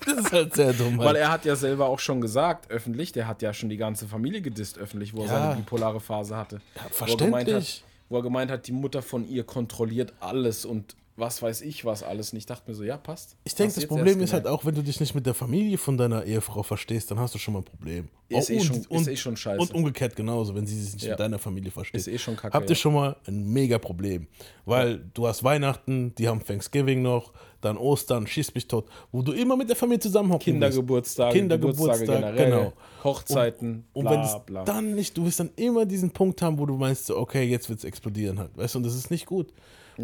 [0.06, 0.98] Das ist halt sehr dumm.
[0.98, 4.06] Weil er hat ja selber auch schon gesagt, öffentlich, der hat ja schon die ganze
[4.06, 5.32] Familie gedisst öffentlich, wo er Ja.
[5.42, 6.60] seine bipolare Phase hatte.
[6.74, 7.82] Ja, Wo er, verständlich.
[7.82, 11.84] hat, wo er gemeint hat, die Mutter von ihr kontrolliert alles und was weiß ich
[11.84, 12.32] was alles.
[12.32, 13.36] Und ich dachte mir so, ja, passt.
[13.44, 15.96] Ich denke, das Problem ist halt auch, wenn du dich nicht mit der Familie von
[15.96, 18.08] deiner Ehefrau verstehst, dann hast du schon mal ein Problem.
[18.28, 19.60] Ist Oh, eh und, schon- ist und, eh schon scheiße.
[19.60, 21.10] Und umgekehrt genauso, wenn sie sich nicht Ja.
[21.10, 22.00] mit deiner Familie versteht.
[22.00, 22.74] Ist eh schon kacke, Habt ihr ja.
[22.76, 24.26] schon mal ein mega Problem.
[24.64, 29.32] Weil du hast Weihnachten, die haben Thanksgiving noch, dann Ostern, schieß mich tot, wo du
[29.32, 32.72] immer mit der Familie zusammenhocken Kindergeburtstage, Kindergeburtstag, Geburtstage generell, genau.
[33.04, 34.64] Hochzeiten, Und bla, wenn es bla.
[34.64, 37.68] dann nicht, du wirst dann immer diesen Punkt haben, wo du meinst, so, okay, jetzt
[37.68, 39.52] wird es explodieren halt, weißt du, und das ist nicht gut.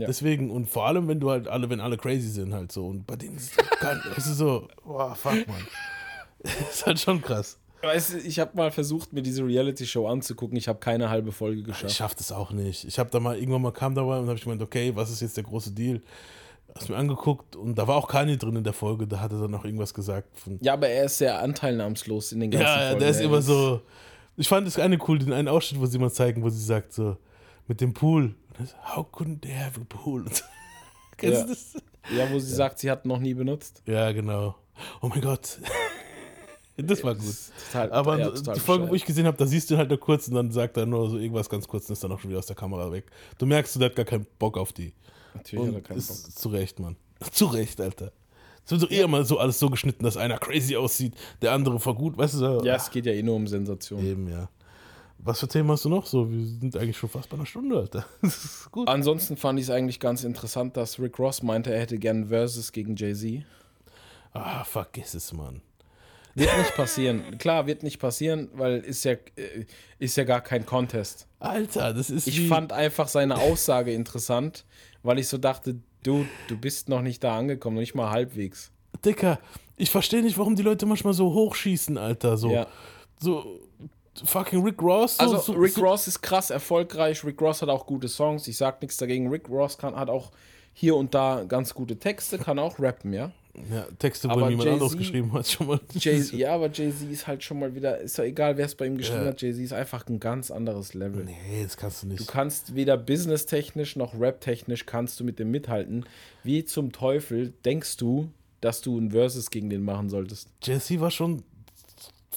[0.00, 0.06] Ja.
[0.06, 3.06] Deswegen, und vor allem, wenn du halt alle, wenn alle crazy sind halt so, und
[3.06, 3.52] bei denen ist
[4.16, 5.56] es so, boah, fuck, man.
[6.70, 7.58] ist halt schon krass.
[7.82, 10.56] Weißt du, ich habe mal versucht, mir diese Reality-Show anzugucken.
[10.56, 11.94] Ich habe keine halbe Folge Ich geschafft.
[11.94, 12.84] schaff das auch nicht.
[12.84, 15.20] Ich habe da mal, irgendwann mal kam dabei und habe ich gemeint, okay, was ist
[15.20, 16.00] jetzt der große Deal?
[16.74, 19.40] Hast mir angeguckt und da war auch Kanye drin in der Folge, da hat er
[19.40, 20.28] dann noch irgendwas gesagt
[20.60, 23.00] Ja, aber er ist sehr anteilnahmslos in den ganzen Ja, ja, Folgen.
[23.00, 23.80] der ist Er immer so.
[24.36, 26.92] Ich fand das eine cool, den einen Ausschnitt, wo sie mal zeigen, wo sie sagt,
[26.92, 27.16] so,
[27.68, 28.34] mit dem Pool.
[28.58, 30.22] Und How couldn't they have a pool?
[30.22, 30.44] Und so.
[31.16, 31.42] Kennst Ja.
[31.44, 31.74] du das?
[32.16, 33.82] Ja, wo sie sagt, sie hat noch nie benutzt.
[33.86, 34.54] Ja, genau.
[35.00, 35.58] Oh mein Gott.
[36.76, 37.34] das war gut.
[37.72, 39.98] Total, Aber ja, die Folge, wo ich gesehen habe, da siehst du ihn halt nur
[39.98, 42.30] kurz und dann sagt er nur so irgendwas ganz kurz und ist dann auch schon
[42.30, 43.06] wieder aus der Kamera weg.
[43.38, 44.92] Du merkst, der hat gar keinen Bock auf die.
[45.34, 46.16] Natürlich hat er Und keinen Bock.
[46.36, 46.96] zu Recht, Mann.
[47.32, 48.12] Zu Recht, Alter.
[48.64, 51.78] Es wird doch eher mal so alles so geschnitten, dass einer crazy aussieht, der andere
[51.80, 52.38] voll gut, weißt du?
[52.38, 54.04] So, Ja, es geht ja eh nur um Sensation.
[54.04, 54.48] Eben, ja.
[55.26, 56.30] Was für Themen hast du noch so?
[56.30, 58.06] Wir sind eigentlich schon fast bei einer Stunde, Alter.
[58.22, 58.88] Das ist gut.
[58.88, 62.70] Ansonsten fand ich es eigentlich ganz interessant, dass Rick Ross meinte, er hätte gern Versus
[62.70, 63.42] gegen Jay-Z.
[64.32, 65.62] Ah, vergiss es, Mann.
[66.36, 67.38] Wird nicht passieren.
[67.38, 69.64] Klar, wird nicht passieren, weil ist ja, äh,
[69.98, 71.26] ist ja gar kein Contest.
[71.40, 74.64] Alter, das ist Ich fand einfach seine Aussage interessant,
[75.02, 78.70] weil ich so dachte, du, du bist noch nicht da angekommen, noch nicht mal halbwegs.
[79.04, 79.40] Dicker,
[79.76, 82.36] ich verstehe nicht, warum die Leute manchmal so hochschießen, Alter.
[82.36, 82.66] So, Ja.
[83.18, 83.58] so
[84.24, 85.16] fucking Rick Ross.
[85.16, 87.24] So, Also so, Rick so, Ross ist krass erfolgreich.
[87.24, 88.46] Rick Ross hat auch gute Songs.
[88.48, 89.28] Ich sag nichts dagegen.
[89.28, 90.30] Rick Ross kann, hat auch
[90.72, 93.32] hier und da ganz gute Texte, kann auch rappen, ja.
[93.72, 95.80] Ja, Texte, wo Aber jemand anderes Jay-Z- geschrieben hat, schon mal.
[95.94, 98.84] Jay ja, aber Jay-Z ist halt schon mal wieder, ist doch egal, wer es bei
[98.86, 99.28] ihm geschrieben Ja.
[99.28, 99.40] hat.
[99.40, 101.24] Jay-Z ist einfach ein ganz anderes Level.
[101.24, 102.20] Nee, das kannst du nicht.
[102.20, 106.04] Du kannst weder businesstechnisch noch raptechnisch kannst du mit dem mithalten.
[106.44, 108.28] Wie zum Teufel denkst du,
[108.60, 110.50] dass du ein Versus gegen den machen solltest?
[110.62, 111.42] Jesse war schon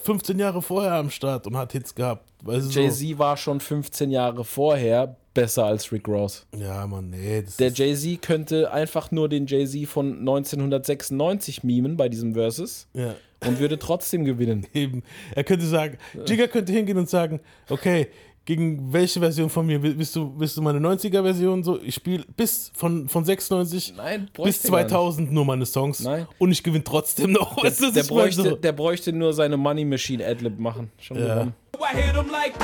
[0.04, 2.26] 15 Jahre vorher am Start und hat Hits gehabt.
[2.44, 6.46] Weißt du, Jay-Z war schon 15 Jahre vorher besser als Rick Ross.
[6.52, 6.60] So.
[6.60, 7.44] Ja, Mann, nee.
[7.60, 13.16] Der Jay-Z könnte einfach nur den Jay-Z von 1996 mimen bei diesem Versus ja.
[13.46, 14.66] und würde trotzdem gewinnen.
[14.74, 15.04] Eben.
[15.36, 17.40] Er könnte sagen, Jigga könnte hingehen und sagen,
[17.70, 18.08] okay,
[18.50, 19.80] gegen welche Version von mir?
[19.84, 21.64] Willst du, willst du meine 90er-Version?
[21.64, 24.90] So, ich spiele bis von, von 96 Nein, bis bräuchte gar nicht.
[24.90, 26.00] 2000 nur meine Songs.
[26.00, 26.26] Nein.
[26.40, 27.62] Und ich gewinne trotzdem noch.
[27.62, 28.04] Der ich meine?
[28.06, 28.56] bräuchte, So.
[28.56, 30.90] der bräuchte nur seine Money Machine Adlib machen.
[31.00, 31.44] Schon Ja.
[31.44, 32.56] I hit like.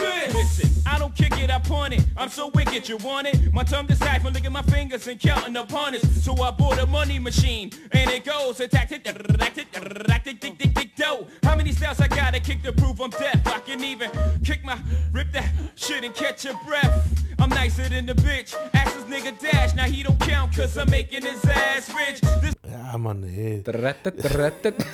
[1.17, 2.05] Listen, I kick it, I point it.
[2.17, 3.53] I'm so wicked, you want it?
[3.53, 6.23] My tongue deciphering, look at my fingers and counting opponents.
[6.23, 10.39] So I bought a money machine, and it goes attack it, attack it, attack it,
[10.39, 11.27] dick, dick, dick, dough.
[11.43, 13.47] How many styles I gotta kick to prove I'm deaf?
[13.47, 14.09] I can even
[14.43, 14.77] kick my,
[15.11, 17.23] rip that shit and catch your breath.
[17.39, 18.55] I'm nicer than the bitch.
[18.73, 22.21] Ask this nigga Dash, now he don't count, cause I'm making his ass rich.
[22.41, 23.61] This Ja, Mann, nee.
[23.63, 24.85] Rettet, rettet.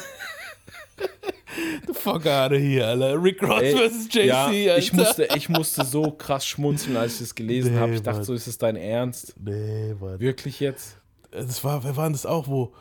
[1.87, 3.21] The fuck out of here, Alter.
[3.21, 4.77] Rick Ross Ey, versus JC, ja, Alter.
[4.77, 7.93] ich musste, ich musste so krass schmunzeln, als ich das gelesen Nee, habe.
[7.93, 8.25] Ich dachte Mann.
[8.25, 9.35] so, ist es dein Ernst?
[9.39, 10.19] Nee, Mann.
[10.19, 10.97] Wirklich jetzt?
[11.31, 12.73] Das war, wer war denn das auch, wo,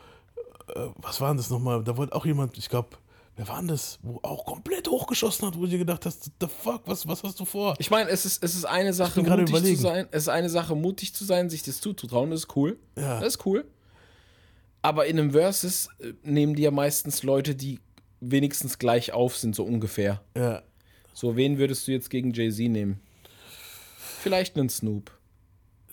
[0.75, 1.83] äh, was war denn das nochmal?
[1.83, 2.89] Da wollte auch jemand, ich glaube,
[3.37, 6.47] wer war denn das, wo auch komplett hochgeschossen hat, wo du dir gedacht hast, the
[6.47, 7.75] fuck, was, was hast du vor?
[7.79, 9.81] Ich meine, es ist, es ist eine Sache, mutig zu überlegen.
[9.81, 10.07] sein.
[10.11, 12.29] Es ist eine Sache, mutig zu sein, sich das zuzutrauen.
[12.31, 12.77] Das ist cool.
[12.97, 13.19] Ja.
[13.19, 13.65] Das ist cool.
[14.81, 17.79] Aber in einem Versus äh, nehmen die ja meistens Leute, die
[18.21, 20.21] wenigstens gleich auf sind, so ungefähr.
[20.37, 20.61] Ja,
[21.13, 22.99] So, wen würdest du jetzt gegen Jay-Z nehmen?
[23.97, 25.11] Vielleicht einen Snoop.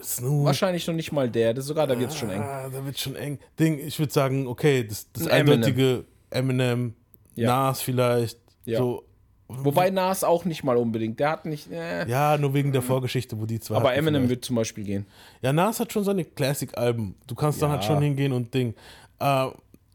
[0.02, 0.44] Snoop.
[0.44, 1.54] Wahrscheinlich noch nicht mal der.
[1.54, 2.40] Das sogar, da wird es schon eng.
[2.42, 3.38] Ah, da wird schon eng.
[3.58, 5.54] Ding, ich würde sagen, okay, das, das Eminem.
[5.54, 6.94] eindeutige Eminem,
[7.34, 7.48] Ja.
[7.48, 8.78] Nas vielleicht, Ja.
[8.78, 9.04] so.
[9.50, 11.18] Wobei Nas auch nicht mal unbedingt.
[11.18, 11.72] Der hat nicht.
[11.72, 12.06] Äh.
[12.06, 14.30] Ja, nur wegen der Vorgeschichte, wo die zwei Aber Eminem vielleicht.
[14.30, 15.06] wird zum Beispiel gehen.
[15.40, 17.14] Ja, Nas hat schon seine Classic-Alben.
[17.26, 17.76] Du kannst dann Ja.
[17.76, 18.74] halt schon hingehen und Ding.
[19.18, 19.46] Äh,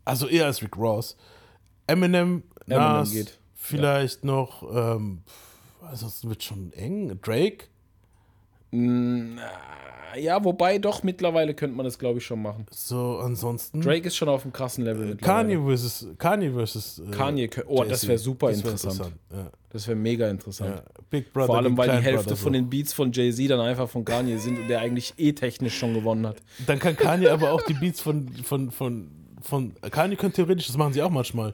[0.05, 1.15] also eher als Rick Ross.
[1.87, 3.39] Eminem, Nas, geht.
[3.55, 5.21] vielleicht noch, ähm,
[5.81, 7.19] ansonsten wird schon eng.
[7.21, 7.65] Drake,
[10.15, 12.65] Ja, wobei doch mittlerweile könnte man das, glaube ich, schon machen.
[12.71, 13.81] so ansonsten.
[13.81, 15.07] Drake ist schon auf einem krassen Level.
[15.07, 15.55] mittlerweile.
[15.55, 18.09] Kanye versus Kanye versus äh, Kanye oh, das Jay-Z.
[18.09, 19.11] wär super Das wär interessant.
[19.31, 19.51] Ja.
[19.71, 20.75] Das wäre mega interessant.
[20.75, 20.83] Ja.
[21.09, 22.59] Big Brother Vor allem, weil die Hälfte Brother, von so.
[22.59, 25.95] den Beats von Jay-Z dann einfach von Kanye sind und der eigentlich eh technisch schon
[25.95, 26.37] gewonnen hat.
[26.67, 29.09] Dann kann Kanye aber auch die Beats von, von, von,
[29.43, 31.53] von Kanye könnte theoretisch, das machen sie auch manchmal.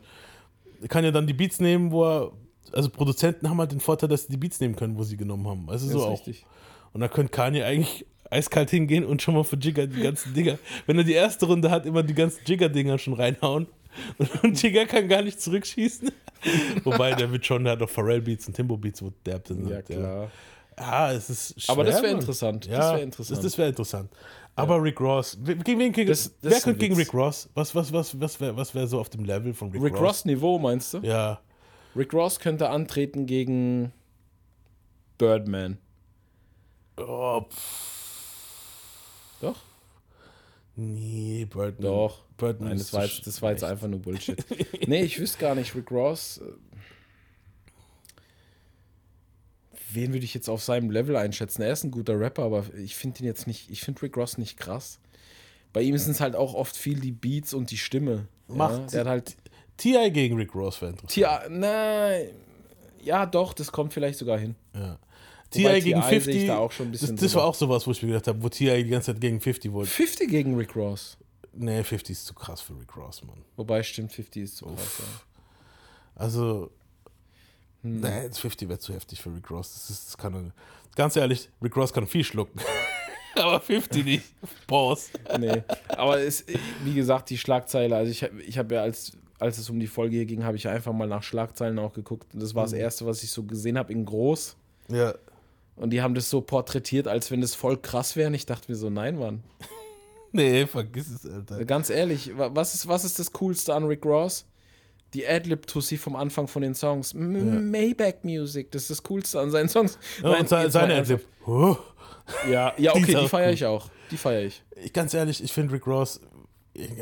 [0.88, 2.32] Kann ja dann die Beats nehmen, wo er,
[2.72, 5.48] also Produzenten haben halt den Vorteil, dass sie die Beats nehmen können, wo sie genommen
[5.48, 5.70] haben.
[5.70, 6.12] Also Das so ist auch.
[6.14, 6.46] richtig.
[6.94, 10.58] Und dann könnte Kanye eigentlich eiskalt hingehen und schon mal für Jigger die ganzen Dinger,
[10.86, 13.68] wenn er die erste Runde hat, immer die ganzen Jigger-Dinger schon reinhauen.
[14.44, 16.12] Und, Jigger kann gar nicht zurückschießen.
[16.84, 19.68] Wobei, der wird schon, der hat doch Pharrell-Beats und Timbo-Beats, wo der sind.
[19.68, 20.32] Ja, klar.
[20.78, 22.66] Ja, es ist schwer, Aber das wäre interessant.
[22.68, 23.38] Ja, das wäre interessant.
[23.38, 24.10] Das, das wäre interessant.
[24.62, 26.96] Aber Rick Ross, gegen wen gegen, Das- das wer könnte gegen.
[26.96, 27.50] Rick Ross?
[27.54, 30.02] Was, was, was, was wäre was wär so auf dem Level von Rick, Rick Ross?
[30.02, 31.00] Ross Niveau, meinst du?
[31.00, 31.40] Ja.
[31.96, 33.92] Rick Ross könnte antreten gegen
[35.18, 35.78] Birdman.
[36.98, 37.46] Oh,
[39.42, 39.56] Doch?
[40.76, 41.92] nee, Birdman.
[41.92, 42.24] Doch.
[42.38, 44.44] Birdman Nein, das war, jetzt, das war jetzt einfach nur Bullshit.
[44.88, 46.38] nee, ich wüsste gar nicht, Rick Ross.
[46.38, 46.54] äh,
[49.92, 51.62] Wen würde ich jetzt auf seinem Level einschätzen?
[51.62, 54.38] Er ist ein guter Rapper, aber ich finde ihn jetzt nicht, ich finde Rick Ross
[54.38, 55.00] nicht krass.
[55.74, 58.28] Bei ihm sind es halt auch oft viel die Beats und die Stimme.
[58.48, 59.38] Ja, Macht- der hat halt.
[59.78, 60.12] T.I.
[60.12, 61.12] gegen Rick Ross wäre interessant.
[61.14, 62.30] Tja, nein.
[63.02, 64.56] Ja, doch, das kommt vielleicht sogar hin.
[64.76, 64.98] Ja.
[65.52, 65.80] T.I.
[65.82, 66.10] gegen T.I.
[66.10, 66.36] sehe 50.
[66.36, 68.28] ich da auch schon ein bisschen das, das war auch sowas, wo ich mir gedacht
[68.28, 68.84] habe, wo T.I.
[68.84, 69.90] die ganze Zeit gegen 50 wollte.
[69.90, 71.18] 50 gegen Rick Ross.
[71.54, 73.42] Nee, 50 ist zu krass für Rick Ross, Mann.
[73.56, 75.00] Wobei, stimmt, 50 ist zu krass.
[75.00, 75.06] Ja.
[76.16, 76.72] Also,
[77.84, 78.02] Hm.
[78.02, 79.74] nee, das 50 wäre zu heftig für Rick Ross.
[79.74, 80.52] Das, ist, das kann
[80.96, 82.60] ganz ehrlich, Rick Ross kann viel schlucken.
[83.36, 84.26] Aber 50 nicht.
[84.68, 85.12] Pause.
[85.40, 86.44] Nee, aber es,
[86.84, 90.18] wie gesagt, die Schlagzeile, also ich, ich habe ja, als, als es um die Folge
[90.18, 92.34] hier ging, habe ich einfach mal nach Schlagzeilen auch geguckt.
[92.34, 94.58] Und das war das Erste, was ich so gesehen habe in groß.
[94.92, 95.14] Ja.
[95.78, 98.28] Und die haben das so porträtiert, als wenn das voll krass wäre.
[98.28, 99.44] Und ich dachte mir so, nein, Mann.
[100.32, 101.66] Nee, vergiss es, Alter.
[101.66, 104.46] Ganz ehrlich, wa- was ist, was ist das Coolste an Rick Ross?
[105.14, 107.14] Die Adlib-Tussi vom Anfang von den Songs.
[107.14, 109.98] M Maybach Music, das ist das Coolste an seinen Songs.
[110.22, 110.96] Ja, und seine, jetzt mal seine.
[110.96, 111.26] Adlib.
[111.48, 111.76] Oh.
[112.50, 113.90] Ja, ja, okay, die feiere ich auch.
[114.12, 114.64] Die feiere ich.
[114.84, 116.22] Ich, ganz ehrlich, ich finde Rick Ross,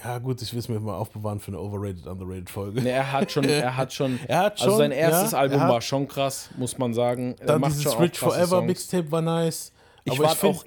[0.04, 2.82] ja gut, ich will es mir mal aufbewahren für eine overrated, underrated Folge.
[2.82, 5.60] Nee, er hat schon, er hat schon, Er hat also schon, sein erstes ja, Album
[5.62, 7.36] hat- war schon krass, muss man sagen.
[7.46, 8.68] Dann dieses Rich Forever Songs.
[8.68, 9.72] Mixtape war nice.
[10.06, 10.64] Ich find- auch,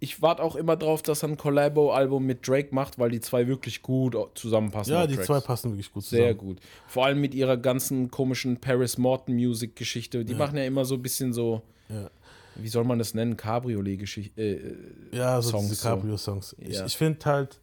[0.00, 3.46] ich warte auch immer drauf, dass er ein Collabo-Album mit Drake macht, weil die zwei
[3.46, 4.92] wirklich gut zusammenpassen.
[4.94, 5.26] Ja, die Tracks.
[5.26, 6.22] zwei passen wirklich gut zusammen.
[6.22, 6.58] Sehr gut.
[6.86, 10.24] Vor allem mit ihrer ganzen komischen Paris Morton Music Geschichte.
[10.24, 12.08] Die machen ja immer so ein bisschen so, Ja.
[12.56, 14.40] wie soll man das nennen, Cabriolet Geschichte.
[14.40, 15.88] Äh, Ja, so Songs diese so.
[15.88, 16.56] Cabrio-Songs.
[16.58, 16.86] Ich, Ja.
[16.86, 17.60] ich finde halt,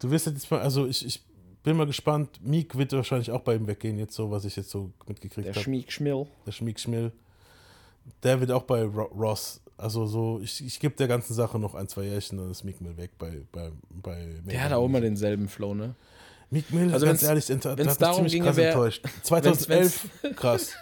[0.00, 1.22] du wirst jetzt mal, also ich, ich
[1.62, 2.40] bin mal gespannt.
[2.42, 5.54] Meek wird wahrscheinlich auch bei ihm weggehen, jetzt so, was ich jetzt so mitgekriegt der
[5.54, 5.62] habe.
[5.62, 6.26] Schmieg Schmill.
[6.46, 7.12] Der Schmieg Schmill.
[8.22, 9.60] Der wird auch bei Ro Ross.
[9.78, 12.80] Also so, ich, ich gebe der ganzen Sache noch ein, zwei Jährchen, dann ist Meek
[12.80, 15.94] Mill weg bei, bei, bei Der hat auch immer denselben Flow, ne?
[16.50, 19.04] Meek Mill, Also ganz wenn's- ehrlich, ent- hat wenn's mich darum ginge, krass wer- enttäuscht.
[19.22, 20.72] 2011, krass.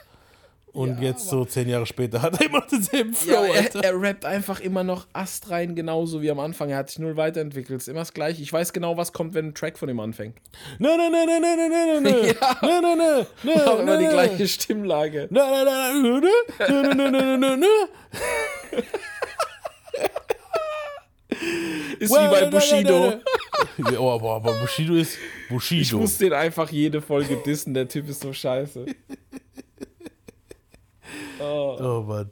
[0.76, 3.74] Und Ja, jetzt so zehn Jahre später hat er immer noch denselben Flow, Ja, er,
[3.82, 6.68] er rappt einfach immer noch astrein, genauso wie am Anfang.
[6.68, 7.80] Er hat sich null weiterentwickelt.
[7.80, 8.42] Ist immer das Gleiche.
[8.42, 10.36] Ich weiß genau, was kommt, wenn ein Track von ihm anfängt.
[10.78, 12.26] Nö, nö, nö, nö, nö, nö, nö, nö.
[12.26, 12.56] Ja.
[12.60, 15.28] Nö, nö, nö, nö, Auch immer die gleiche Stimmlage.
[15.30, 16.30] Nö, nö, nö, nö,
[16.68, 17.66] nö, nö, nö, nö, nö, nö.
[21.98, 23.14] Ist wie bei Bushido.
[23.78, 25.98] Ja, oh, aber, aber Bushido ist Ich Bushido.
[25.98, 27.72] muss den einfach jede Folge dissen.
[27.72, 28.86] Der Typ ist so scheiße.
[31.40, 32.30] Oh Mann.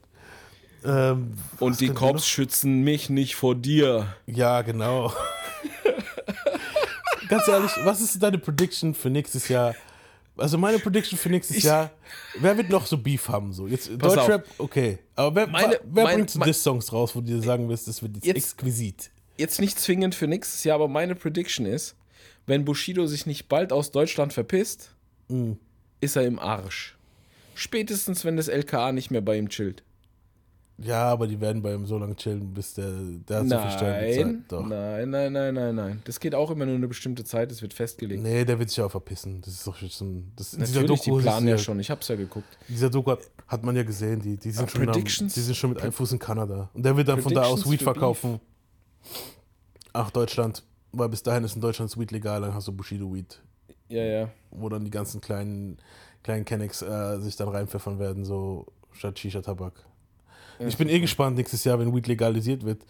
[0.85, 4.15] Ähm, Und die Cops schützen mich nicht vor dir.
[4.27, 5.13] ja, genau.
[7.29, 9.75] Ganz ehrlich, was ist deine Prediction für nächstes Jahr?
[10.37, 11.91] Also meine Prediction für nächstes Ich- Jahr,
[12.41, 13.53] wer wird noch so Beef haben?
[13.53, 13.67] So?
[13.67, 14.27] Jetzt Pass auf.
[14.27, 14.99] Deutschrap, okay.
[15.15, 18.03] Aber wer, Meine- wer mein- bringt so Diss-Songs raus, wo du dir sagen wirst, das
[18.03, 19.11] wird jetzt, Jetzt- exquisit?
[19.37, 21.97] Jetzt nicht zwingend für nächstes Jahr, aber meine Prediction ist,
[22.47, 24.91] wenn Bushido sich nicht bald aus Deutschland verpisst,
[25.29, 25.59] Mhm.
[26.01, 26.94] ist er im Arsch.
[27.55, 29.83] Spätestens, wenn das LKA nicht mehr bei ihm chillt.
[30.77, 32.91] Ja, aber die werden bei ihm so lange chillen, bis der,
[33.29, 34.25] der hat so viel.
[34.25, 34.67] Nein, Doch.
[34.67, 36.03] nein, nein, nein, nein, nein.
[36.05, 38.21] Das geht auch immer nur eine bestimmte Zeit, das wird festgelegt.
[38.21, 39.41] Nee, der wird sich auch verpissen.
[39.43, 40.33] Das ist doch schon.
[40.35, 41.79] Das, Natürlich, die Doku ist planen ja ja- schon.
[41.79, 42.59] Ich hab's ja geguckt.
[42.69, 45.71] Dieser Doku hat, hat man ja gesehen, die, die, sind schon am, die sind schon
[45.71, 46.69] mit einem Fuß in Kanada.
[46.75, 48.41] Und der wird dann von da aus Weed verkaufen.
[49.93, 50.65] Ach, Deutschland.
[50.91, 53.41] Weil bis dahin ist in Deutschland Weed legal, dann hast du Bushido Weed,
[53.89, 54.29] Ja, ja.
[54.51, 55.79] wo dann die ganzen kleinen,
[56.25, 59.75] kleinen Kennex äh, sich dann reinpfeffern werden, so statt Shisha-Tabak.
[60.59, 62.85] ich bin eh gespannt nächstes Jahr, wenn Weed legalisiert wird.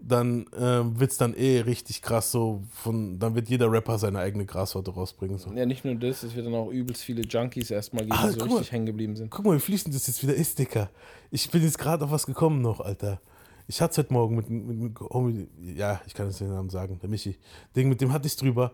[0.00, 4.18] Dann ähm, wird es dann eh richtig krass so von, dann wird jeder Rapper seine
[4.18, 5.38] eigene Grassorte rausbringen.
[5.38, 5.50] So.
[5.52, 8.32] Ja, nicht nur das, es wird dann auch übelst viele Junkies erstmal geben, Ah, die
[8.32, 8.54] so guck mal.
[8.56, 9.30] richtig hängen geblieben sind.
[9.30, 10.90] Guck mal, wie fließend das jetzt wieder ist, Dicker.
[11.30, 13.20] Ich bin jetzt gerade auf was gekommen noch, Alter.
[13.66, 16.98] Ich hatte heute Morgen mit, mit, mit Homie, ja, ich kann jetzt den Namen sagen,
[17.00, 17.38] der Michi.
[17.74, 18.72] Ding, mit dem hatte ich drüber.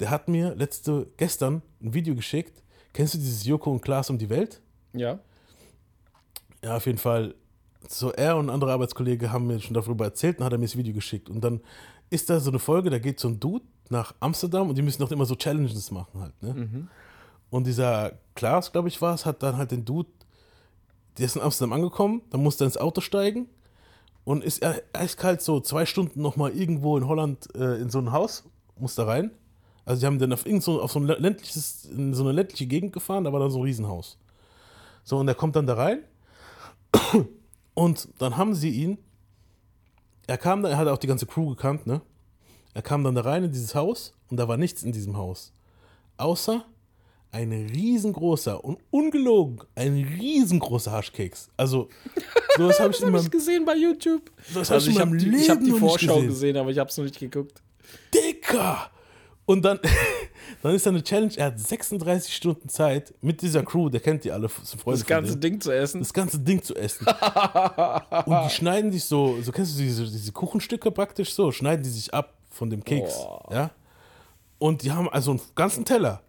[0.00, 2.61] Der hat mir letzte, gestern ein Video geschickt.
[2.92, 4.60] Kennst du dieses Joko und Klaas um die Welt?
[4.92, 5.18] Ja.
[6.62, 7.34] Ja, auf jeden Fall.
[7.88, 10.66] So, er und ein anderer Arbeitskollege haben mir schon darüber erzählt und hat er mir
[10.66, 11.28] das Video geschickt.
[11.28, 11.60] Und dann
[12.10, 15.00] ist da so eine Folge, da geht so ein Dude nach Amsterdam und die müssen
[15.02, 16.88] doch immer so Challenges machen halt, ne?
[17.50, 20.08] Und dieser Klaas, glaube ich, war es, hat dann halt den Dude,
[21.18, 23.46] der ist in Amsterdam angekommen, dann musste er ins Auto steigen
[24.24, 28.12] und ist er eiskalt so zwei Stunden nochmal irgendwo in Holland äh, in so ein
[28.12, 28.44] Haus,
[28.78, 29.32] musste rein.
[29.84, 32.66] Also die haben dann auf, irgend so, auf so ein ländliches, in so eine ländliche
[32.66, 34.18] Gegend gefahren, da war dann so ein Riesenhaus.
[35.04, 36.04] So, und er kommt dann da rein
[37.74, 38.98] und dann haben sie ihn,
[40.26, 42.00] er kam da, er hat auch die ganze Crew gekannt, ne?
[42.74, 45.52] Er kam dann da rein in dieses Haus und da war nichts in diesem Haus.
[46.16, 46.64] Außer
[47.32, 51.50] ein riesengroßer und ungelogen, ein riesengroßer Haschkeks.
[51.56, 51.88] Also,
[52.56, 54.30] sowas habe ich Habe meinem ich gesehen bei YouTube.
[54.54, 56.28] Das hab also ich habe meinem die, ich hab die Vorschau gesehen.
[56.28, 56.56] gesehen.
[56.58, 57.62] aber ich habe es noch nicht geguckt.
[58.14, 58.90] Dicker!
[59.52, 59.78] Und dann,
[60.62, 64.24] dann ist da eine Challenge, er hat 36 Stunden Zeit mit dieser Crew, der kennt
[64.24, 66.00] die alle, sind Freunde Das ganze Ding zu essen.
[66.00, 67.06] das ganze Ding zu essen.
[68.24, 71.90] Und die schneiden sich so, so kennst du diese, diese Kuchenstücke praktisch so, schneiden die
[71.90, 73.14] sich ab von dem Keks.
[73.14, 73.48] Boah.
[73.52, 73.70] Ja?
[74.58, 76.22] Und die haben also einen ganzen Teller.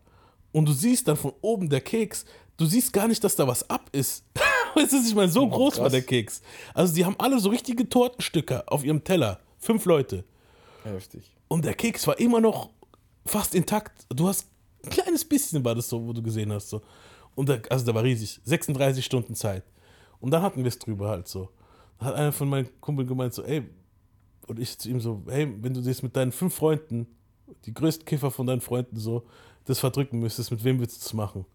[0.52, 2.26] Und du siehst dann von oben der Keks,
[2.58, 4.26] du siehst gar nicht, dass da was ab ist.
[4.76, 5.94] Weißt du, ich meine, so groß war krass.
[5.94, 6.42] der Keks.
[6.74, 9.40] Also die haben alle so richtige Tortenstücke auf ihrem Teller.
[9.60, 10.26] Fünf Leute.
[10.84, 11.24] Heftig.
[11.48, 12.70] Und der Keks war immer noch
[13.26, 14.06] fast intakt.
[14.10, 14.48] Du hast
[14.84, 16.70] ein kleines bisschen war das so, wo du gesehen hast.
[16.70, 16.82] So.
[17.36, 18.40] Und der, also der war riesig.
[18.44, 19.64] 36 Stunden Zeit.
[20.20, 21.50] Und dann hatten wir es drüber halt so.
[22.00, 23.64] Da hat einer von meinen Kumpeln gemeint, so, ey,
[24.48, 27.08] und ich zu ihm so, hey, wenn du das mit deinen fünf Freunden,
[27.66, 29.24] die größten Kiffer von deinen Freunden so,
[29.66, 31.46] das verdrücken müsstest, mit wem würdest du das machen?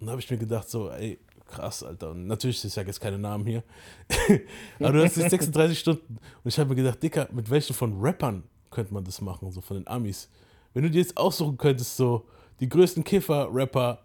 [0.00, 2.10] Und da habe ich mir gedacht, so, ey, krass, Alter.
[2.10, 3.62] Und natürlich, ich sage jetzt keine Namen hier.
[4.80, 6.16] Aber du hast jetzt 36 Stunden.
[6.16, 8.42] Und ich habe mir gedacht, Dicker, mit welchen von Rappern
[8.78, 10.28] könnte man das machen, so von den Amis?
[10.72, 12.26] Wenn du dir jetzt aussuchen könntest, so,
[12.60, 14.04] die größten Kiffer, Rapper,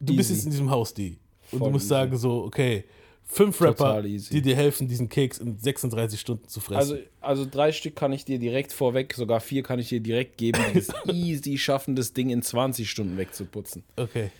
[0.00, 0.34] du bist Easy.
[0.38, 1.18] jetzt in diesem Haus, die.
[1.52, 1.88] Und Voll du musst easy.
[1.90, 2.84] sagen, so, okay,
[3.24, 6.92] fünf Rapper, die dir helfen, diesen Keks in 36 Stunden zu fressen.
[6.92, 10.38] Also, also drei Stück kann ich dir direkt vorweg, sogar vier kann ich dir direkt
[10.38, 13.84] geben, die es easy schaffen, das Ding in 20 Stunden wegzuputzen.
[13.96, 14.30] okay.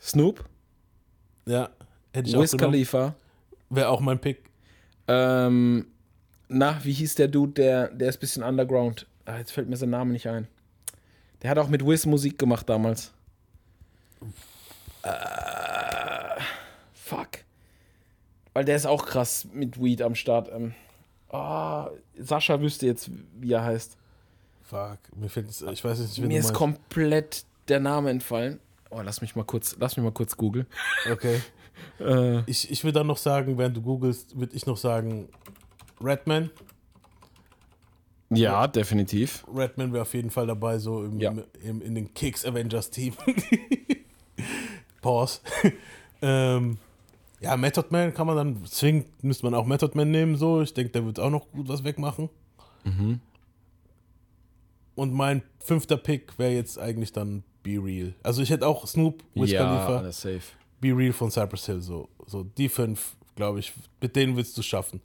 [0.00, 0.44] Snoop,
[1.46, 1.70] Ja,
[2.12, 2.72] hätte ich auch Wiz genommen.
[2.72, 3.14] Khalifa,
[3.70, 4.42] Wäre auch mein Pick.
[5.08, 5.86] ähm,
[6.48, 9.06] na, wie hieß der Dude, der, der ist ein bisschen underground.
[9.28, 10.48] Ah, jetzt fällt mir sein Name nicht ein.
[11.42, 13.12] Der hat auch mit Wiz Musik gemacht damals.
[15.02, 16.40] Äh,
[16.94, 17.28] fuck.
[18.54, 20.50] Weil der ist auch krass mit Weed am Start.
[20.50, 20.74] Ähm,
[21.28, 23.98] ah, Sascha wüsste jetzt, wie er heißt.
[24.62, 28.60] Fuck, mir fällt es, ich weiß nicht, wen Mir ist komplett der Name entfallen.
[28.88, 30.66] Oh, lass mich mal kurz, lass mich mal kurz googeln.
[31.12, 31.42] Okay.
[32.00, 35.28] Äh, Ich, ich würde dann noch sagen, während du googelst, würde ich noch sagen,
[36.00, 36.50] Redman.
[38.30, 39.44] Ja, definitiv.
[39.54, 41.34] Redman wäre auf jeden Fall dabei, so im, Ja.
[41.62, 43.14] im, in den Kicks Avengers Team.
[45.00, 45.40] Pause.
[46.22, 46.78] ähm,
[47.40, 50.60] ja, Method Man kann man dann, zwingend müsste man auch Method Man nehmen, so.
[50.60, 52.28] Ich denke, der wird auch noch gut was wegmachen.
[52.84, 53.20] Mhm.
[54.94, 58.14] Und mein fünfter Pick wäre jetzt eigentlich dann Be Real.
[58.22, 60.42] Also ich hätte auch Snoop, Wiz ja, Khalifa, safe.
[60.80, 64.62] Be Real von Cypress Hill, so, so die fünf, glaube ich, mit denen willst du
[64.62, 65.00] schaffen.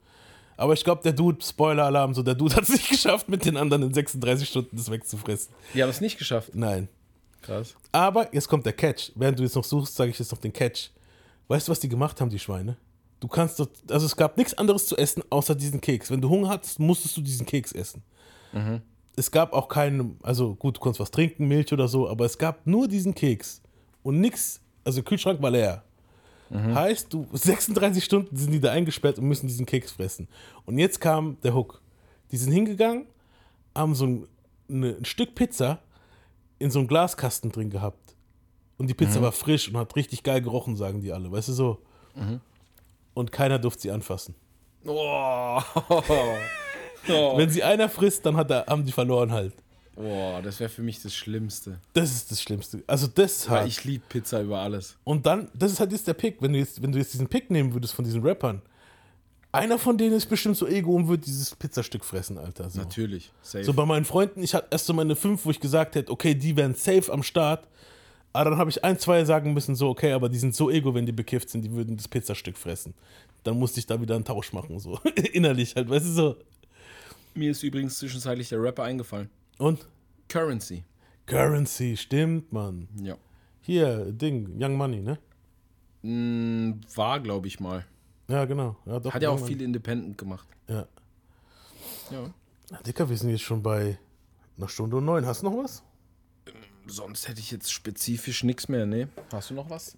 [0.57, 3.57] Aber ich glaube, der Dude, Spoiler-Alarm, so der Dude hat es nicht geschafft, mit den
[3.57, 5.53] anderen in 36 Stunden das wegzufressen.
[5.73, 6.51] Die haben es nicht geschafft.
[6.53, 6.89] Nein.
[7.41, 7.75] Krass.
[7.91, 9.11] Aber jetzt kommt der Catch.
[9.15, 10.91] Während du jetzt noch suchst, sage ich jetzt noch den Catch.
[11.47, 12.77] Weißt du, was die gemacht haben, die Schweine?
[13.19, 16.11] Du kannst dort, also es gab nichts anderes zu essen, außer diesen Keks.
[16.11, 18.03] Wenn du Hunger hattest, musstest du diesen Keks essen.
[19.15, 22.37] Es gab auch keinen, also gut, du konntest was trinken, Milch oder so, aber es
[22.37, 23.61] gab nur diesen Keks.
[24.01, 25.83] Und nichts, also Kühlschrank war leer.
[26.53, 30.27] Heißt, du 36 Stunden sind die da eingesperrt und müssen diesen Keks fressen.
[30.65, 31.81] Und jetzt kam der Hook.
[32.31, 33.05] Die sind hingegangen,
[33.75, 34.27] haben so ein,
[34.69, 35.79] eine, ein Stück Pizza
[36.59, 38.15] in so einem Glaskasten drin gehabt.
[38.77, 41.31] Und die Pizza war frisch und hat richtig geil gerochen, sagen die alle.
[41.31, 41.81] Weißt du so?
[43.13, 44.35] Und keiner durfte sie anfassen.
[44.85, 45.59] Oh.
[47.09, 47.37] oh.
[47.37, 49.53] Wenn sie einer frisst, dann hat er, haben die verloren halt.
[49.95, 51.79] Boah, das wäre für mich das Schlimmste.
[51.93, 52.83] Das ist das Schlimmste.
[52.87, 54.97] Also das ist Weil ich liebe Pizza über alles.
[55.03, 56.41] Und dann, das ist halt jetzt der Pick.
[56.41, 58.61] Wenn du jetzt, wenn du jetzt diesen Pick nehmen würdest von diesen Rappern,
[59.51, 62.71] einer von denen ist bestimmt so ego und wird dieses Pizzastück fressen, Alter.
[62.71, 62.79] So.
[62.79, 63.31] Natürlich.
[63.43, 63.63] Safe.
[63.63, 66.33] So bei meinen Freunden, ich hatte erst so meine fünf, wo ich gesagt hätte, okay,
[66.33, 67.67] die wären safe am Start.
[68.33, 70.95] Aber dann habe ich ein, zwei sagen müssen, so, okay, aber die sind so ego,
[70.95, 72.95] wenn die bekifft sind, die würden das Pizzastück fressen.
[73.43, 74.99] Dann musste ich da wieder einen Tausch machen, so.
[75.33, 76.35] Innerlich halt, weißt du so.
[77.35, 79.29] Mir ist übrigens zwischenzeitlich der Rapper eingefallen.
[79.57, 79.87] Und?
[80.29, 80.83] Currency.
[81.25, 82.87] Currency, stimmt, Mann.
[83.01, 83.15] Ja.
[83.61, 85.17] Hier, Ding, Young Money, ne?
[86.01, 87.85] Mm, war, glaube ich mal.
[88.27, 88.75] Ja, genau.
[88.85, 89.53] Ja, doch, Hat ja Young auch Money.
[89.53, 90.47] viel Independent gemacht.
[90.67, 90.85] Ja.
[92.11, 92.33] Ja.
[92.69, 93.97] Na, Dicker, wir sind jetzt schon bei
[94.57, 95.25] einer Stunde und neun.
[95.25, 95.83] Hast du noch was?
[96.87, 99.07] Sonst hätte ich jetzt spezifisch nichts mehr, ne?
[99.31, 99.97] Hast du noch was?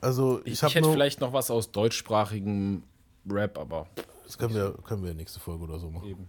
[0.00, 2.82] Also, ich, Ich, habe hätte vielleicht noch was aus deutschsprachigem
[3.30, 3.88] Rap, aber
[4.24, 6.06] Das können wir, können wir nächste Folge oder so machen.
[6.08, 6.28] eben.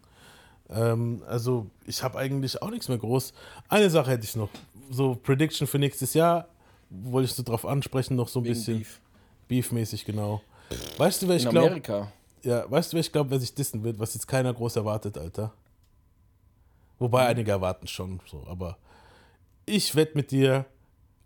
[0.69, 3.33] Ähm, also ich habe eigentlich auch nichts mehr groß.
[3.67, 4.49] Eine Sache hätte ich noch.
[4.89, 6.47] So Prediction für nächstes Jahr,
[6.89, 8.99] wollte ich so drauf ansprechen, noch so ein Wegen bisschen Beef.
[9.47, 10.41] Beef-mäßig, genau.
[10.97, 12.11] Weißt du, wer ich glaube, Amerika.
[12.43, 15.17] ja, weißt du, wer ich glaube, wer sich dissen wird, was jetzt keiner groß erwartet,
[15.17, 15.53] Alter?
[16.99, 18.77] Wobei einige erwarten schon so, aber
[19.65, 20.65] ich wette mit dir,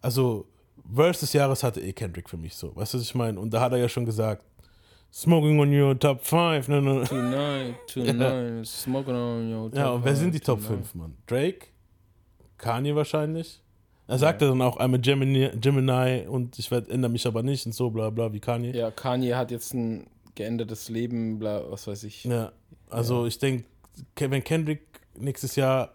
[0.01, 0.45] also
[0.93, 3.39] Verse des Jahres hatte eh Kendrick für mich so, weißt du, was ich meine?
[3.39, 4.45] Und da hat er ja schon gesagt,
[5.15, 7.05] Smoking on your top 5, ne, ne.
[7.05, 10.87] Tonight, tonight, smoking on your Ja, und wer sind die Top tonight.
[10.87, 11.13] 5, Mann?
[11.27, 11.67] Drake?
[12.57, 13.61] Kanye wahrscheinlich?
[14.07, 17.73] Er sagte dann auch einmal Gemini, Gemini und ich werd, ändere mich aber nicht und
[17.73, 18.71] so, bla bla, wie Kanye.
[18.75, 22.23] Ja, Kanye hat jetzt ein geändertes Leben, bla, was weiß ich.
[22.23, 22.51] Ja,
[22.89, 23.65] also ich denke,
[24.15, 24.81] wenn Kendrick
[25.15, 25.93] nächstes Jahr,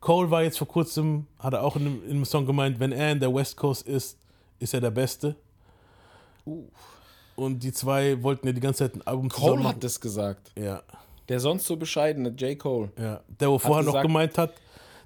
[0.00, 2.92] Cole war jetzt vor kurzem, hat er auch in einem, in einem Song gemeint, wenn
[2.92, 4.18] er in der West Coast ist,
[4.58, 5.34] ist er der Beste.
[7.36, 10.52] Und die zwei wollten ja die ganze Zeit ein Album Cole hat das gesagt.
[10.56, 10.82] Ja,
[11.28, 12.58] Der sonst so bescheidene J.
[12.58, 12.90] Cole.
[12.98, 13.20] ja.
[13.40, 14.54] Der, wo vorher noch gemeint hat,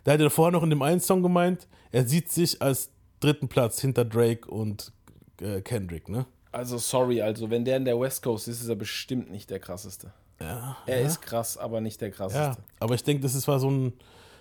[0.05, 2.90] der hat ja vorher noch in dem einen Song gemeint, er sieht sich als
[3.20, 4.92] dritten Platz hinter Drake und
[5.40, 6.26] äh, Kendrick, ne?
[6.52, 9.59] Also sorry, also wenn der in der West Coast ist, ist er bestimmt nicht der
[9.59, 10.12] krasseste.
[10.40, 10.76] Ja.
[10.86, 12.62] Er ist krass, aber nicht der Ja, krasseste.
[12.80, 13.92] aber ich denke, das ist war so ein,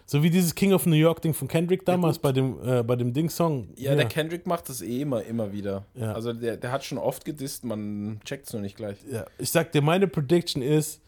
[0.10, 2.96] so wie dieses King of New York Ding von Kendrick damals bei dem, äh, bei
[2.96, 3.68] dem Ding-Song.
[3.76, 5.84] Ja, der Kendrick macht das eh immer, immer wieder.
[5.96, 6.14] Ja.
[6.14, 8.98] Also der, der hat schon oft gedisst, man checkt es nur nicht gleich.
[9.12, 11.02] Ja, ich sag dir, meine Prediction ist,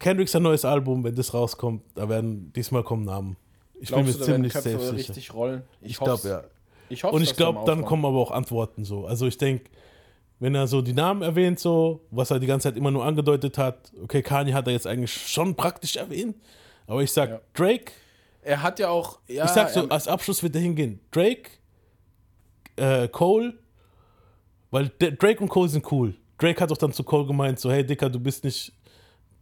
[0.00, 3.36] Kendricks ein neues Album, wenn das rauskommt, da werden diesmal kommen Namen.
[3.80, 4.96] Ich Glaubst bin du, mir werden ziemlich Köpfe safe sicher.
[4.96, 5.62] richtig rollen?
[5.80, 6.22] Ich hoff's.
[6.22, 6.50] glaube, ja.
[6.88, 9.06] Ich hoffe, Und ich glaube, dann kommen aber auch Antworten so.
[9.06, 9.70] Also ich denke,
[10.40, 13.58] wenn er so die Namen erwähnt, so, was er die ganze Zeit immer nur angedeutet
[13.58, 16.34] hat, okay, Kanye hat er jetzt eigentlich schon praktisch erwähnt,
[16.86, 17.40] aber ich sag Ja.
[17.54, 17.92] Drake,
[18.42, 19.18] Er hat ja auch.
[19.28, 21.50] Ja, ich sag so, als Abschluss wird er hingehen, Drake,
[22.76, 23.54] äh, Cole,
[24.70, 26.14] weil Drake und Cole sind cool.
[26.38, 28.72] Drake hat doch dann zu Cole gemeint, so, hey Dicker, du bist nicht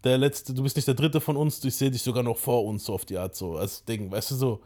[0.04, 2.64] der Letzte, du bist nicht der Dritte von uns, ich sehe dich sogar noch vor
[2.64, 4.60] uns, so auf die Art, so als Ding, weißt du so.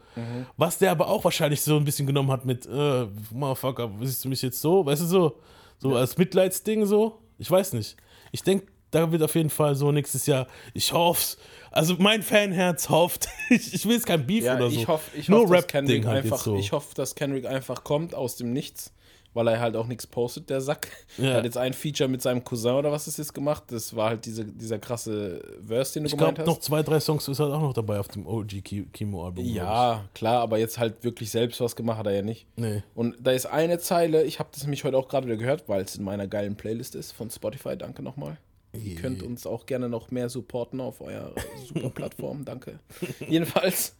[0.57, 4.29] Was der aber auch wahrscheinlich so ein bisschen genommen hat mit, äh, Motherfucker, siehst du
[4.29, 5.39] mich jetzt so, weißt du so,
[5.77, 7.97] so als Mitleidsding so, ich weiß nicht.
[8.31, 11.37] Ich denke, da wird auf jeden Fall so nächstes Jahr, ich hoff's,
[11.75, 14.75] also mein Fanherz hofft, ich, ich will jetzt kein Beef ja, oder so.
[14.79, 16.39] ich hoffe, ich Nur hoff, Kendrick halt einfach.
[16.39, 16.55] so.
[16.57, 18.91] Ich hoffe, dass Kendrick einfach kommt aus dem Nichts,
[19.33, 20.87] weil er halt auch nichts postet, der Sack.
[21.17, 21.29] Ja.
[21.31, 23.63] Er hat jetzt ein Feature mit seinem Cousin oder was ist jetzt gemacht.
[23.67, 26.57] Das war halt diese, dieser krasse Verse, den du Ich gemeint glaube, hast.
[26.57, 29.43] noch zwei, drei Songs ist halt auch noch dabei auf dem OG Ki- Kimo-Album.
[29.45, 32.47] glaub Ja, klar, aber jetzt halt wirklich selbst was gemacht hat er ja nicht.
[32.57, 32.61] ich.
[32.63, 32.83] Nee.
[32.95, 35.83] Und da ist eine Zeile, ich habe das nämlich heute auch gerade wieder gehört, weil
[35.83, 37.77] es in meiner geilen Playlist ist von Spotify.
[37.77, 38.37] Danke nochmal.
[38.83, 41.33] Ihr könnt uns auch gerne noch mehr supporten auf eurer
[41.65, 42.45] super Plattform.
[42.45, 42.79] Danke.
[43.27, 43.95] Jedenfalls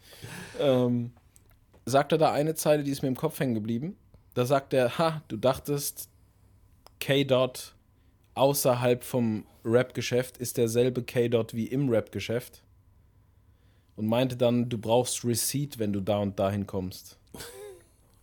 [0.60, 1.12] ähm,
[1.86, 3.96] sagt er da eine Zeile, die ist mir im Kopf hängen geblieben.
[4.34, 6.10] Da sagt er, ha, du dachtest,
[7.00, 7.76] K-Dot
[8.34, 12.62] außerhalb vom Rap-Geschäft ist derselbe K-Dot wie im Rap-Geschäft.
[13.96, 17.18] Und meinte dann, du brauchst Receipt, wenn du da und dahin kommst.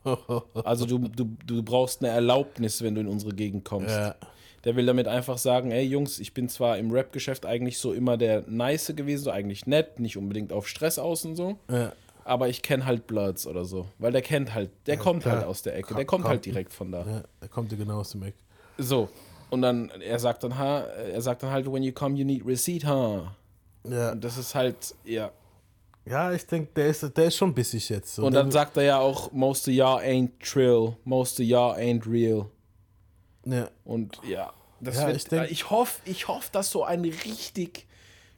[0.65, 3.95] Also du, du, du brauchst eine Erlaubnis, wenn du in unsere Gegend kommst.
[3.95, 4.17] Ja.
[4.65, 8.17] Der will damit einfach sagen, ey Jungs, ich bin zwar im Rap-Geschäft eigentlich so immer
[8.17, 11.93] der Nice gewesen, so eigentlich nett, nicht unbedingt auf Stress aus und so, Ja.
[12.25, 15.39] aber ich kenne halt Bloods oder so, weil der kennt halt, der kommt klar.
[15.39, 16.53] halt aus der Ecke, der kommt halt komm.
[16.53, 17.05] direkt von da.
[17.05, 18.35] ja, er kommt dir genau aus dem Eck.
[18.79, 19.09] So,
[19.51, 22.47] und dann, er sagt dann, ha, er sagt dann halt, when you come, you need
[22.47, 23.37] receipt, ha.
[23.89, 25.33] Ja, Und das ist halt, ja.
[26.07, 28.15] ja ich denke, der ist, der ist schon bissig jetzt.
[28.15, 28.25] So.
[28.25, 31.75] Und Der dann sagt er ja auch, most of y'all ain't trill, most of y'all
[31.77, 32.47] ain't real.
[33.45, 33.69] Ja.
[33.85, 37.87] Und ja, das Ja, wird, ich denk- ich hoffe, ich hoff, dass so ein richtig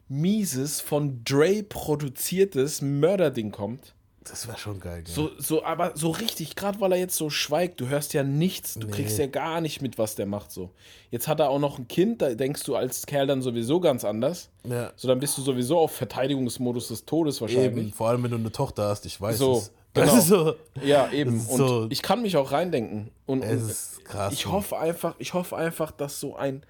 [0.07, 3.93] mieses, von Dre produziertes Mörderding kommt.
[4.23, 5.03] Das wäre schon geil.
[5.03, 5.13] Gell?
[5.13, 8.73] So, so, aber so richtig, gerade weil er jetzt so schweigt, du hörst ja nichts,
[8.73, 10.71] du kriegst ja gar nicht mit, was der macht so.
[11.11, 14.03] Jetzt hat er auch noch ein Kind, da denkst du als Kerl dann sowieso ganz
[14.03, 14.49] anders.
[14.63, 14.91] ja.
[14.95, 17.65] So, dann bist du sowieso auf Verteidigungsmodus des Todes wahrscheinlich.
[17.85, 19.71] Eben, vor allem wenn du eine Tochter hast, ich weiß So, es.
[19.95, 20.05] Genau.
[20.05, 20.55] Das ist so.
[20.83, 21.39] Ja, eben.
[21.47, 23.09] Und so- ich kann mich auch reindenken.
[23.25, 24.33] Und, Es und ist krass.
[24.33, 26.61] ich hoffe einfach, ich hoffe einfach, dass so ein.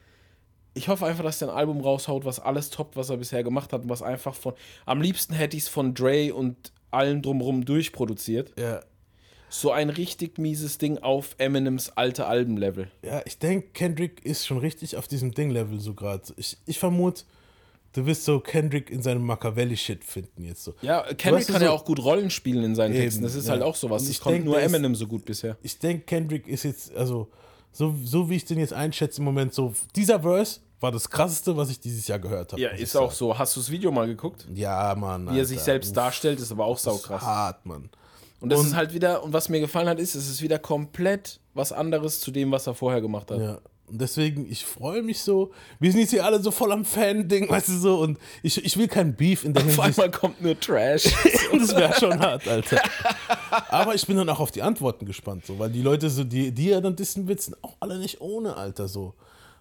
[0.78, 3.72] Ich hoffe einfach, dass der ein Album raushaut, was alles toppt, was er bisher gemacht
[3.74, 4.54] hat und was einfach von.
[4.86, 8.52] Am liebsten hätte ich es von Dre und allen drumrum durchproduziert.
[8.60, 8.82] Ja.
[9.48, 12.90] So ein richtig mieses Ding auf Eminems alte Albenlevel.
[13.04, 16.24] Ja, ich denke, Kendrick ist schon richtig auf diesem Ding-Level so gerade.
[16.36, 17.24] Ich, ich vermute,
[17.96, 20.76] du wirst so Kendrick in seinem Machiavelli-Shit finden jetzt so.
[20.82, 23.24] Ja, Kendrick kann so- ja auch gut Rollen spielen in seinen Eben, Texten.
[23.24, 23.54] Das ist ja.
[23.54, 24.02] halt auch sowas.
[24.04, 25.58] Und Das ich kommt denk, nur der ist- Eminem so gut bisher.
[25.64, 27.30] Ich denke, Kendrick ist jetzt, also,
[27.72, 31.56] so, so wie ich den jetzt einschätze im Moment, so, dieser Verse war das krasseste,
[31.58, 32.62] was ich dieses Jahr gehört habe.
[32.62, 33.38] Ja, ist auch so.
[33.38, 34.46] Hast du das Video mal geguckt?
[34.54, 35.34] Ja, Mann.
[35.34, 37.22] Wie er sich selbst darstellt, ist aber auch saukrass.
[37.22, 37.90] Hart, Mann.
[38.42, 40.60] Und das Und- ist halt wieder, und was mir gefallen hat, ist, es ist wieder
[40.60, 43.40] komplett was anderes zu dem, was er vorher gemacht hat.
[43.40, 43.60] Ja.
[43.88, 45.52] Und deswegen, ich freue mich so.
[45.80, 48.00] Wir sind jetzt hier alle so voll am Fan-Ding, weißt du so.
[48.00, 50.00] Und ich, ich will kein Beef in der Auf Hinsicht.
[50.00, 51.04] einmal kommt nur Trash.
[51.52, 52.82] das wäre schon hart, Alter.
[53.70, 56.52] Aber ich bin dann auch auf die Antworten gespannt, so, weil die Leute, so, die,
[56.52, 59.14] die er dann dissen sind auch alle nicht ohne, Alter, so.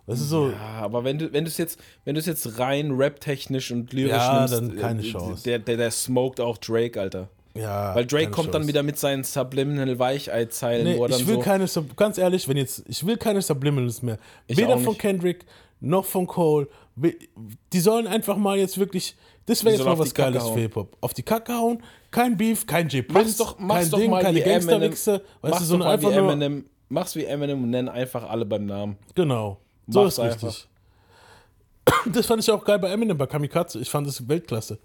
[0.06, 2.58] Weißt du, so, Ja, aber wenn du wenn du es jetzt wenn du es jetzt
[2.58, 5.42] rein rap-technisch und lyrisch Ja, nimmst, dann keine äh, Chance.
[5.44, 7.28] Der, der, der smoked auch Drake, Alter.
[7.54, 7.94] Ja.
[7.94, 8.68] Weil Drake kommt dann Chance.
[8.68, 11.40] wieder mit seinen Subliminal Weichei-Zeilen, Nee, dann ich will so.
[11.40, 14.18] keine, Sub- ganz ehrlich, wenn jetzt, ich will keine Subliminals mehr.
[14.46, 14.96] Ich Weder von.
[14.98, 15.44] Kendrick
[15.80, 16.68] noch von Cole.
[16.96, 19.16] Die sollen einfach mal jetzt wirklich,
[19.46, 20.60] das wäre jetzt mal was Geiles für.
[20.60, 20.96] Hip-Hop.
[21.00, 23.06] Auf die Kacke hauen, kein Beef, kein J.
[23.06, 24.40] Prince, doch, kein doch Ding, mal keine.
[24.40, 25.12] Gangsterwichse.
[25.12, 26.64] Weißt Mach's du, sondern mal einfach Eminem.
[26.88, 28.96] Mach's wie Eminem und nenn einfach alle beim Namen.
[29.14, 29.58] genau.
[29.88, 30.42] So Mach's ist richtig.
[30.44, 30.66] einfach.
[32.06, 33.78] Das fand ich auch geil bei Eminem, bei Kamikaze.
[33.80, 34.78] Ich fand das Weltklasse.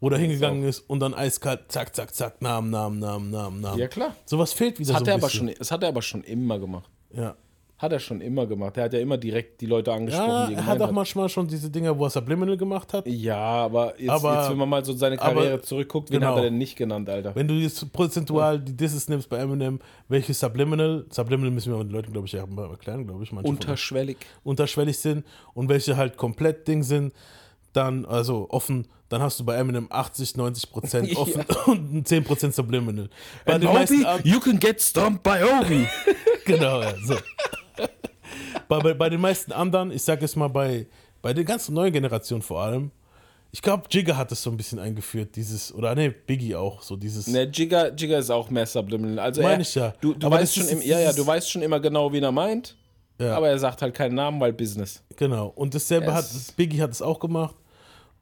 [0.00, 3.78] Wo der hingegangen ist und dann eiskalt, zack, zack, zack, Namen, Namen, Namen, Namen, Namen.
[3.80, 4.14] Ja, klar.
[4.26, 5.48] Sowas fehlt wieder Das hat, so er ein aber bisschen.
[5.48, 6.88] schon, das hat er aber schon immer gemacht.
[7.12, 7.34] Ja.
[7.78, 8.76] Hat er schon immer gemacht.
[8.76, 10.92] Er hat ja immer direkt die Leute angesprochen, Ja, die er er hat auch hat.
[10.94, 13.06] manchmal schon diese Dinger, wo er Subliminal gemacht hat.
[13.06, 16.30] Ja, aber jetzt, Aber- jetzt, wenn man mal so seine Karriere aber- zurückguckt, wen genau.
[16.32, 17.34] hat er denn nicht genannt, Alter?
[17.36, 21.90] Wenn du jetzt prozentual die Disses nimmst bei Eminem, welche Subliminal, Subliminal müssen wir den
[21.92, 24.16] Leuten, glaube ich, ja erklären, glaube ich, manche von Unterschwellig.
[24.42, 27.12] unterschwellig sind und welche halt komplett Ding sind,
[27.72, 32.54] dann, also offen, dann hast du bei Eminem 80, 90 Prozent offen und 10 Prozent
[32.54, 33.08] Subliminal.
[33.44, 35.86] Bei den meisten, an- you can get stumped by Obi.
[36.44, 37.14] genau, ja, so.
[38.68, 40.86] bei, bei, bei den meisten anderen, ich sag jetzt mal bei,
[41.22, 42.90] bei den ganzen neuen Generationen vor allem,
[43.50, 46.96] ich glaube, Jigga hat es so ein bisschen eingeführt, dieses, oder ne, Biggie auch, so
[46.96, 47.26] dieses.
[47.28, 49.18] ne, Jigger, Jigger ist auch mehr Subliminal.
[49.20, 49.94] Also Meine ich ja.
[50.02, 52.22] Du, du Aber weißt schon ist- im, ja, ja, du weißt schon immer genau, wen
[52.22, 52.76] er meint,
[53.18, 53.34] Ja.
[53.36, 55.02] aber er sagt halt keinen Namen, weil Business.
[55.16, 55.46] Genau.
[55.56, 57.56] Und dasselbe Es- hat Biggie hat es auch gemacht.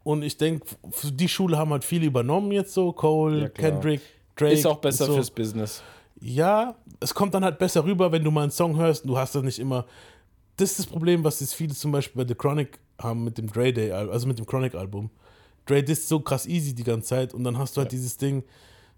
[0.07, 0.65] Und ich denke,
[1.03, 2.93] die Schule haben halt viele übernommen jetzt so.
[2.93, 3.49] Cole, Ja.
[3.49, 4.01] Kendrick,
[4.37, 4.53] Drake.
[4.53, 5.15] Ist auch besser so.
[5.15, 5.83] fürs Business.
[6.21, 9.03] Ja, es kommt dann halt besser rüber, wenn du mal einen Song hörst.
[9.03, 9.85] und Du hast dann nicht immer.
[10.57, 13.51] Das ist das Problem, was jetzt viele zum Beispiel bei The Chronic haben mit dem
[13.51, 15.11] Dre Day, Al- also mit dem Chronic-Album.
[15.67, 18.45] Dre ist so krass easy die ganze Zeit und dann hast du halt dieses Ding.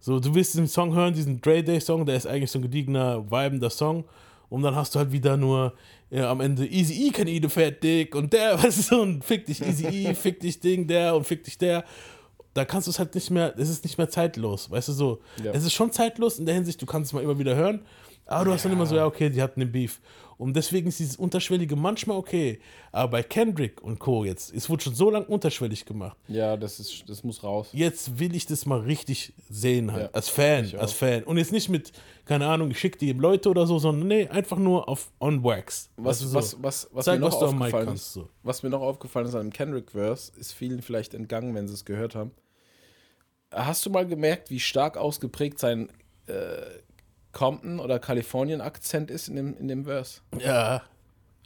[0.01, 2.62] So, du willst den Song hören, diesen Dre Day Song, der ist eigentlich so ein
[2.62, 4.05] gediegener, vibender Song.
[4.50, 5.74] Und dann hast du halt wieder nur
[6.10, 9.02] ja, am Ende Easy E kann eat a fat dick und der, weißt du, so,
[9.02, 11.84] und fick dich Easy E, fick dich Ding, der und fick dich der.
[12.54, 15.20] Da kannst du es halt nicht mehr, es ist nicht mehr zeitlos, weißt du so.
[15.44, 15.52] Ja.
[15.52, 17.82] Es ist schon zeitlos in der Hinsicht, du kannst es mal immer wieder hören,
[18.26, 20.00] aber du hast dann immer so, ja, okay, die hatten den Beef.
[20.39, 22.60] Und deswegen ist dieses Unterschwellige manchmal okay.
[22.93, 24.24] Aber bei Kendrick und Co.
[24.24, 26.16] jetzt, es wurde schon so lange unterschwellig gemacht.
[26.28, 27.70] Ja, das, ist, das muss raus.
[27.73, 30.05] Jetzt will ich das mal richtig sehen halt.
[30.05, 31.24] Ja, als Fan, als Fan.
[31.24, 31.90] Und jetzt nicht mit,
[32.24, 35.90] keine Ahnung, ich schicke die Leute oder so, sondern nee, einfach nur auf On Wax.
[35.97, 36.35] Was, du, so.
[36.35, 38.28] was, was, was, Zeig, mir noch was kannst, so.
[38.44, 41.85] was mir noch aufgefallen ist an dem Kendrick-Verse, ist vielen vielleicht entgangen, wenn sie es
[41.85, 42.31] gehört haben.
[43.51, 45.89] Hast du mal gemerkt, wie stark ausgeprägt sein
[46.27, 46.35] äh,
[47.32, 50.20] Compton- oder Kalifornien-Akzent ist in dem, in dem Verse?
[50.38, 50.82] Ja,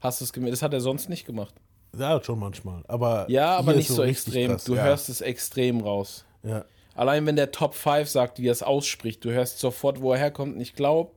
[0.00, 0.52] Hast du es gemerkt?
[0.54, 1.54] Das hat er sonst nicht gemacht.
[1.96, 2.82] ja, schon manchmal.
[2.88, 4.50] Aber Ja, aber nicht so, richtig extrem.
[4.50, 4.82] krass, du ja.
[4.84, 6.24] hörst es extrem raus.
[6.42, 6.64] Ja.
[6.94, 10.18] Allein wenn der Top 5 sagt, wie er es ausspricht, du hörst sofort, wo er
[10.18, 10.56] herkommt.
[10.56, 11.12] Und ich glaube,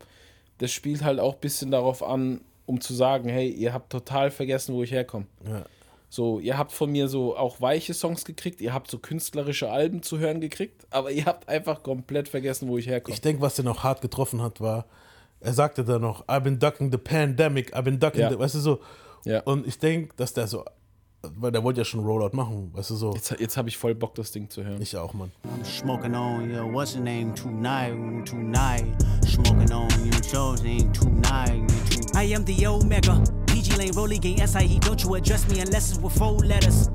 [0.59, 4.29] das spielt halt auch ein bisschen darauf an, um zu sagen, hey, ihr habt total
[4.31, 5.25] vergessen, wo ich herkomme.
[5.47, 5.63] Ja.
[6.09, 10.01] So, ihr habt von mir so auch weiche Songs gekriegt, ihr habt so künstlerische Alben
[10.03, 13.13] zu hören gekriegt, aber ihr habt einfach komplett vergessen, wo ich herkomme.
[13.13, 14.85] Ich denke, was den noch hart getroffen hat, war,
[15.41, 18.29] er sagte da noch, I've been ducking the pandemic, I've been ducking Ja.
[18.29, 18.79] the, weißt du so.
[19.25, 19.41] Ja.
[19.41, 20.63] Und ich denke, dass der so,
[21.23, 23.13] weil der wollte ja schon Rollout machen, weißt du so.
[23.13, 24.81] Jetzt, jetzt habe ich voll Bock, das Ding zu hören.
[24.81, 25.31] Ich auch, Mann.
[25.43, 27.93] I'm smoking on your what's the name tonight,
[28.25, 28.85] tonight.
[29.25, 32.15] Smoking on your show's name tonight, tonight.
[32.15, 33.21] I am the Omega.
[33.75, 34.79] Lane Rolly Gang SIE.
[34.79, 36.89] Don't you address me unless it's with four letters.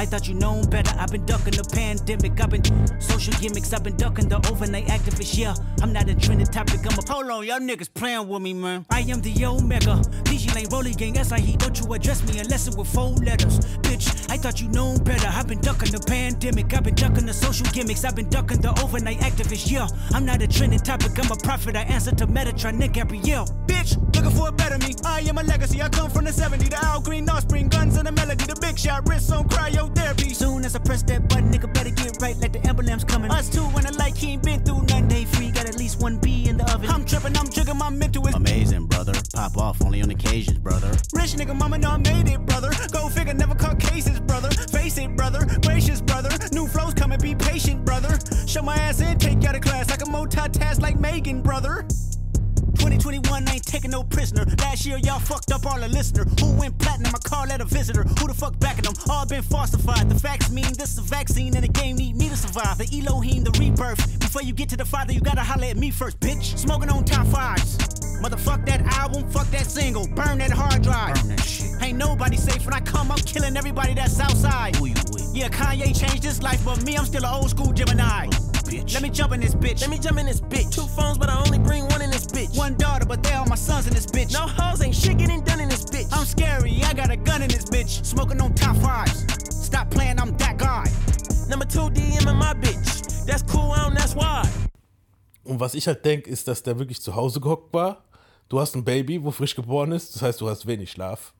[0.00, 0.96] I thought you known better.
[0.98, 2.40] I've been ducking the pandemic.
[2.40, 2.64] I've been
[3.02, 3.70] social gimmicks.
[3.74, 5.36] I've been ducking the overnight activists.
[5.36, 6.80] Yeah, I'm not a trending topic.
[6.90, 8.86] I'm a hold on, y'all niggas playing with me, man.
[8.88, 9.96] I am the Omega.
[10.24, 11.54] DJ Lane Rolly Gang SIE.
[11.58, 13.60] Don't you address me unless it's with four letters.
[13.84, 15.28] Bitch, I thought you known better.
[15.28, 16.72] I've been ducking the pandemic.
[16.72, 18.02] I've been ducking the social gimmicks.
[18.02, 19.70] I've been ducking the overnight activists.
[19.70, 21.12] Yeah, I'm not a trending topic.
[21.22, 21.76] I'm a prophet.
[21.76, 23.48] I answer to Metatron, Nick Gabrielle.
[23.66, 24.94] Bitch, looking for a better me.
[25.04, 25.82] I am a legacy.
[25.82, 26.70] I come from the 70.
[26.70, 28.46] The Al Green offspring, guns and a melody.
[28.46, 29.46] The big shot, wrists on
[29.94, 30.34] cryotherapy.
[30.34, 33.30] Soon as I press that button, nigga better get right like the emblem's coming.
[33.30, 35.08] Us two when the light he ain't been through nothing.
[35.08, 36.88] Day free, got at least one B in the oven.
[36.90, 39.12] I'm tripping, I'm jigging, my mental is Amazing, brother.
[39.34, 40.90] Pop off only on occasions, brother.
[41.12, 42.70] Rich nigga, mama know I made it, brother.
[42.92, 44.50] Go figure, never caught cases, brother.
[44.50, 45.46] Face it, brother.
[45.62, 46.30] Gracious, brother.
[46.52, 48.18] New flows coming, be patient, brother.
[48.46, 49.90] Show my ass in, take you out of class.
[49.90, 51.86] I can multitask like Megan, brother.
[52.76, 54.44] 2021 ain't taking no prisoner.
[54.58, 56.24] Last year, y'all fucked up all the listener.
[56.40, 57.14] Who went platinum?
[57.14, 58.02] I call that a visitor.
[58.02, 58.94] Who the fuck backing them?
[59.08, 60.08] All been falsified.
[60.08, 62.78] The facts mean this is a vaccine and the game need me to survive.
[62.78, 64.20] The Elohim, the rebirth.
[64.20, 66.58] Before you get to the father, you gotta holler at me first, bitch.
[66.58, 67.78] Smoking on top fives.
[68.22, 70.06] Motherfuck that album, fuck that single.
[70.08, 71.16] Burn that hard drive.
[71.82, 72.64] Ain't nobody safe.
[72.66, 74.76] When I come, I'm killing everybody that's outside.
[74.76, 75.30] Who you with?
[75.34, 78.26] Yeah, Kanye changed his life, but me, I'm still an old school Gemini.
[78.70, 78.94] Bitch.
[78.94, 79.80] Let me jump in this bitch.
[79.80, 80.72] Let me jump in this bitch.
[80.72, 81.89] Two phones, but I only bring one
[82.40, 82.56] bitch.
[82.56, 84.32] One daughter, but they all my sons in this bitch.
[84.32, 86.08] No hoes, ain't shit getting done in this bitch.
[86.12, 88.04] I'm scary, I got a gun in this bitch.
[88.04, 89.26] Smoking on top fives.
[89.50, 90.84] Stop playing, I'm that guy.
[91.48, 93.24] Number two DM in my bitch.
[93.26, 94.48] That's cool, I don't, that's why.
[95.44, 98.04] Und was ich halt denke, ist, dass der wirklich zu Hause gehockt war.
[98.50, 100.12] Du hast ein Baby, wo frisch geboren ist.
[100.12, 101.32] Das heißt, du hast wenig Schlaf.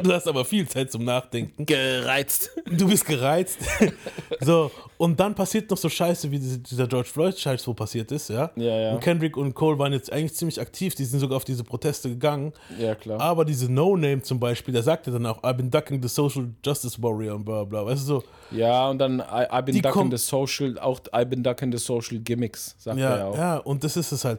[0.00, 1.66] Du hast aber viel Zeit zum Nachdenken.
[1.66, 2.50] Gereizt.
[2.70, 3.58] Du bist gereizt.
[4.40, 8.30] so, und dann passiert noch so Scheiße, wie diese- dieser George Floyd-Scheiß, wo passiert ist,
[8.30, 8.52] ja?
[8.54, 8.94] Ja, ja.
[8.94, 10.94] Und Kendrick und Cole waren jetzt eigentlich ziemlich aktiv.
[10.94, 12.52] Die sind sogar auf diese Proteste gegangen.
[12.78, 13.20] Ja, klar.
[13.20, 17.02] Aber diese No-Name zum Beispiel, der sagte dann auch, I've been ducking the social justice
[17.02, 17.84] warrior und bla bla.
[17.84, 18.24] Weißt du so?
[18.52, 22.18] Ja, und dann I, I've been ducking the social, auch I've been ducking the social
[22.20, 23.36] gimmicks, sagt er ja Ja, auch.
[23.36, 24.38] ja, und das ist es halt.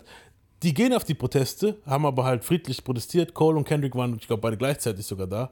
[0.66, 3.36] Die gehen auf die Proteste, haben aber halt friedlich protestiert.
[3.36, 5.52] Cole und Kendrick waren, ich glaube, beide gleichzeitig sogar da.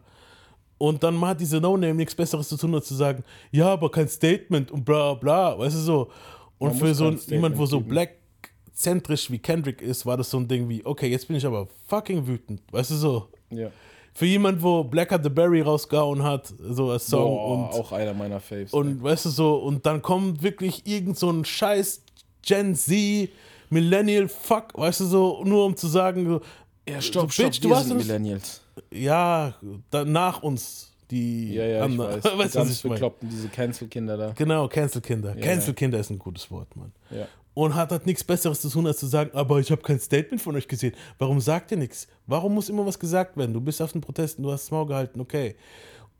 [0.79, 4.07] Und dann hat diese No-Name nichts Besseres zu tun, als zu sagen, ja, aber kein
[4.07, 6.11] Statement und bla bla, weißt du so.
[6.57, 10.47] Und Man für so jemand, wo so black-zentrisch wie Kendrick ist, war das so ein
[10.47, 13.27] Ding wie, okay, jetzt bin ich aber fucking wütend, weißt du so.
[13.51, 13.69] Ja.
[14.15, 17.91] Für jemand, wo Black Hat the Berry rausgehauen hat, so als Song Boah, und auch
[17.91, 18.73] einer meiner Faves.
[18.73, 22.01] und weißt du so, und dann kommt wirklich irgend so ein scheiß
[22.41, 23.29] Gen Z,
[23.73, 26.41] Millennial Fuck, weißt du so, nur um zu sagen, so,
[26.87, 28.61] ja, so, stopp, stopp, Bitch, du wir warst sind Millennials.
[28.91, 29.55] ja,
[29.89, 32.15] da, nach uns, die Ja, ja, ich anderen.
[32.15, 32.23] weiß.
[32.33, 32.93] Die weißt du, was ich meine?
[32.95, 34.31] bekloppten, diese Cancel-Kinder da.
[34.35, 35.35] Genau, Cancel-Kinder.
[35.37, 36.91] Ja, Cancel-Kinder ist ein gutes Wort, Mann.
[37.09, 37.27] Ja.
[37.55, 40.41] Und hat halt nichts Besseres zu tun, als zu sagen, aber ich habe kein Statement
[40.41, 40.93] von euch gesehen.
[41.19, 42.07] Warum sagt ihr nichts?
[42.25, 43.53] Warum muss immer was gesagt werden?
[43.53, 45.55] Du bist auf den Protesten, du hast das Maul gehalten, okay.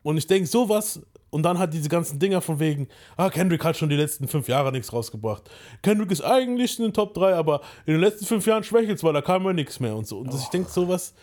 [0.03, 1.01] Und ich denke, sowas,
[1.34, 2.88] und dann hat diese ganzen Dinger von wegen,
[3.18, 5.49] ah, Kendrick hat schon die letzten fünf Jahre nichts rausgebracht.
[5.81, 9.03] Kendrick ist eigentlich in den Top 3, aber in den letzten fünf Jahren schwächelt es,
[9.03, 10.19] weil da kam ja nichts mehr und so.
[10.19, 11.14] Und das, ich denke, sowas,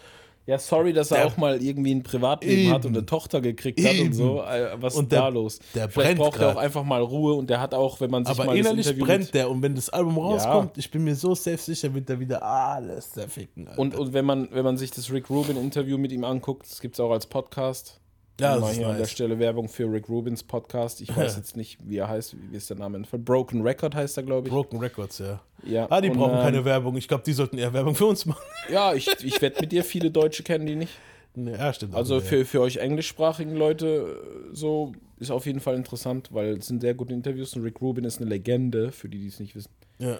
[0.47, 2.73] Ja, sorry, dass er auch mal irgendwie ein Privatleben Eben.
[2.73, 4.07] hat und eine Tochter gekriegt hat Eben.
[4.09, 4.43] und so.
[4.43, 5.59] Äh, Was Und ist der- da los?
[5.75, 6.65] der Vielleicht brennt braucht er auch grad.
[6.65, 9.05] einfach mal Ruhe und der hat auch, wenn man sich aber mal das innerlich Interview
[9.05, 9.49] brennt der.
[9.51, 13.13] Und wenn das Album rauskommt, ich bin mir so safe sicher, wird er wieder alles
[13.13, 13.69] zerficken.
[13.69, 13.79] Alter.
[13.81, 16.81] und, und wenn man, wenn man sich das Rick Rubin Interview mit ihm anguckt, das
[16.81, 18.01] gibt es auch als Podcast.
[18.41, 19.11] Ja, das Mal ist hier an der nice.
[19.11, 21.01] Stelle Werbung für Rick Rubins Podcast.
[21.01, 23.01] Ich weiß jetzt nicht, wie er heißt, wie ist der Name?
[23.01, 24.53] Broken Record heißt er, glaube ich.
[24.53, 25.41] Broken Records, ja.
[25.65, 26.97] Ja, Ah, die und, brauchen ähm, keine Werbung.
[26.97, 28.43] Ich glaube, die sollten eher Werbung für uns machen.
[28.73, 30.93] Ja, ich, ich wette mit dir, viele Deutsche kennen die nicht.
[31.35, 31.95] Ja, stimmt.
[31.95, 34.19] Also für, für euch englischsprachigen Leute
[34.53, 37.81] äh, so ist auf jeden Fall interessant, weil es sind sehr gute Interviews und Rick
[37.81, 39.71] Rubin ist eine Legende, für die, die es nicht wissen.
[39.99, 40.19] Ja.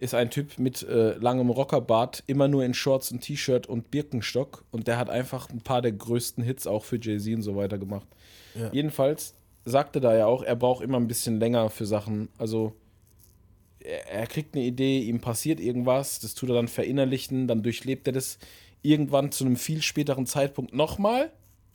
[0.00, 4.64] Ist ein Typ mit äh, langem Rockerbart, immer nur in Shorts und T-Shirt und Birkenstock
[4.70, 7.76] und der hat einfach ein paar der größten Hits auch für Jay-Z und so weiter
[7.76, 8.08] gemacht.
[8.54, 8.70] Ja.
[8.72, 9.34] Jedenfalls
[9.66, 12.30] sagte da ja auch, er braucht immer ein bisschen länger für Sachen.
[12.38, 12.72] Also
[13.78, 18.06] er, er kriegt eine Idee, ihm passiert irgendwas, das tut er dann verinnerlichen, dann durchlebt
[18.06, 18.38] er das
[18.80, 21.30] irgendwann zu einem viel späteren Zeitpunkt nochmal,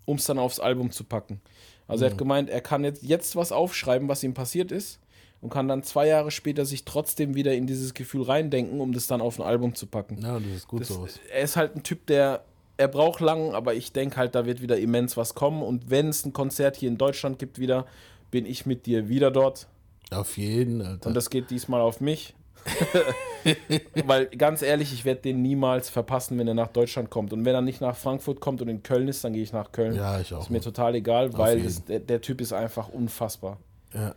[0.05, 1.41] um es dann aufs Album zu packen.
[1.87, 4.99] Also er hat gemeint, er kann jetzt, jetzt was aufschreiben, was ihm passiert ist
[5.45, 9.05] und kann dann zwei Jahre später sich trotzdem wieder in dieses Gefühl reindenken, um das
[9.05, 10.17] dann auf ein Album zu packen.
[10.21, 11.19] ja, das ist gut Das, sowas.
[11.31, 12.43] er ist halt ein Typ, der
[12.77, 15.61] er braucht lang, aber ich denke halt, da wird wieder immens was kommen.
[15.61, 17.85] Und wenn es ein Konzert hier in Deutschland gibt wieder,
[18.31, 19.67] bin ich mit dir wieder dort.
[20.11, 21.07] Auf jeden, Alter.
[21.07, 22.33] Und das geht diesmal auf mich.
[24.05, 27.31] Weil ganz ehrlich, ich werde den niemals verpassen, wenn er nach Deutschland kommt.
[27.31, 29.71] Und wenn er nicht nach Frankfurt kommt und in Köln ist, dann gehe ich nach
[29.71, 29.95] Köln.
[29.95, 30.41] ja, ich auch.
[30.41, 33.57] Ist mir total egal, weil das, der, der Typ ist einfach unfassbar.
[33.93, 34.15] ja.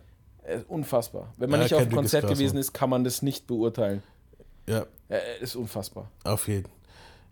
[0.57, 1.33] Ist unfassbar.
[1.37, 2.61] Wenn man Ja, nicht auf dem Konzert gewesen Mann.
[2.61, 4.01] ist, kann man das nicht beurteilen.
[4.67, 6.09] ja, Er ist unfassbar.
[6.23, 6.67] auf jeden.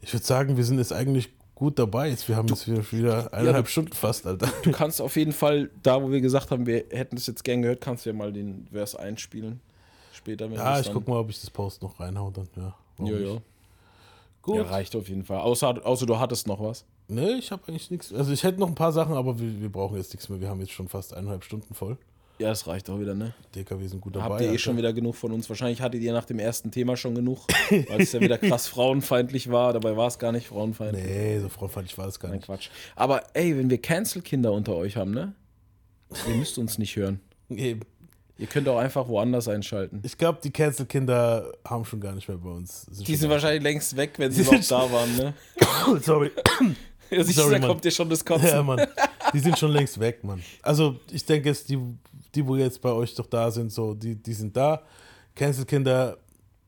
[0.01, 2.09] Ich würde sagen, wir sind jetzt eigentlich gut dabei.
[2.09, 4.47] Jetzt, wir haben jetzt wieder, wieder eineinhalb du- Stunden fast, Alter.
[4.63, 7.61] Du kannst auf jeden Fall, da wo wir gesagt haben, wir hätten das jetzt gern
[7.63, 9.59] gehört, kannst du ja mal den Vers einspielen.
[10.13, 12.47] Später, Ja, ich guck mal, ob ich das Post noch reinhau dann.
[12.55, 13.27] Ja, Ja, nicht?
[13.33, 13.41] ja.
[14.41, 14.55] Gut.
[14.57, 15.39] ja, reicht auf jeden Fall.
[15.39, 16.85] Außer, außer du hattest noch was.
[17.09, 18.13] Nee, ich habe eigentlich nichts.
[18.13, 20.39] Also ich hätte noch ein paar Sachen, aber wir, wir brauchen jetzt nichts mehr.
[20.39, 21.97] Wir haben jetzt schon fast eineinhalb Stunden voll.
[22.39, 23.33] Ja, das reicht auch wieder, ne?
[23.55, 24.25] DKW sind gut dabei.
[24.25, 24.59] Habt ihr eh Alter.
[24.59, 25.49] schon wieder genug von uns?
[25.49, 27.39] Wahrscheinlich hattet ihr nach dem ersten Thema schon genug,
[27.69, 29.73] weil es ja wieder krass frauenfeindlich war.
[29.73, 31.03] Dabei war es gar nicht frauenfeindlich.
[31.03, 32.45] Nee, so frauenfeindlich war das gar Nein, nicht.
[32.45, 32.69] Quatsch.
[32.95, 35.33] Aber ey, wenn wir Cancel-Kinder unter euch haben, ne?
[36.29, 37.19] Ihr müsst uns nicht hören.
[37.49, 37.81] Eben.
[38.37, 39.99] Ihr könnt auch einfach woanders einschalten.
[40.05, 42.85] Ich glaube, die Cancel-Kinder haben schon gar nicht mehr bei uns.
[42.91, 45.33] Die sind wahrscheinlich längst weg, wenn sie noch sind- da waren, ne?
[46.03, 46.29] Sorry.
[47.09, 48.47] Ja, du, Sorry, da kommt dir schon das Kotzen.
[48.47, 48.85] Ja, Mann.
[49.33, 50.43] Die sind schon längst weg, Mann.
[50.61, 51.79] Also, ich denke, es die,
[52.35, 54.81] die, wo jetzt bei euch doch da sind, so, die, die sind da.
[55.35, 56.17] Cancel-Kinder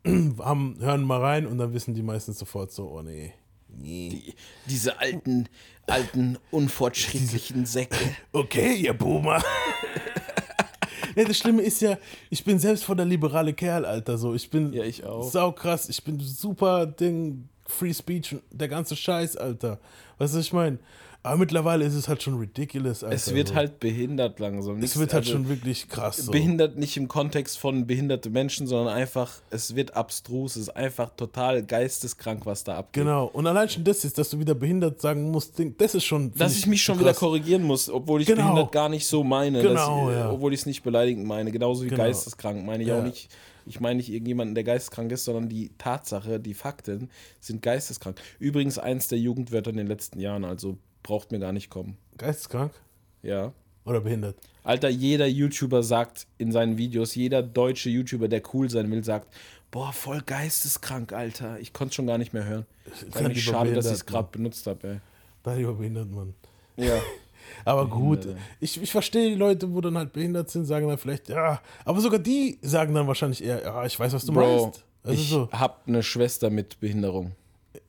[0.39, 3.33] haben, hören mal rein und dann wissen die meistens sofort so, oh nee.
[3.67, 4.09] Nee.
[4.09, 4.33] Die,
[4.67, 5.47] diese alten,
[5.87, 7.97] alten, unfortschrittlichen Säcke.
[8.31, 9.41] Okay, ihr Boomer.
[11.15, 11.97] ja, das Schlimme ist ja,
[12.29, 14.17] ich bin selbst voll der liberale Kerl, Alter.
[14.17, 15.29] So, ich bin Ja, ich auch.
[15.29, 19.79] saukrass, ich bin super Ding, Free Speech der ganze Scheiß, Alter.
[20.17, 20.79] Weißt du, was ich meine?
[21.21, 23.03] Aber mittlerweile ist es halt schon ridiculous.
[23.03, 24.81] Alter, Es wird halt behindert langsam.
[24.81, 26.15] Es wird halt also schon wirklich krass.
[26.17, 26.31] So.
[26.31, 31.09] behindert nicht im Kontext von behinderte Menschen, sondern einfach, es wird abstrus, es ist einfach
[31.17, 33.03] total geisteskrank, was da abgeht.
[33.03, 33.25] Genau.
[33.25, 36.31] Und allein schon das ist, dass du wieder behindert sagen musst, das ist schon.
[36.35, 37.19] Dass ich mich schon wieder krass.
[37.19, 38.43] korrigieren muss, obwohl ich Genau.
[38.43, 39.61] behindert gar nicht so meine.
[39.61, 40.31] Genau, dass ich, ja.
[40.31, 41.51] Obwohl ich es nicht beleidigend meine.
[41.51, 42.03] Genauso wie Genau.
[42.03, 42.99] geisteskrank meine ich Ja.
[42.99, 43.29] auch nicht.
[43.65, 47.09] Ich meine nicht irgendjemanden, der geisteskrank ist, sondern die Tatsache, die Fakten
[47.41, 48.19] sind geisteskrank.
[48.39, 51.97] Übrigens eins der Jugendwörter in den letzten Jahren, also braucht mir gar nicht kommen.
[52.17, 52.73] Geisteskrank
[53.21, 53.53] Ja.
[53.85, 54.37] oder behindert?
[54.63, 59.27] Alter, jeder YouTuber sagt in seinen Videos, jeder deutsche YouTuber, der cool sein will, sagt,
[59.71, 61.59] boah, voll geisteskrank, Alter.
[61.59, 62.65] Ich konnte es schon gar nicht mehr hören.
[62.85, 64.99] Ist Dann eigentlich schade, dass ich es gerade benutzt habe, ey.
[65.43, 66.33] Da lieber behindert, Mann.
[66.75, 66.99] Ja.
[67.65, 68.27] Aber gut,
[68.59, 71.99] ich, ich verstehe die Leute, wo dann halt behindert sind, sagen dann vielleicht, ja, aber
[71.99, 74.85] sogar die sagen dann wahrscheinlich eher, ja, ich weiß, was du Bro, meinst.
[75.03, 77.31] Also ich so, hab eine Schwester mit Behinderung.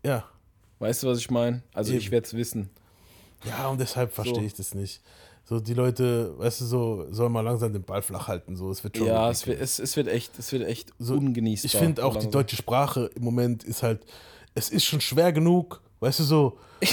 [0.02, 0.24] ja.
[0.78, 1.62] Weißt du, was ich meine?
[1.74, 2.12] Also ich Eben.
[2.12, 2.70] werde es wissen.
[3.44, 4.42] Ja, und deshalb verstehe So.
[4.42, 5.00] ich das nicht.
[5.44, 8.84] So, die Leute, weißt du, so, sollen mal langsam den Ball flach halten, so, es
[8.84, 9.06] wird schon.
[9.06, 11.66] Ja, es wird, es, es wird echt, es wird echt So, ungenießbar.
[11.66, 12.32] Ich finde auch, die langsam.
[12.32, 14.04] deutsche Sprache im Moment ist halt,
[14.54, 16.58] es ist schon schwer genug, weißt du, so,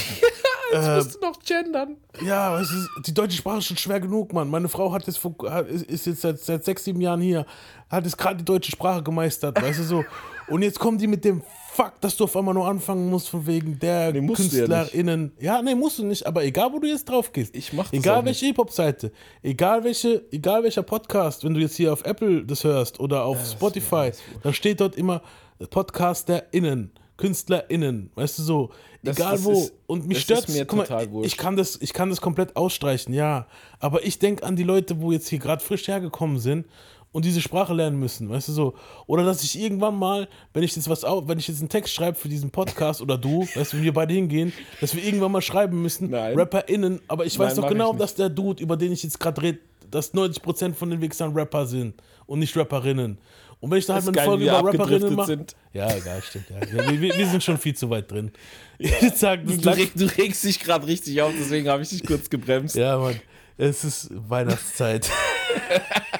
[0.70, 1.96] Jetzt musst du noch gendern.
[2.20, 4.50] Ja, es ist, die deutsche Sprache ist schon schwer genug, Mann.
[4.50, 7.46] Meine Frau hat jetzt hat, ist ist jetzt seit, seit sechs, sieben Jahren hier,
[7.88, 10.04] hat jetzt gerade die deutsche Sprache gemeistert, weißt du so.
[10.48, 11.42] Und jetzt kommen die mit dem
[11.78, 14.34] Fuck, dass du auf einmal nur anfangen musst von wegen der Nee, du ja.
[14.34, 15.30] KünstlerInnen.
[15.38, 17.54] Ja, nee, musst du nicht, aber egal, wo du jetzt drauf gehst.
[17.54, 19.12] Ich mach das Egal welche Hip-Hop-Seite,
[19.44, 23.38] egal, welche, egal welcher Podcast, wenn du jetzt hier auf Apple das hörst oder auf
[23.48, 24.10] Spotify,
[24.42, 25.22] dann steht dort immer
[25.70, 28.70] PodcasterInnen, KünstlerInnen, weißt du so.
[29.04, 29.52] Das- egal das wo.
[29.52, 31.26] ist- Und mich das stört mir guck mal, total wurscht.
[31.32, 33.46] ich kann das, ich kann das komplett ausstreichen, ja.
[33.78, 36.66] Aber ich denke an die Leute, wo jetzt hier gerade frisch hergekommen sind
[37.12, 38.74] und diese Sprache lernen müssen, weißt du so.
[39.06, 41.94] Oder dass ich irgendwann mal, wenn ich jetzt was au- wenn ich jetzt einen Text
[41.94, 45.32] schreibe für diesen Podcast oder du, weißt du, wenn wir beide hingehen, dass wir irgendwann
[45.32, 46.38] mal schreiben müssen, Nein.
[46.38, 49.18] RapperInnen, aber ich weiß Nein, doch ich genau, dass der Dude, über den ich jetzt
[49.20, 49.58] gerade rede,
[49.90, 51.94] dass 90% von den Wichsern Rapper sind
[52.26, 53.16] und nicht Rapperinnen.
[53.60, 55.26] Und wenn ich dann halt eine Folge über Rapperinnen mache.
[55.26, 55.56] sind.
[55.72, 56.44] Ja, egal, stimmt.
[56.50, 56.82] Ja.
[56.84, 58.30] Ja, wir, wir sind schon viel zu weit drin.
[58.78, 61.82] Ich würde sagen, das Du, lag- reg, du regst dich gerade richtig auf, deswegen habe
[61.82, 62.76] ich dich kurz gebremst.
[62.76, 63.18] Ja, Mann.
[63.56, 65.10] Es ist Weihnachtszeit.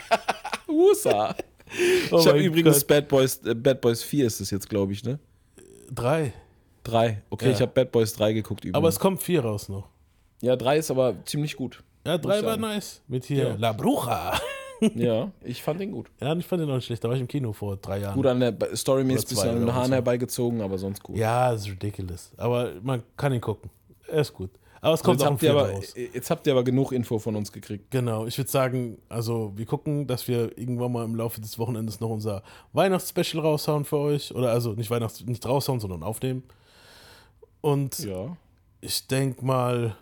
[0.79, 1.35] USA.
[2.11, 2.87] Oh ich habe übrigens Gott.
[2.87, 5.19] Bad Boys, äh, Bad Boys 4 ist es jetzt, glaube ich, ne?
[5.95, 6.33] Drei.
[6.83, 7.21] Drei.
[7.29, 7.53] Okay, Ja.
[7.53, 8.77] ich habe Bad Boys 3 geguckt übrigens.
[8.77, 9.87] Aber es kommt vier raus noch.
[10.41, 11.83] ja, drei ist aber ziemlich gut.
[12.07, 12.63] Ja, drei ich war sagen.
[12.63, 13.03] nice.
[13.07, 13.55] Mit hier Ja.
[13.59, 14.41] La Bruja.
[14.95, 16.07] ja, ich fand den gut.
[16.23, 17.05] Ja, ich fand den auch nicht schlecht.
[17.05, 18.15] Da war ich im Kino vor drei Jahren.
[18.15, 19.93] Gut an der Storymäßig Oder bisschen an den Haaren so.
[19.95, 21.19] herbeigezogen, aber sonst gut.
[21.19, 22.31] Ja, das ist ridiculous.
[22.39, 23.71] Aber man kann ihn gucken.
[24.07, 24.49] Er ist gut.
[24.81, 25.95] Aber es kommt jetzt, auch aber, raus.
[25.97, 27.91] jetzt habt ihr aber genug Info von uns gekriegt.
[27.91, 32.01] Genau, ich würde sagen, also wir gucken, dass wir irgendwann mal im Laufe des Wochenendes
[32.01, 32.43] noch unser
[32.73, 34.35] Weihnachtsspecial raushauen für euch.
[34.35, 36.45] Oder also nicht Weihnachts, nicht raushauen, sondern aufnehmen.
[37.61, 38.37] Und Ja.
[38.81, 39.97] ich denke mal,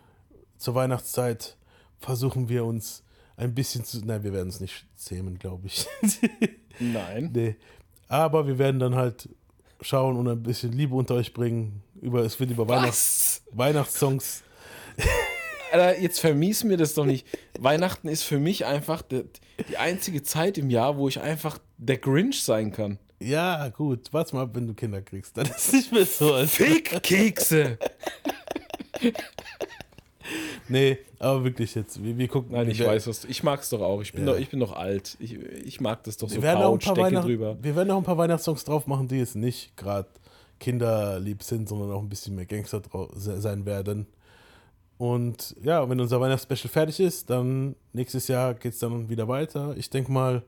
[0.58, 1.56] zur Weihnachtszeit
[1.98, 3.02] versuchen wir uns
[3.36, 4.04] ein bisschen zu.
[4.04, 5.86] Nein, wir werden es nicht zähmen, glaube ich.
[6.78, 7.30] Nein.
[7.34, 7.56] nee.
[8.08, 9.28] Aber wir werden dann halt
[9.80, 11.82] schauen und ein bisschen Liebe unter euch bringen.
[12.00, 13.42] Über, es wird über Weihnachts?
[13.52, 14.42] Weihnachtssongs.
[15.72, 17.26] Alter, jetzt vermies mir das doch nicht.
[17.58, 19.24] Weihnachten ist für mich einfach die,
[19.68, 22.98] die einzige Zeit im Jahr, wo ich einfach der Grinch sein kann.
[23.18, 25.36] Ja, gut, warte mal ab, wenn du Kinder kriegst.
[25.36, 26.34] Dann ist es nicht mehr so.
[26.34, 27.78] Als Fick-Kekse!
[30.68, 32.02] nee, aber wirklich jetzt.
[32.02, 32.52] Wir, wir gucken.
[32.52, 33.24] Nein, ich wir, weiß was.
[33.24, 34.00] Ich mag's doch auch.
[34.02, 34.32] Ich bin, Ja.
[34.32, 35.16] doch, ich bin doch alt.
[35.20, 37.56] Ich, ich mag das doch so Wir werden, auch ein Couch, paar Decke Weihnacht, drüber.
[37.60, 40.08] wir werden auch ein paar Weihnachtssongs drauf machen, die jetzt nicht gerade
[40.58, 42.82] kinderlieb sind, sondern auch ein bisschen mehr Gangster
[43.16, 44.06] sein werden.
[44.98, 49.74] Und ja, wenn unser Weihnachtsspecial fertig ist, dann nächstes Jahr geht es dann wieder weiter.
[49.76, 50.42] Ich denke mal,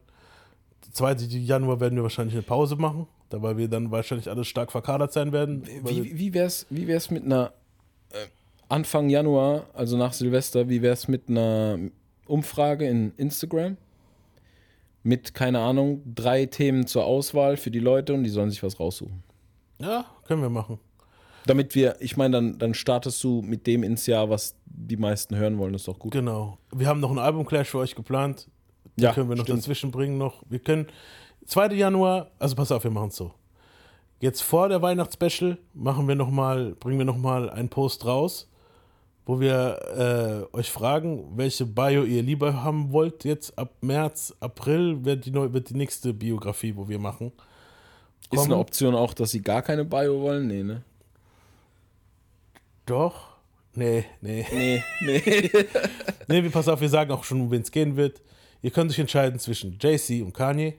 [0.93, 1.15] 2.
[1.29, 5.13] Januar werden wir wahrscheinlich eine Pause machen, da weil wir dann wahrscheinlich alle stark verkadert
[5.13, 5.65] sein werden.
[5.85, 7.53] Wie, wie wär's, wie wär's mit einer
[8.11, 8.27] äh,
[8.69, 11.79] Anfang Januar, also nach Silvester, wie wär's mit einer
[12.27, 13.77] Umfrage in Instagram?
[15.03, 18.81] Mit, keine Ahnung, drei Themen zur Auswahl für die Leute und die sollen sich was
[18.81, 19.23] raussuchen.
[19.79, 20.79] ja, können wir machen.
[21.49, 25.35] Damit wir, ich meine, dann, dann startest du mit dem ins Jahr, was die meisten
[25.37, 26.13] hören wollen, ist doch gut.
[26.13, 26.59] Genau.
[26.75, 28.49] Wir haben noch einen Album-Clash für euch geplant.
[28.97, 29.61] Den Ja, können wir noch stimmt.
[29.61, 30.43] dazwischen bringen noch.
[30.49, 30.87] Wir können
[31.47, 31.69] 2.
[31.75, 33.33] Januar, also pass auf, wir machen es so.
[34.21, 38.49] Jetzt vor der Weihnachtsspecial machen wir noch mal, bringen wir noch mal einen Post raus,
[39.25, 43.25] wo wir äh, euch fragen, welche Bio ihr lieber haben wollt.
[43.25, 47.33] Jetzt ab März, April wird die, neu, wird die nächste Biografie, wo wir machen.
[48.31, 48.61] Ist eine kommen.
[48.61, 50.47] Option auch, dass sie gar keine Bio wollen?
[50.49, 50.83] Nee, ne?
[52.89, 53.29] Doch.
[53.75, 54.45] Nee, nee.
[54.53, 55.51] Nee, nee.
[56.29, 58.21] Nee, wir pass auf, wir sagen auch schon, wen es gehen wird.
[58.61, 60.75] Ihr könnt euch entscheiden zwischen JC und Kanye.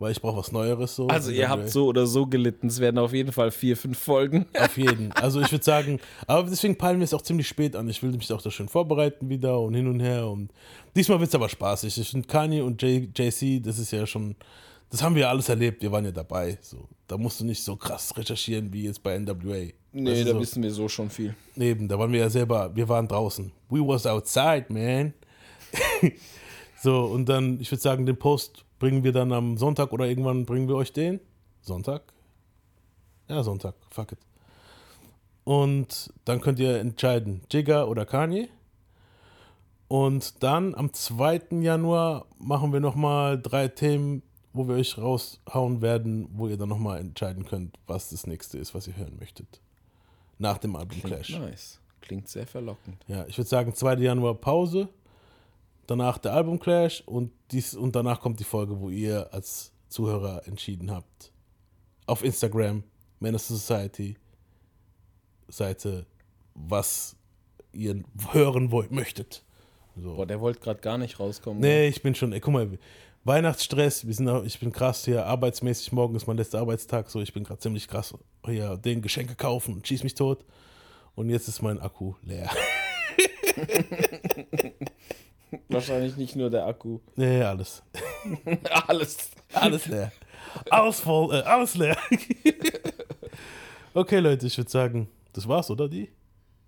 [0.00, 1.06] weil ich brauche was Neueres so.
[1.08, 2.68] Also ihr habt so oder so gelitten.
[2.68, 4.46] Es werden auf jeden Fall vier, fünf Folgen.
[4.58, 5.12] Auf jeden.
[5.12, 7.88] Also ich würde sagen, aber deswegen peilen wir es auch ziemlich spät an.
[7.88, 10.26] Ich will mich auch da schön vorbereiten wieder und hin und her.
[10.28, 10.50] Und
[10.96, 11.98] diesmal wird es aber spaßig.
[11.98, 14.34] Ich finde Kanye und J- JC, das ist ja schon,
[14.90, 15.82] das haben wir ja alles erlebt.
[15.82, 16.58] Wir waren ja dabei.
[16.62, 19.72] So, da musst du nicht so krass recherchieren wie jetzt bei NWA.
[19.92, 20.40] Nee, Weißt du, da so.
[20.40, 21.34] wissen wir so schon viel.
[21.56, 23.50] Eben, da waren wir ja selber, wir waren draußen.
[23.70, 25.14] We was outside, man.
[26.82, 30.44] so, und dann, ich würde sagen, den Post bringen wir dann am Sonntag oder irgendwann
[30.44, 31.20] bringen wir euch den.
[31.62, 32.12] Sonntag?
[33.28, 34.18] Ja, Sonntag, fuck it.
[35.44, 38.48] Und dann könnt ihr entscheiden, Jigga oder Kanye.
[39.88, 41.60] Und dann am 2.
[41.62, 47.00] Januar machen wir nochmal drei Themen, wo wir euch raushauen werden, wo ihr dann nochmal
[47.00, 49.62] entscheiden könnt, was das nächste ist, was ihr hören möchtet.
[50.38, 51.30] Nach dem Album Clash.
[51.30, 51.80] Nice.
[52.00, 53.04] Klingt sehr verlockend.
[53.06, 53.96] Ja, ich würde sagen, 2.
[53.96, 54.88] Januar Pause,
[55.86, 60.46] danach der Album Clash und, dies, und danach kommt die Folge, wo ihr als Zuhörer
[60.46, 61.32] entschieden habt.
[62.06, 62.84] Auf Instagram,
[63.20, 64.16] Menace Society,
[65.48, 66.06] Seite,
[66.54, 67.16] was
[67.72, 68.02] ihr
[68.32, 69.44] hören wollt, möchtet.
[69.96, 70.14] So.
[70.14, 71.60] Boah, der wollte gerade gar nicht rauskommen.
[71.60, 72.78] Nee, ich bin schon, ey, guck mal,
[73.28, 77.34] Weihnachtsstress, wir sind, ich bin krass hier arbeitsmäßig, morgen ist mein letzter Arbeitstag, so ich
[77.34, 78.14] bin gerade ziemlich krass
[78.46, 80.46] hier den Geschenke kaufen und schieß mich tot.
[81.14, 82.48] Und jetzt ist mein Akku leer.
[85.68, 87.00] Wahrscheinlich nicht nur der Akku.
[87.16, 87.82] Nee, alles.
[88.86, 89.30] Alles.
[89.52, 90.10] Alles leer.
[90.70, 91.98] Alles voll, äh, alles leer.
[93.94, 96.08] okay, Leute, ich würde sagen, das war's, oder die?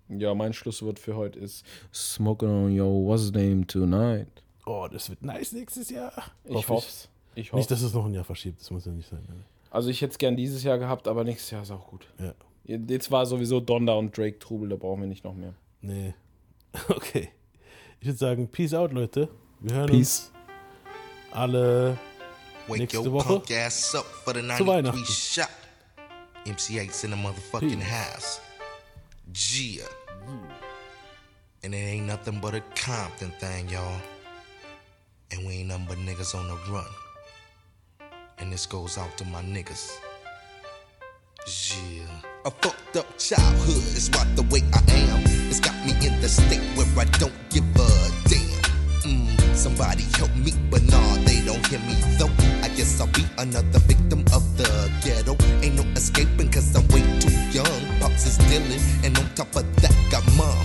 [0.09, 4.40] Ja, mein Schlusswort für heute ist Smoking on your what's name tonight.
[4.73, 6.13] Oh, das wird nice nächstes Jahr.
[6.45, 6.87] Ich Hoffe hoffe
[7.35, 7.57] Ich hoffe.
[7.57, 9.21] Nicht, dass es noch ein Jahr verschiebt, das muss ja nicht sein.
[9.27, 9.43] ne?
[9.69, 12.05] Also ich hätte es gern dieses Jahr gehabt, aber nächstes Jahr ist auch gut.
[12.19, 12.33] Ja.
[12.65, 15.53] Jetzt war sowieso Donda und Drake Trubel, da brauchen wir nicht noch mehr.
[15.81, 16.13] Nee.
[16.87, 17.29] Okay.
[17.99, 19.27] Ich würde sagen, Peace out, Leute.
[19.59, 20.31] Wir hören Peace.
[20.31, 21.97] uns alle
[22.67, 25.05] Wake Nächste your Woche punk ass up for the zu 93 Weihnachten.
[25.05, 25.49] shot.
[26.45, 27.91] MC8's in the motherfucking Peace.
[27.91, 28.41] house.
[29.31, 29.83] Gia.
[31.63, 33.99] And it ain't nothing but a Compton thing, y'all.
[35.31, 36.85] And we ain't nothing but niggas on the run.
[38.39, 39.97] And this goes out to my niggas.
[41.47, 42.03] Yeah.
[42.45, 45.23] A fucked up childhood is what the way I am.
[45.49, 47.87] It's got me in the state where I don't give a
[48.27, 48.61] damn.
[49.07, 52.31] Mm, somebody help me, but nah, they don't hear me though.
[52.61, 55.37] I guess I'll be another victim of the ghetto.
[55.63, 57.99] Ain't no escaping cause I'm way too young.
[57.99, 60.61] Pops is dealing, and on top of that, got mom